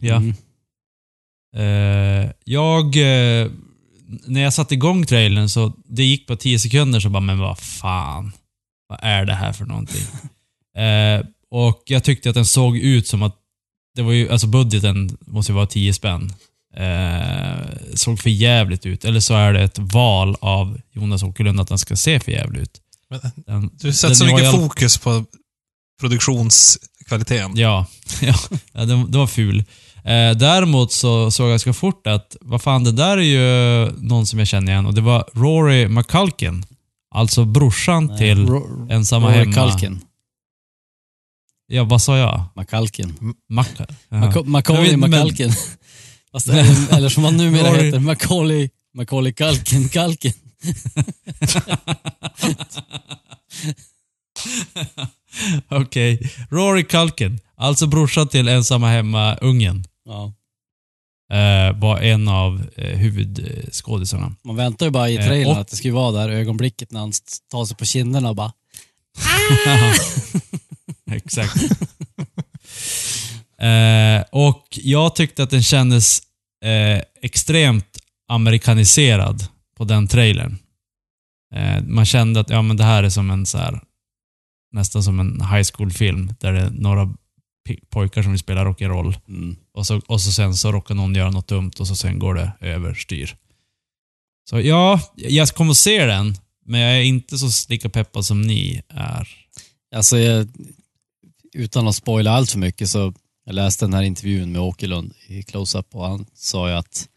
Ja. 0.00 0.16
Mm. 0.16 0.34
Eh, 1.56 2.30
jag... 2.44 2.84
Eh, 2.96 3.50
när 4.26 4.40
jag 4.40 4.52
satte 4.52 4.74
igång 4.74 5.06
trailern 5.06 5.48
så 5.48 5.72
det 5.84 6.04
gick 6.04 6.26
på 6.26 6.36
10 6.36 6.58
sekunder 6.58 7.00
så 7.00 7.08
bara, 7.08 7.20
men 7.20 7.38
vad 7.38 7.58
fan. 7.58 8.32
Vad 8.88 8.98
är 9.02 9.24
det 9.24 9.34
här 9.34 9.52
för 9.52 9.64
någonting? 9.64 10.02
eh, 10.76 11.26
och 11.50 11.82
jag 11.86 12.04
tyckte 12.04 12.28
att 12.28 12.34
den 12.34 12.46
såg 12.46 12.78
ut 12.78 13.06
som 13.06 13.22
att, 13.22 13.36
det 13.94 14.02
var 14.02 14.12
ju, 14.12 14.30
alltså 14.30 14.46
budgeten 14.46 15.16
måste 15.20 15.52
ju 15.52 15.56
vara 15.56 15.66
10 15.66 15.92
spänn. 15.92 16.32
Såg 17.94 18.20
för 18.20 18.30
jävligt 18.30 18.86
ut. 18.86 19.04
Eller 19.04 19.20
så 19.20 19.34
är 19.34 19.52
det 19.52 19.62
ett 19.62 19.78
val 19.78 20.36
av 20.40 20.80
Jonas 20.92 21.22
Åkerlund 21.22 21.60
att 21.60 21.68
den 21.68 21.78
ska 21.78 21.96
se 21.96 22.20
för 22.20 22.32
jävligt 22.32 22.62
ut. 22.62 22.80
Men, 23.10 23.20
Den, 23.36 23.70
du 23.80 23.92
sätter 23.92 24.14
så 24.14 24.24
mycket 24.24 24.42
i 24.42 24.46
alla- 24.46 24.58
fokus 24.58 24.98
på 24.98 25.24
produktionskvaliteten. 26.00 27.56
Ja, 27.56 27.86
ja, 28.20 28.34
ja 28.72 28.84
den, 28.84 29.10
den 29.10 29.20
var 29.20 29.26
ful. 29.26 29.64
Eh, 30.06 30.36
däremot 30.36 30.92
så 30.92 31.30
såg 31.30 31.44
jag 31.46 31.52
ganska 31.52 31.72
fort 31.72 32.06
att, 32.06 32.36
vad 32.40 32.62
fan, 32.62 32.84
det 32.84 32.92
där 32.92 33.16
är 33.18 33.22
ju 33.22 33.90
någon 33.98 34.26
som 34.26 34.38
jag 34.38 34.48
känner 34.48 34.72
igen 34.72 34.86
och 34.86 34.94
det 34.94 35.00
var 35.00 35.24
Rory 35.32 35.88
McCulkin. 35.88 36.64
Alltså 37.14 37.44
brorsan 37.44 38.16
till 38.18 38.46
Ro- 38.48 38.88
Ensamma 38.90 39.28
Rory 39.28 39.38
Hemma. 39.38 39.70
Culkin. 39.70 40.00
Ja, 41.66 41.84
vad 41.84 42.02
sa 42.02 42.18
jag? 42.18 42.44
McCulkin. 42.56 43.14
Jaha. 44.08 44.22
Maca- 44.30 44.44
Macaulay 44.44 44.96
McCulkin. 44.96 45.52
Fast, 46.32 46.48
eller, 46.48 46.94
eller 46.96 47.08
som 47.08 47.24
han 47.24 47.36
numera 47.36 47.68
Rory- 47.72 47.82
heter, 47.84 47.98
Macaulay, 47.98 48.70
Macaulay 48.94 49.32
Culkin, 49.32 49.88
Culkin. 49.88 50.32
Okej. 55.70 56.30
Rory 56.50 56.84
Culkin. 56.84 57.40
Alltså 57.56 57.86
brorsan 57.86 58.28
till 58.28 58.48
Ensamma 58.48 58.88
Hemma-ungen. 58.90 59.84
Ja. 60.06 60.32
Eh, 61.36 61.78
var 61.78 61.98
en 62.00 62.28
av 62.28 62.70
eh, 62.76 62.98
huvudskådisarna. 62.98 64.36
Man 64.44 64.56
väntar 64.56 64.86
ju 64.86 64.92
bara 64.92 65.08
i 65.10 65.16
Eh, 65.16 65.26
trailern 65.26 65.54
och- 65.56 65.60
att 65.60 65.68
det 65.68 65.76
ska 65.76 65.92
vara 65.94 66.12
där 66.12 66.28
ögonblicket 66.28 66.90
när 66.92 67.00
han 67.00 67.12
tar 67.50 67.64
sig 67.64 67.76
på 67.76 67.84
kinderna 67.84 68.28
och 68.28 68.36
bara 68.36 68.52
Exakt. 71.12 71.56
eh, 73.58 74.24
och 74.32 74.66
jag 74.82 75.14
tyckte 75.16 75.42
att 75.42 75.50
den 75.50 75.62
kändes 75.62 76.20
eh, 76.64 77.02
extremt 77.22 77.98
amerikaniserad 78.28 79.46
på 79.76 79.84
den 79.84 80.08
trailern. 80.08 80.58
Eh, 81.54 81.82
man 81.82 82.06
kände 82.06 82.40
att 82.40 82.50
ja, 82.50 82.62
men 82.62 82.76
det 82.76 82.84
här 82.84 83.02
är 83.02 83.10
som 83.10 83.30
en 83.30 83.46
så 83.46 83.58
här, 83.58 83.80
nästan 84.72 85.02
som 85.02 85.20
en 85.20 85.40
high 85.40 85.68
school-film 85.74 86.32
där 86.40 86.52
det 86.52 86.60
är 86.60 86.70
några 86.70 87.14
pojkar 87.88 88.22
som 88.22 88.32
vill 88.32 88.38
spela 88.38 88.64
rock'n'roll 88.64 89.14
mm. 89.28 89.56
och 89.72 89.86
så, 89.86 90.00
och 90.06 90.20
så 90.20 90.32
sen 90.32 90.54
så 90.54 90.72
råkar 90.72 90.94
någon 90.94 91.14
göra 91.14 91.30
något 91.30 91.48
dumt 91.48 91.72
och 91.78 91.86
så 91.86 91.96
sen 91.96 92.18
går 92.18 92.34
det 92.34 92.52
överstyr. 92.60 93.36
Så 94.50 94.60
ja, 94.60 95.00
jag 95.14 95.48
kommer 95.48 95.70
att 95.70 95.76
se 95.76 96.04
den, 96.04 96.36
men 96.64 96.80
jag 96.80 96.98
är 96.98 97.02
inte 97.02 97.38
så 97.38 97.70
lika 97.70 97.88
peppad 97.88 98.24
som 98.26 98.42
ni 98.42 98.82
är. 98.88 99.28
Alltså, 99.94 100.18
jag, 100.18 100.48
utan 101.52 101.88
att 101.88 101.96
spoila 101.96 102.30
allt 102.30 102.50
för 102.50 102.58
mycket 102.58 102.90
så 102.90 103.14
jag 103.44 103.54
läste 103.54 103.84
den 103.84 103.94
här 103.94 104.02
intervjun 104.02 104.52
med 104.52 104.60
Åkerlund 104.60 105.12
i 105.26 105.42
Close-Up 105.42 105.94
och 105.94 106.06
han 106.06 106.26
sa 106.34 106.68
ju 106.68 106.74
att 106.74 107.08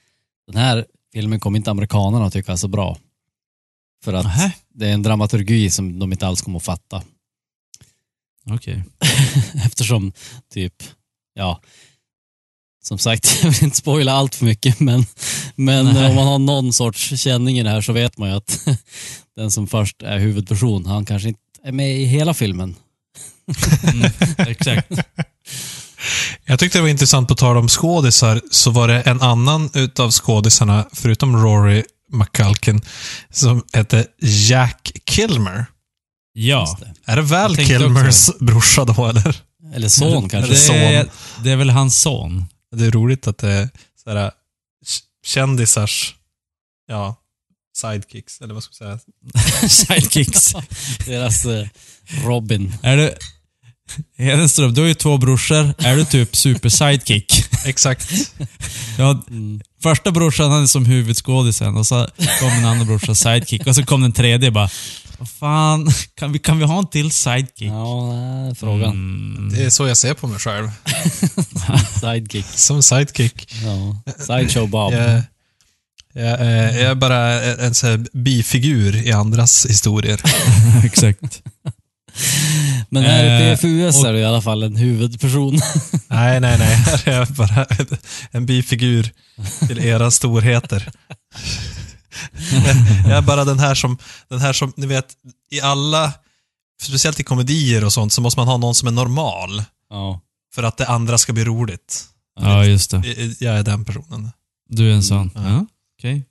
den 0.47 0.55
här 0.55 0.85
filmen 1.13 1.39
kommer 1.39 1.57
inte 1.57 1.71
amerikanerna 1.71 2.25
att 2.25 2.33
tycka 2.33 2.51
är 2.51 2.55
så 2.55 2.67
bra. 2.67 2.97
För 4.03 4.13
att 4.13 4.25
Nähä. 4.25 4.51
det 4.73 4.87
är 4.87 4.93
en 4.93 5.03
dramaturgi 5.03 5.69
som 5.69 5.99
de 5.99 6.11
inte 6.11 6.27
alls 6.27 6.41
kommer 6.41 6.57
att 6.57 6.65
fatta. 6.65 7.03
Okej. 8.51 8.83
Eftersom 9.65 10.13
typ, 10.53 10.73
ja, 11.33 11.61
som 12.83 12.97
sagt, 12.97 13.39
jag 13.43 13.51
vill 13.51 13.63
inte 13.63 13.77
spoila 13.77 14.13
allt 14.13 14.35
för 14.35 14.45
mycket, 14.45 14.79
men, 14.79 15.05
men 15.55 15.85
Nej. 15.85 16.09
om 16.09 16.15
man 16.15 16.27
har 16.27 16.39
någon 16.39 16.73
sorts 16.73 17.21
känning 17.21 17.59
i 17.59 17.63
det 17.63 17.69
här 17.69 17.81
så 17.81 17.93
vet 17.93 18.17
man 18.17 18.29
ju 18.29 18.35
att 18.35 18.67
den 19.35 19.51
som 19.51 19.67
först 19.67 20.01
är 20.01 20.17
huvudperson, 20.19 20.85
han 20.85 21.05
kanske 21.05 21.27
inte 21.27 21.39
är 21.63 21.71
med 21.71 21.97
i 21.97 22.05
hela 22.05 22.33
filmen. 22.33 22.75
Mm, 23.83 24.11
exakt. 24.37 24.91
Jag 26.45 26.59
tyckte 26.59 26.77
det 26.77 26.81
var 26.81 26.89
intressant 26.89 27.27
på 27.27 27.35
tal 27.35 27.57
om 27.57 27.67
skådisar, 27.67 28.41
så 28.51 28.71
var 28.71 28.87
det 28.87 29.01
en 29.01 29.21
annan 29.21 29.69
utav 29.73 30.11
skådisarna, 30.11 30.85
förutom 30.93 31.43
Rory 31.43 31.83
McCulkin, 32.11 32.81
som 33.29 33.63
hette 33.73 34.05
Jack 34.21 34.91
Kilmer. 35.05 35.65
Ja. 36.41 36.77
Är 37.05 37.15
det 37.15 37.21
tänkte 37.55 37.65
Kilmers 37.65 38.29
brorsa 38.39 38.85
då, 38.85 39.05
eller? 39.05 39.35
Eller 39.73 39.87
son 39.89 40.29
kanske. 40.29 40.51
Det 40.51 40.57
är, 40.57 41.03
son. 41.03 41.11
det 41.43 41.51
är 41.51 41.55
väl 41.55 41.69
hans 41.69 42.01
son? 42.01 42.45
Det 42.75 42.85
är 42.85 42.91
roligt 42.91 43.27
att 43.27 43.37
det 43.37 43.51
är 43.51 43.69
sådär, 44.03 44.29
k- 44.29 44.35
kändisars, 45.25 46.15
ja, 46.87 47.15
sidekicks, 47.77 48.41
eller 48.41 48.53
vad 48.53 48.63
ska 48.63 48.85
man 48.85 48.99
säga? 48.99 49.69
Sidekicks. 49.69 50.53
Deras 51.05 51.45
eh, 51.45 51.67
Robin. 52.25 52.73
är 52.83 52.97
du... 52.97 53.13
Hedenström, 54.17 54.73
du 54.73 54.81
har 54.81 54.87
ju 54.87 54.93
två 54.93 55.17
brorsor. 55.17 55.73
Är 55.77 55.95
du 55.95 56.05
typ 56.05 56.35
super 56.35 56.69
sidekick? 56.69 57.45
Exakt. 57.65 58.11
Ja, 58.97 59.23
Mm. 59.29 59.61
första 59.83 60.11
brorsan 60.11 60.51
han 60.51 60.63
är 60.63 60.67
som 60.67 60.85
huvudskådisen 60.85 61.77
och 61.77 61.87
så 61.87 62.07
kom 62.39 62.49
den 62.49 62.65
andra 62.65 62.85
brorsan 62.85 63.15
sidekick 63.15 63.67
och 63.67 63.75
så 63.75 63.83
kom 63.85 64.01
den 64.01 64.11
tredje 64.11 64.51
bara 64.51 64.69
Vad 65.19 65.29
fan, 65.29 65.91
kan 66.15 66.31
vi, 66.31 66.39
kan 66.39 66.59
vi 66.59 66.65
ha 66.65 66.79
en 66.79 66.87
till 66.87 67.11
sidekick? 67.11 67.67
Ja, 67.69 68.11
det 68.45 68.51
är 68.51 68.55
frågan. 68.55 68.89
Mm. 68.91 69.49
Det 69.53 69.63
är 69.65 69.69
så 69.69 69.87
jag 69.87 69.97
ser 69.97 70.13
på 70.13 70.27
mig 70.27 70.39
själv. 70.39 70.71
Sidekick. 72.01 72.45
Som 72.55 72.83
sidekick. 72.83 73.53
Ja. 73.63 74.01
Sideshow 74.19 74.69
Bob. 74.69 74.93
Jag, 74.93 75.21
jag, 76.13 76.39
är- 76.39 76.77
jag 76.79 76.91
är 76.91 76.95
bara 76.95 77.41
en, 77.43 77.73
sån 77.73 77.89
här 77.89 78.05
bifigur 78.13 78.95
i 78.95 79.11
andras 79.11 79.65
historier. 79.65 80.21
Exakt. 80.85 81.41
Men 82.89 83.03
här 83.03 83.23
i 83.23 83.49
Eh, 83.51 83.55
PFUS 83.57 84.03
är 84.03 84.13
det 84.13 84.19
i 84.19 84.25
alla 84.25 84.41
fall 84.41 84.63
en 84.63 84.75
huvudperson. 84.75 85.59
Nej, 86.07 86.39
nej, 86.39 86.57
nej. 86.59 86.75
Här 86.75 87.07
är 87.07 87.17
jag 87.17 87.27
bara 87.27 87.65
en, 87.65 87.87
en 88.31 88.45
bifigur 88.45 89.11
till 89.67 89.79
era 89.85 90.11
storheter. 90.11 90.91
Jag 93.03 93.17
är 93.17 93.21
bara 93.21 93.45
den 93.45 93.59
här 93.59 93.75
som, 93.75 93.97
den 94.29 94.39
här 94.39 94.53
som, 94.53 94.73
ni 94.77 94.85
vet, 94.87 95.05
i 95.51 95.61
alla, 95.61 96.13
speciellt 96.81 97.19
i 97.19 97.23
komedier 97.23 97.85
och 97.85 97.93
sånt, 97.93 98.13
så 98.13 98.21
måste 98.21 98.39
man 98.39 98.47
ha 98.47 98.57
någon 98.57 98.75
som 98.75 98.87
är 98.87 98.91
normal. 98.91 99.63
Ja. 99.89 100.21
För 100.55 100.63
att 100.63 100.77
det 100.77 100.87
andra 100.87 101.17
ska 101.17 101.33
bli 101.33 101.43
roligt. 101.45 102.05
Ja, 102.39 102.65
just 102.65 102.91
det. 102.91 103.03
Jag 103.39 103.59
är 103.59 103.63
den 103.63 103.85
personen. 103.85 104.31
Du 104.69 104.89
är 104.91 104.93
en 104.93 105.03
sån? 105.03 105.31
Mm. 105.35 105.51
Ja, 105.53 105.65
okej. 105.99 106.25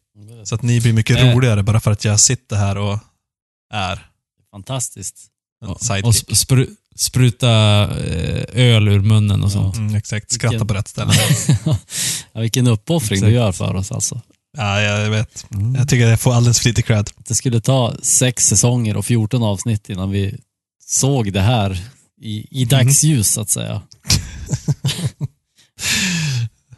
Så 0.45 0.55
att 0.55 0.63
ni 0.63 0.81
blir 0.81 0.93
mycket 0.93 1.17
Eh. 1.19 1.35
roligare 1.35 1.63
bara 1.63 1.81
för 1.81 1.91
att 1.91 2.05
jag 2.05 2.21
sitter 2.21 2.57
här 2.57 2.79
och 2.79 2.99
är 3.75 4.07
Fantastiskt. 4.51 5.17
en 5.91 6.05
Och, 6.05 6.15
spru, 6.15 6.67
spruta 6.97 7.49
eh, 7.83 8.45
öl 8.53 8.89
ur 8.89 9.01
munnen 9.01 9.43
och 9.45 9.53
sånt. 9.53 9.77
Mm, 9.77 9.95
exakt, 9.95 10.33
skratta 10.33 10.51
Vilken- 10.53 10.67
på 10.67 10.75
rätt 10.75 10.89
ställe. 10.89 11.13
Ja, 12.33 12.41
vilken 12.41 12.67
uppoffring 12.67 13.21
du 13.21 13.27
Exakt. 13.27 13.35
gör 13.35 13.53
för 13.53 13.75
oss 13.75 13.93
alltså. 13.93 14.21
Ja, 14.57 14.81
jag 14.81 15.11
vet. 15.11 15.47
Mm. 15.55 15.75
Jag 15.75 15.89
tycker 15.89 16.07
jag 16.09 16.21
får 16.21 16.35
alldeles 16.35 16.61
för 16.61 16.69
lite 16.69 16.83
cred. 16.83 17.11
Det 17.29 17.35
skulle 17.35 17.61
ta 17.61 17.95
sex 18.03 18.47
säsonger 18.47 18.97
och 18.97 19.07
14 19.07 19.43
avsnitt 19.43 19.89
innan 19.91 20.11
vi 20.11 20.35
såg 20.87 21.33
det 21.33 21.41
här 21.41 21.85
i, 22.21 22.61
i 22.63 22.65
dagsljus 22.65 23.29
så 23.31 23.41
att 23.41 23.51
säga. 23.51 23.83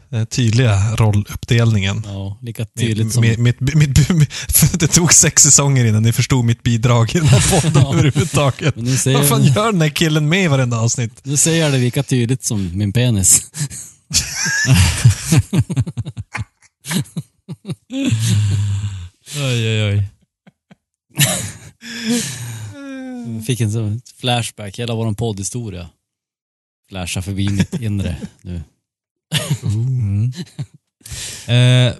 Den 0.09 0.25
tydliga 0.25 0.95
rolluppdelningen. 0.95 2.01
Ja, 2.05 2.37
lika 2.41 2.65
tydligt 2.65 3.13
som... 3.13 3.21
Mitt, 3.21 3.39
mitt, 3.39 3.59
mitt, 3.59 4.09
mitt, 4.09 4.33
för 4.33 4.77
det 4.77 4.87
tog 4.87 5.13
sex 5.13 5.43
säsonger 5.43 5.85
innan 5.85 6.03
ni 6.03 6.13
förstod 6.13 6.45
mitt 6.45 6.63
bidrag 6.63 7.15
i 7.15 7.19
den 7.19 7.27
här 7.27 7.49
podden 7.61 7.81
Ja. 7.83 7.93
överhuvudtaget. 7.93 8.75
Men 8.75 8.85
nu 8.85 8.97
ser, 8.97 9.13
Vad 9.13 9.27
fan 9.27 9.43
gör 9.43 9.71
den 9.71 9.81
här 9.81 9.89
killen 9.89 10.29
med 10.29 10.43
i 10.43 10.47
varenda 10.47 10.79
avsnitt? 10.79 11.11
nu 11.23 11.37
ser 11.37 11.55
jag 11.55 11.71
det 11.71 11.77
lika 11.77 12.03
tydligt 12.03 12.43
som 12.43 12.77
min 12.77 12.93
penis. 12.93 13.41
Oj, 17.91 19.67
oj, 19.67 19.83
oj. 19.83 20.03
Fick 23.45 23.61
en 23.61 23.71
sån 23.71 24.01
flashback, 24.19 24.79
hela 24.79 24.93
vår 24.93 25.13
poddhistoria. 25.13 25.89
Flasha 26.89 27.21
förbi 27.21 27.49
mitt 27.49 27.81
inre 27.81 28.17
nu. 28.41 28.61
Mm. 29.63 30.31
Eh, 31.47 31.93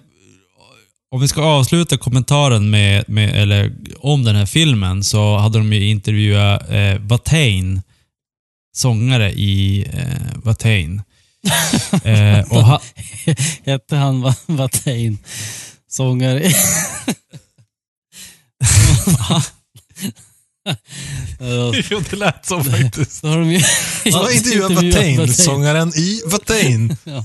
om 1.12 1.22
vi 1.22 1.28
ska 1.28 1.42
avsluta 1.42 1.98
kommentaren 1.98 2.70
med, 2.70 3.10
med, 3.10 3.42
eller, 3.42 3.74
om 4.00 4.24
den 4.24 4.36
här 4.36 4.46
filmen 4.46 5.04
så 5.04 5.38
hade 5.38 5.58
de 5.58 5.74
ju 5.74 5.90
intervjuat 5.90 6.70
eh, 6.70 7.00
Watain, 7.00 7.82
sångare 8.76 9.32
i 9.32 9.86
eh, 9.94 10.40
Watain. 10.44 11.02
Eh, 12.04 12.40
och 12.52 12.64
ha, 12.64 12.82
Hette 13.66 13.96
han 13.96 14.34
Watain? 14.46 15.18
Sångare? 15.92 16.52
Ja, 19.20 19.44
Jo, 21.90 22.02
det 22.10 22.16
lät 22.16 22.46
så 22.46 22.64
faktiskt. 22.64 23.24
Har 23.24 23.38
de 23.38 23.52
ju 23.52 23.62
har 24.14 24.36
intervjuat 24.36 24.72
Watain, 24.72 25.34
sångaren 25.34 25.94
i 25.96 26.22
Watain. 26.26 26.98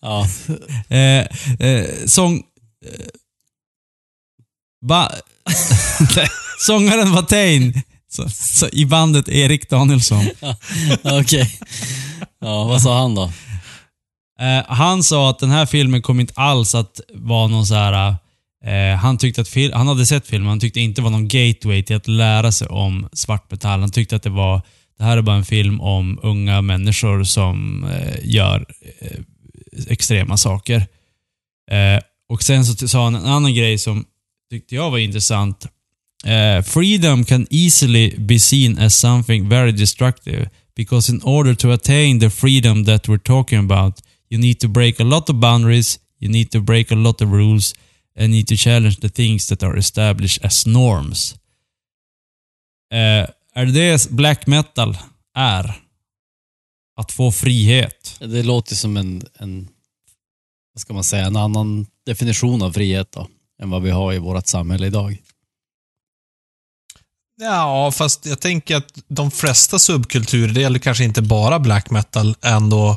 Ja, 0.00 0.28
eh, 0.88 1.26
eh, 1.68 1.86
sång... 2.06 2.42
Eh, 2.86 3.06
ba, 4.86 5.10
sångaren 6.60 7.12
Watain 7.12 7.82
så, 8.10 8.28
så, 8.30 8.68
i 8.68 8.86
bandet 8.86 9.28
Erik 9.28 9.70
Danielsson. 9.70 10.26
okej. 11.02 11.58
Ja, 12.40 12.64
vad 12.64 12.82
sa 12.82 13.00
han 13.00 13.14
då? 13.14 13.32
Eh, 14.40 14.64
han 14.68 15.02
sa 15.02 15.30
att 15.30 15.38
den 15.38 15.50
här 15.50 15.66
filmen 15.66 16.02
kom 16.02 16.20
inte 16.20 16.32
alls 16.36 16.74
att 16.74 17.00
vara 17.14 17.48
någon 17.48 17.66
så 17.66 17.74
här... 17.74 18.16
Eh, 18.64 18.96
han 18.96 19.18
tyckte 19.18 19.40
att 19.40 19.48
fil- 19.48 19.72
han 19.74 19.86
hade 19.88 20.06
sett 20.06 20.26
filmen, 20.26 20.48
han 20.48 20.60
tyckte 20.60 20.80
inte 20.80 21.00
det 21.00 21.04
var 21.04 21.10
någon 21.10 21.28
gateway 21.28 21.82
till 21.82 21.96
att 21.96 22.08
lära 22.08 22.52
sig 22.52 22.68
om 22.68 23.08
svartmetall. 23.12 23.80
Han 23.80 23.90
tyckte 23.90 24.16
att 24.16 24.22
det 24.22 24.30
var, 24.30 24.62
det 24.98 25.04
här 25.04 25.16
är 25.16 25.22
bara 25.22 25.36
en 25.36 25.44
film 25.44 25.80
om 25.80 26.18
unga 26.22 26.60
människor 26.62 27.24
som 27.24 27.84
eh, 27.84 28.14
gör 28.22 28.66
eh, 29.00 29.18
extrema 29.88 30.36
saker. 30.36 30.76
Eh, 31.70 32.02
och 32.28 32.42
sen 32.42 32.64
så 32.64 32.74
t- 32.74 32.88
sa 32.88 33.04
han 33.04 33.14
en 33.14 33.26
annan 33.26 33.54
grej 33.54 33.78
som 33.78 34.04
tyckte 34.50 34.74
jag 34.74 34.90
var 34.90 34.98
intressant. 34.98 35.66
Eh, 36.24 36.62
freedom 36.62 37.24
can 37.24 37.46
easily 37.50 38.14
be 38.18 38.38
seen 38.38 38.78
as 38.78 38.94
something 38.94 39.48
very 39.48 39.72
destructive 39.72 40.48
because 40.76 41.12
in 41.12 41.20
order 41.22 41.54
to 41.54 41.70
attain 41.70 42.20
the 42.20 42.30
freedom 42.30 42.84
that 42.84 43.08
we're 43.08 43.18
talking 43.22 43.58
about 43.70 43.94
you 44.34 44.40
need 44.40 44.60
to 44.60 44.68
break 44.68 45.00
a 45.00 45.04
lot 45.04 45.30
of 45.30 45.36
boundaries, 45.36 46.00
you 46.18 46.30
need 46.30 46.50
to 46.50 46.60
break 46.60 46.92
a 46.92 46.94
lot 46.94 47.22
of 47.22 47.32
rules 47.32 47.74
and 48.18 48.30
need 48.30 48.48
to 48.48 48.56
challenge 48.56 49.00
the 49.00 49.08
things 49.08 49.46
that 49.46 49.62
are 49.62 49.78
established 49.78 50.44
as 50.44 50.66
norms. 50.66 51.34
Eh, 52.92 53.28
är 53.54 53.66
det 53.66 53.72
det 53.72 54.10
black 54.10 54.46
metal 54.46 54.98
är? 55.34 55.80
Att 56.96 57.12
få 57.12 57.32
frihet? 57.32 58.16
Det 58.20 58.42
låter 58.42 58.74
som 58.74 58.96
en, 58.96 59.22
en, 59.38 59.68
vad 60.72 60.80
ska 60.80 60.94
man 60.94 61.04
säga, 61.04 61.26
en 61.26 61.36
annan 61.36 61.86
definition 62.06 62.62
av 62.62 62.72
frihet 62.72 63.12
då, 63.12 63.28
än 63.62 63.70
vad 63.70 63.82
vi 63.82 63.90
har 63.90 64.12
i 64.12 64.18
vårt 64.18 64.46
samhälle 64.46 64.86
idag. 64.86 65.22
Ja, 67.40 67.92
fast 67.92 68.26
jag 68.26 68.40
tänker 68.40 68.76
att 68.76 68.98
de 69.08 69.30
flesta 69.30 69.78
subkulturer, 69.78 70.52
det 70.52 70.60
gäller 70.60 70.78
kanske 70.78 71.04
inte 71.04 71.22
bara 71.22 71.58
black 71.58 71.90
metal, 71.90 72.36
ändå 72.42 72.96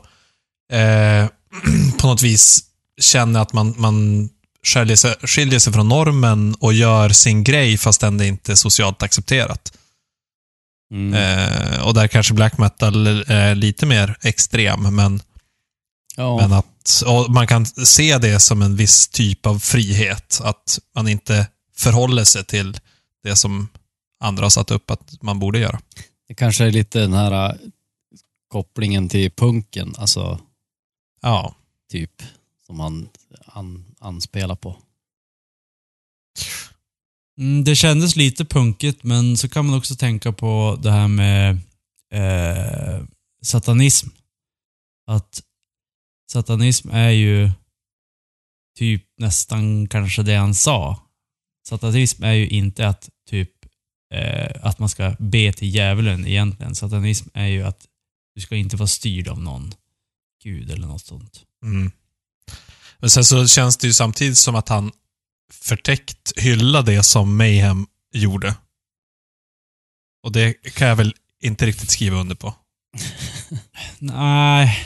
eh, 0.72 1.28
på 1.99 2.07
något 2.07 2.22
vis 2.22 2.63
känner 3.01 3.39
att 3.39 3.53
man, 3.53 3.74
man 3.78 4.30
skiljer, 4.63 4.95
sig, 4.95 5.15
skiljer 5.24 5.59
sig 5.59 5.74
från 5.74 5.88
normen 5.88 6.55
och 6.59 6.74
gör 6.74 7.09
sin 7.09 7.43
grej 7.43 7.78
fast 7.78 8.03
ändå 8.03 8.24
inte 8.24 8.51
är 8.51 8.55
socialt 8.55 9.03
accepterat. 9.03 9.74
Mm. 10.91 11.13
Eh, 11.13 11.88
och 11.88 11.93
där 11.93 12.07
kanske 12.07 12.34
black 12.34 12.57
metal 12.57 13.07
är 13.28 13.55
lite 13.55 13.86
mer 13.86 14.18
extrem, 14.22 14.95
men, 14.95 15.22
ja. 16.15 16.38
men 16.38 16.53
att 16.53 17.03
man 17.30 17.47
kan 17.47 17.65
se 17.65 18.18
det 18.18 18.39
som 18.39 18.61
en 18.61 18.76
viss 18.76 19.07
typ 19.07 19.45
av 19.45 19.59
frihet. 19.59 20.41
Att 20.43 20.80
man 20.95 21.07
inte 21.07 21.47
förhåller 21.78 22.24
sig 22.24 22.43
till 22.43 22.80
det 23.24 23.36
som 23.36 23.68
andra 24.24 24.45
har 24.45 24.49
satt 24.49 24.72
upp 24.72 24.91
att 24.91 25.22
man 25.22 25.39
borde 25.39 25.59
göra. 25.59 25.80
Det 26.28 26.36
kanske 26.36 26.65
är 26.65 26.72
lite 26.72 26.99
den 26.99 27.13
här 27.13 27.49
äh, 27.49 27.55
kopplingen 28.47 29.09
till 29.09 29.32
punken, 29.32 29.95
alltså 29.97 30.39
Ja. 31.22 31.55
typ, 31.91 32.24
som 32.65 32.80
han 32.80 33.09
an, 33.45 33.86
anspelar 33.99 34.55
på. 34.55 34.78
Mm, 37.38 37.63
det 37.63 37.76
kändes 37.76 38.15
lite 38.15 38.45
punkigt, 38.45 39.03
men 39.03 39.38
så 39.38 39.49
kan 39.49 39.65
man 39.65 39.78
också 39.78 39.95
tänka 39.95 40.32
på 40.32 40.80
det 40.84 40.91
här 40.91 41.07
med 41.07 41.57
eh, 42.11 43.03
satanism. 43.41 44.09
Att 45.07 45.43
satanism 46.32 46.89
är 46.89 47.09
ju 47.09 47.51
typ 48.78 49.03
nästan 49.18 49.88
kanske 49.88 50.24
det 50.24 50.36
han 50.36 50.55
sa. 50.55 51.01
Satanism 51.68 52.24
är 52.24 52.34
ju 52.34 52.47
inte 52.47 52.88
att 52.88 53.09
typ 53.30 53.51
eh, 54.13 54.51
att 54.61 54.80
man 54.80 54.89
ska 54.89 55.15
be 55.20 55.53
till 55.53 55.76
djävulen 55.76 56.28
egentligen. 56.28 56.76
Satanism 56.76 57.30
är 57.34 57.47
ju 57.47 57.63
att 57.63 57.88
du 58.36 58.41
ska 58.41 58.55
inte 58.55 58.76
vara 58.76 58.88
styrd 58.88 59.28
av 59.28 59.41
någon 59.41 59.74
gud 60.44 60.72
eller 60.72 60.88
något 60.88 61.06
sånt. 61.06 61.44
Mm. 61.64 61.92
Men 63.00 63.10
sen 63.10 63.26
så 63.26 63.48
känns 63.48 63.78
det 63.78 63.88
ju 63.88 63.94
samtidigt 63.94 64.38
som 64.38 64.56
att 64.56 64.70
han 64.70 64.92
förtäckt 65.52 66.34
hylla 66.40 66.82
det 66.82 67.04
som 67.04 67.38
Mayhem 67.38 67.88
gjorde. 68.14 68.56
Och 70.24 70.32
det 70.32 70.54
kan 70.54 70.88
jag 70.88 70.96
väl 70.96 71.16
inte 71.42 71.66
riktigt 71.66 71.92
skriva 71.92 72.18
under 72.18 72.36
på. 72.36 72.56
Nej, 74.00 74.80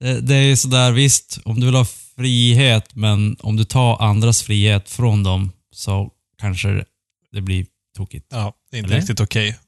det, 0.00 0.20
det 0.20 0.34
är 0.34 0.42
ju 0.42 0.56
sådär 0.56 0.92
visst, 0.92 1.38
om 1.44 1.60
du 1.60 1.66
vill 1.66 1.74
ha 1.74 1.84
frihet, 2.16 2.94
men 2.94 3.36
om 3.40 3.56
du 3.56 3.64
tar 3.64 4.02
andras 4.02 4.42
frihet 4.42 4.90
från 4.90 5.22
dem 5.22 5.52
så 5.70 6.10
kanske 6.38 6.84
det 7.32 7.40
blir 7.40 7.66
tokigt. 7.96 8.26
Ja, 8.30 8.54
det 8.70 8.76
är 8.76 8.78
inte 8.78 8.88
Eller? 8.90 9.00
riktigt 9.00 9.20
okej 9.20 9.58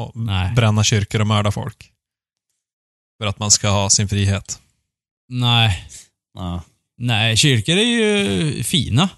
att 0.00 0.14
Nej. 0.14 0.52
bränna 0.54 0.84
kyrkor 0.84 1.20
och 1.20 1.26
mörda 1.26 1.52
folk. 1.52 1.92
För 3.18 3.26
att 3.26 3.38
man 3.38 3.50
ska 3.50 3.68
ha 3.68 3.90
sin 3.90 4.08
frihet. 4.08 4.60
Nej, 5.28 5.84
Ja, 6.34 6.62
nej, 6.98 7.36
kyrkor 7.36 7.76
är 7.76 7.84
ju 7.84 8.62
fina. 8.62 9.08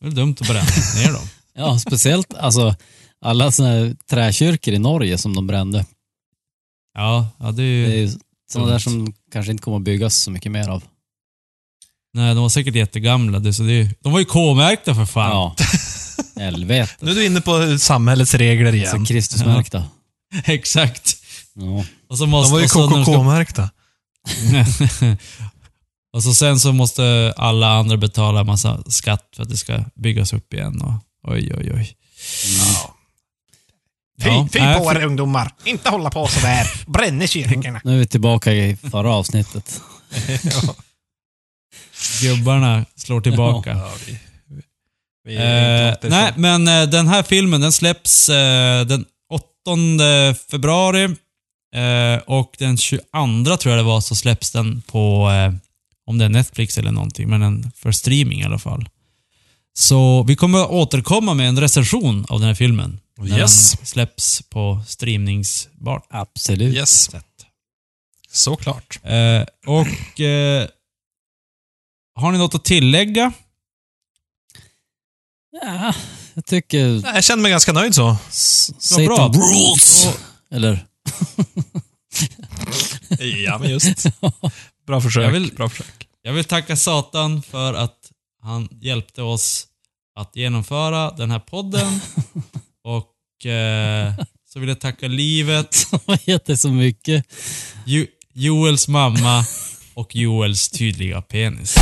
Det 0.00 0.06
är 0.06 0.10
dumt 0.10 0.36
att 0.40 0.46
bränna 0.48 0.66
ner 0.96 1.12
dem. 1.12 1.22
ja 1.54 1.78
speciellt 1.78 2.34
alltså 2.34 2.76
alla 3.24 3.52
såna 3.52 3.68
här 3.68 3.96
träkyrkor 4.10 4.74
i 4.74 4.78
Norge 4.78 5.18
som 5.18 5.34
de 5.36 5.46
brände. 5.46 5.86
Ja, 6.94 7.28
ja 7.38 7.52
det 7.52 7.62
är 7.62 7.86
Det 7.88 7.92
är 7.94 7.96
ju... 7.96 8.00
ju 8.06 8.10
sådana 8.52 8.70
där 8.70 8.78
som 8.78 9.14
kanske 9.32 9.52
inte 9.52 9.62
kommer 9.62 9.76
att 9.76 9.82
byggas 9.82 10.16
så 10.16 10.30
mycket 10.30 10.52
mer 10.52 10.68
av. 10.68 10.82
Nej, 12.14 12.34
de 12.34 12.42
var 12.42 12.48
säkert 12.48 12.74
jättegamla. 12.74 13.38
Det, 13.38 13.52
så 13.54 13.62
det, 13.62 13.72
är- 13.72 13.94
de 14.00 14.12
var 14.12 14.18
ju 14.18 14.24
K-märkta 14.24 14.94
för 14.94 15.06
fan. 15.06 15.30
Ja, 15.30 15.56
helvete. 16.42 16.92
Nu 17.00 17.10
är 17.10 17.14
du 17.14 17.24
inne 17.26 17.40
på 17.40 17.78
samhällets 17.78 18.34
regler 18.34 18.74
igen. 18.74 18.90
Alltså 18.90 19.12
Kristusmärkta. 19.12 19.84
Exakt. 20.44 21.16
Ja. 21.54 21.84
Och 22.08 22.18
så 22.18 22.26
måste, 22.26 22.48
De 22.48 22.52
var 22.52 22.58
ju 22.58 22.64
och 22.64 22.70
så 22.70 22.86
när 22.90 22.96
de 22.96 23.04
ska- 23.04 23.12
KKK-märkta. 23.12 23.70
Och 26.12 26.22
så 26.22 26.34
sen 26.34 26.60
så 26.60 26.72
måste 26.72 27.34
alla 27.36 27.68
andra 27.68 27.96
betala 27.96 28.44
massa 28.44 28.82
skatt 28.86 29.28
för 29.36 29.42
att 29.42 29.48
det 29.48 29.56
ska 29.56 29.84
byggas 29.94 30.32
upp 30.32 30.54
igen. 30.54 30.80
Och, 30.82 30.92
oj, 31.32 31.52
oj, 31.58 31.72
oj. 31.74 31.96
Fy, 34.22 34.28
Ja, 34.28 34.48
fy 34.52 34.60
nej, 34.60 34.78
på 34.78 34.84
för- 34.84 34.96
er 35.00 35.04
ungdomar. 35.04 35.54
Inte 35.64 35.90
hålla 35.90 36.10
på 36.10 36.26
sådär. 36.26 36.66
Bränner 36.86 37.26
kyrkorna. 37.26 37.80
Nu 37.84 37.94
är 37.94 37.98
vi 37.98 38.06
tillbaka 38.06 38.52
i 38.52 38.76
förra 38.76 39.10
avsnittet. 39.14 39.80
Gubbarna 42.22 42.84
slår 42.96 43.20
tillbaka. 43.20 43.70
Ja, 43.70 43.92
vi, 44.06 44.12
vi, 45.24 45.36
Eh, 45.36 45.94
nej, 46.10 46.32
men 46.36 46.68
eh, 46.68 46.82
den 46.82 47.08
här 47.08 47.22
filmen 47.22 47.60
den 47.60 47.72
släpps 47.72 48.28
eh, 48.28 48.86
den 48.86 49.04
8 49.32 50.34
februari. 50.50 51.04
Eh, 51.76 52.22
och 52.26 52.54
den 52.58 52.76
22 52.76 53.02
tror 53.56 53.70
jag 53.74 53.78
det 53.78 53.82
var 53.88 54.00
så 54.00 54.14
släpps 54.16 54.50
den 54.50 54.82
på, 54.82 55.30
eh, 55.30 55.52
om 56.10 56.18
det 56.18 56.24
är 56.24 56.28
Netflix 56.28 56.78
eller 56.78 56.90
någonting, 56.92 57.28
men 57.28 57.40
den 57.40 57.70
för 57.76 57.92
streaming 57.92 58.40
i 58.40 58.44
alla 58.44 58.58
fall. 58.58 58.88
Så 59.78 60.22
vi 60.22 60.36
kommer 60.36 60.58
att 60.62 60.70
återkomma 60.70 61.34
med 61.34 61.48
en 61.48 61.60
recension 61.60 62.26
av 62.28 62.38
den 62.40 62.48
här 62.48 62.54
filmen. 62.54 63.00
När 63.18 63.38
Yes. 63.38 63.72
den 63.72 63.86
släpps 63.86 64.42
på 64.42 64.82
streamningsbart 64.86 66.06
Absolut. 66.10 66.74
Yes, 66.76 67.10
sätt. 67.10 67.24
såklart. 68.32 68.98
Eh, 69.04 69.42
och 69.66 70.20
eh, 70.20 70.68
har 72.14 72.32
ni 72.32 72.38
något 72.38 72.54
att 72.54 72.64
tillägga? 72.64 73.32
Ja, 75.62 75.94
jag 76.34 76.46
tycker... 76.46 76.86
Jag 77.14 77.24
känner 77.24 77.42
mig 77.42 77.50
ganska 77.50 77.72
nöjd 77.72 77.94
så. 77.94 78.16
s- 78.28 78.70
Vad 78.96 79.06
bra. 79.06 79.16
Satan 79.16 79.32
rules! 79.42 80.08
Eller? 80.50 80.86
Ja, 83.44 83.58
men 83.58 83.70
just. 83.70 84.04
Bra 84.90 85.00
försök. 85.00 85.24
Jag 85.24 85.30
vill- 85.30 85.52
Bra 85.54 85.68
försök. 85.68 86.06
Jag 86.22 86.32
vill 86.32 86.44
tacka 86.44 86.76
Satan 86.76 87.42
för 87.42 87.74
att 87.74 87.96
han 88.42 88.68
hjälpte 88.80 89.22
oss 89.22 89.66
att 90.16 90.36
genomföra 90.36 91.10
den 91.10 91.30
här 91.30 91.38
podden. 91.38 92.00
Och 92.84 93.46
eh, 93.50 94.14
så 94.52 94.60
vill 94.60 94.68
jag 94.68 94.80
tacka 94.80 95.08
livet, 95.08 95.76
Vad 96.06 96.20
heter 96.20 96.56
så 96.56 96.68
mycket? 96.68 97.24
jo 97.86 98.06
Joels 98.34 98.88
mamma 98.88 99.44
och 99.94 100.16
Joels 100.16 100.68
tydliga 100.68 101.22
penis. 101.22 101.76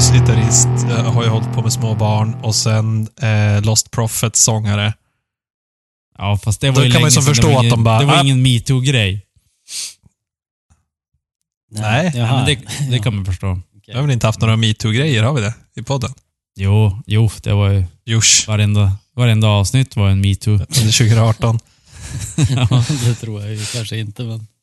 Gitarrist 0.00 0.68
eh, 0.90 1.12
har 1.12 1.22
ju 1.24 1.28
hållit 1.28 1.52
på 1.54 1.62
med 1.62 1.72
små 1.72 1.94
barn 1.94 2.34
och 2.34 2.54
sen 2.54 3.08
eh, 3.22 3.62
Lost 3.62 3.90
Prophets 3.90 4.42
sångare. 4.42 4.94
Ja, 6.18 6.38
fast 6.44 6.60
det 6.60 6.70
var 6.70 6.76
Då 6.76 6.84
ju 6.86 6.92
kan 6.92 7.00
man 7.00 7.10
ju 7.10 7.20
förstå 7.22 7.46
var 7.48 7.54
att 7.56 7.62
ingen, 7.62 7.70
de 7.70 7.84
bara, 7.84 7.98
Det 7.98 8.04
var 8.06 8.14
"Ah." 8.16 8.20
ingen 8.20 8.42
metoo-grej. 8.42 9.24
Nej, 11.70 12.12
Jaha. 12.14 12.36
men 12.36 12.46
det, 12.46 12.90
det 12.90 12.98
kan 12.98 13.16
man 13.16 13.24
förstå. 13.24 13.60
Vi 13.86 13.92
har 13.94 14.02
väl 14.02 14.10
inte 14.10 14.26
haft 14.26 14.40
några 14.40 14.56
metoo-grejer, 14.56 15.22
har 15.22 15.32
vi 15.32 15.40
det? 15.40 15.54
I 15.76 15.82
podden? 15.82 16.10
Jo, 16.56 17.02
jo, 17.06 17.30
det 17.42 17.52
var 17.52 17.68
ju 17.70 17.84
varenda, 18.46 18.92
varenda 19.14 19.48
avsnitt 19.48 19.96
var 19.96 20.08
en 20.08 20.20
metoo. 20.20 20.52
under 20.52 20.98
2018. 20.98 21.58
ja. 22.50 22.84
det 23.04 23.14
tror 23.14 23.42
jag 23.42 23.54
ju 23.54 23.64
kanske 23.64 23.98
inte, 23.98 24.22
men... 24.22 24.46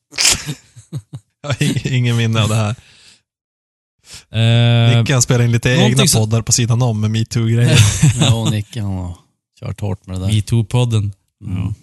Jag 1.42 1.48
har 1.48 1.54
ing- 1.56 1.88
ingen 1.92 2.16
minne 2.16 2.42
av 2.42 2.48
det 2.48 2.54
här. 2.54 2.74
Eh, 4.32 4.98
Nicke 4.98 5.12
han 5.12 5.22
spelar 5.22 5.44
in 5.44 5.52
lite 5.52 5.70
egna 5.70 6.06
som- 6.06 6.20
poddar 6.20 6.42
på 6.42 6.52
sidan 6.52 6.82
om 6.82 7.00
med 7.00 7.10
metoo-grejer. 7.10 7.78
Ja, 8.20 8.34
och 8.34 8.50
Nicke 8.50 8.82
han 8.82 8.92
har 8.96 9.14
kört 9.60 9.80
hårt 9.80 10.06
med 10.06 10.16
det 10.20 10.26
där. 10.26 10.32
Metoo-podden. 10.32 11.12
Mm. 11.44 11.74